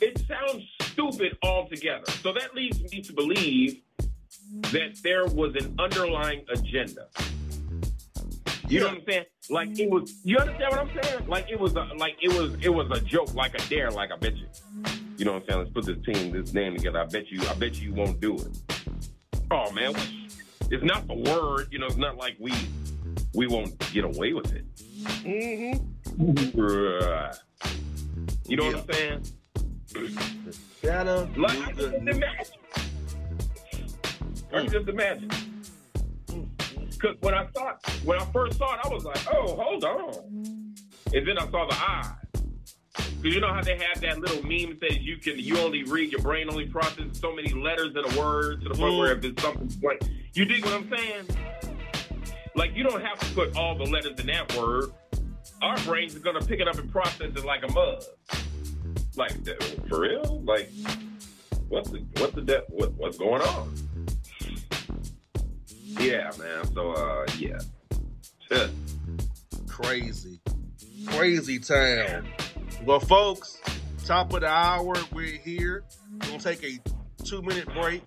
it 0.00 0.22
sounds 0.28 0.62
stupid 0.80 1.36
altogether. 1.42 2.08
So 2.22 2.32
that 2.34 2.54
leads 2.54 2.80
me 2.92 3.02
to 3.02 3.12
believe 3.12 3.80
that 4.70 4.96
there 5.02 5.26
was 5.26 5.56
an 5.56 5.74
underlying 5.80 6.44
agenda. 6.48 7.08
You 8.68 8.80
know 8.80 8.86
what 8.86 8.94
I'm 8.98 9.02
saying? 9.08 9.24
Like 9.50 9.78
it 9.78 9.90
was. 9.90 10.20
You 10.22 10.38
understand 10.38 10.70
what 10.70 10.80
I'm 10.80 11.02
saying? 11.02 11.26
Like 11.26 11.50
it 11.50 11.58
was. 11.58 11.74
A, 11.74 11.90
like 11.98 12.14
it 12.22 12.32
was. 12.32 12.54
It 12.62 12.68
was 12.68 12.88
a 12.96 13.00
joke, 13.00 13.34
like 13.34 13.60
a 13.60 13.68
dare, 13.68 13.90
like 13.90 14.12
I 14.12 14.16
bet 14.18 14.36
you. 14.36 14.46
You 15.16 15.24
know 15.24 15.32
what 15.32 15.42
I'm 15.42 15.48
saying? 15.48 15.58
Let's 15.58 15.70
put 15.72 15.86
this 15.86 15.98
team, 16.04 16.30
this 16.30 16.54
name 16.54 16.76
together. 16.76 17.00
I 17.00 17.06
bet 17.06 17.28
you. 17.28 17.42
I 17.48 17.54
bet 17.54 17.80
you 17.80 17.92
won't 17.92 18.20
do 18.20 18.36
it. 18.36 18.75
Oh 19.50 19.70
man, 19.72 19.94
it's 20.70 20.82
not 20.82 21.06
the 21.06 21.14
word. 21.14 21.68
You 21.70 21.78
know, 21.78 21.86
it's 21.86 21.96
not 21.96 22.16
like 22.16 22.36
we 22.40 22.52
we 23.34 23.46
won't 23.46 23.78
get 23.92 24.04
away 24.04 24.32
with 24.32 24.52
it. 24.52 24.64
Mm-hmm. 25.24 26.60
Right. 26.60 27.34
You 28.46 28.56
know 28.56 28.66
what 28.66 28.76
I'm 28.76 28.92
saying? 28.92 29.26
Like, 31.36 31.58
I 31.58 31.72
can 31.72 31.76
just 31.76 31.94
imagine. 31.94 32.56
I 34.52 34.60
can 34.60 34.70
just 34.70 34.88
imagine. 34.88 35.30
Because 36.90 37.16
when 37.20 37.34
I 37.34 37.46
thought, 37.46 37.84
when 38.04 38.18
I 38.18 38.24
first 38.32 38.58
saw 38.58 38.74
it, 38.74 38.80
I 38.84 38.88
was 38.88 39.04
like, 39.04 39.18
oh, 39.32 39.54
hold 39.56 39.84
on. 39.84 40.74
And 41.12 41.26
then 41.26 41.38
I 41.38 41.48
saw 41.50 41.66
the 41.66 41.74
eye. 41.74 42.14
Because 43.26 43.34
you 43.34 43.40
know 43.40 43.52
how 43.52 43.60
they 43.60 43.76
have 43.76 44.00
that 44.02 44.20
little 44.20 44.40
meme 44.44 44.78
that 44.78 44.92
says 44.92 44.98
you 45.00 45.16
can, 45.16 45.36
you 45.36 45.58
only 45.58 45.82
read, 45.82 46.12
your 46.12 46.22
brain 46.22 46.48
only 46.48 46.66
processes 46.66 47.18
so 47.18 47.34
many 47.34 47.52
letters 47.52 47.90
in 47.96 47.96
a 47.96 48.20
word 48.20 48.60
to 48.62 48.68
the 48.68 48.76
point 48.76 48.96
where 48.96 49.16
if 49.16 49.24
it's 49.24 49.42
something, 49.42 49.68
like, 49.82 50.00
you 50.34 50.44
dig 50.44 50.64
what 50.64 50.74
I'm 50.74 50.88
saying? 50.96 51.26
Like, 52.54 52.76
you 52.76 52.84
don't 52.84 53.02
have 53.02 53.18
to 53.18 53.26
put 53.34 53.56
all 53.56 53.74
the 53.76 53.82
letters 53.82 54.20
in 54.20 54.26
that 54.28 54.56
word. 54.56 54.92
Our 55.60 55.76
brains 55.78 56.14
are 56.14 56.20
going 56.20 56.38
to 56.38 56.46
pick 56.46 56.60
it 56.60 56.68
up 56.68 56.78
and 56.78 56.88
process 56.88 57.32
it 57.34 57.44
like 57.44 57.64
a 57.64 57.72
mug. 57.72 58.04
Like, 59.16 59.32
for 59.88 60.02
real? 60.02 60.42
Like, 60.44 60.70
what's 61.68 61.90
the 61.90 62.04
what's 62.18 62.34
the 62.34 62.42
de- 62.42 62.64
what, 62.68 62.92
what's 62.92 63.18
going 63.18 63.42
on? 63.42 63.74
Yeah, 65.98 66.30
man. 66.38 66.72
So 66.72 66.92
uh, 66.92 67.26
yeah. 67.38 67.58
Crazy. 69.66 70.38
Crazy 71.06 71.58
town. 71.58 72.28
Well, 72.84 73.00
folks, 73.00 73.60
top 74.04 74.32
of 74.32 74.40
the 74.42 74.48
hour, 74.48 74.94
we're 75.12 75.38
here. 75.38 75.84
We're 76.12 76.28
going 76.28 76.38
to 76.38 76.54
take 76.54 76.62
a 76.62 77.24
two 77.24 77.42
minute 77.42 77.66
break 77.74 78.04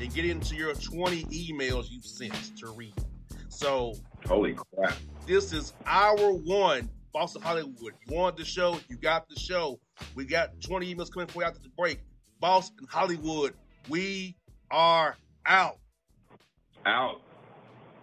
and 0.00 0.12
get 0.12 0.24
into 0.24 0.56
your 0.56 0.74
20 0.74 1.24
emails 1.24 1.86
you've 1.90 2.04
sent 2.04 2.56
to 2.58 2.70
read. 2.72 2.94
So, 3.48 3.94
Holy 4.26 4.54
crap! 4.54 4.94
this 5.26 5.52
is 5.52 5.72
hour 5.86 6.32
one, 6.32 6.90
Bossman 7.14 7.42
Hollywood. 7.42 7.76
You 8.06 8.16
wanted 8.16 8.38
the 8.38 8.44
show, 8.44 8.78
you 8.88 8.96
got 8.96 9.28
the 9.28 9.38
show. 9.38 9.78
We 10.14 10.24
got 10.24 10.60
20 10.60 10.94
emails 10.94 11.12
coming 11.12 11.28
for 11.28 11.42
you 11.42 11.46
after 11.46 11.60
the 11.60 11.70
break. 11.76 12.00
Bossman 12.42 12.88
Hollywood, 12.90 13.54
we 13.88 14.36
are 14.70 15.16
out. 15.46 15.78
Out. 16.84 17.20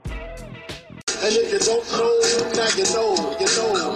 And 0.06 1.34
if 1.36 1.54
you 1.54 1.60
don't 1.60 1.92
know, 1.92 2.52
now 2.54 2.70
you 2.76 2.84
know, 2.94 3.38
you 3.40 3.46
know. 3.46 3.96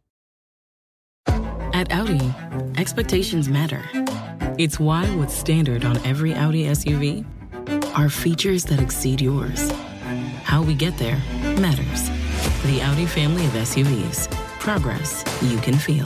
At 1.81 1.91
Audi, 1.91 2.31
expectations 2.77 3.49
matter. 3.49 3.81
It's 4.59 4.79
why 4.79 5.03
what's 5.15 5.33
standard 5.33 5.83
on 5.83 5.97
every 6.05 6.31
Audi 6.31 6.65
SUV 6.65 7.25
are 7.97 8.07
features 8.07 8.63
that 8.65 8.79
exceed 8.79 9.19
yours. 9.19 9.71
How 10.43 10.61
we 10.61 10.75
get 10.75 10.95
there 10.99 11.17
matters. 11.59 12.07
The 12.67 12.83
Audi 12.83 13.07
family 13.07 13.47
of 13.47 13.53
SUVs. 13.53 14.29
Progress 14.59 15.23
you 15.41 15.57
can 15.57 15.73
feel. 15.73 16.05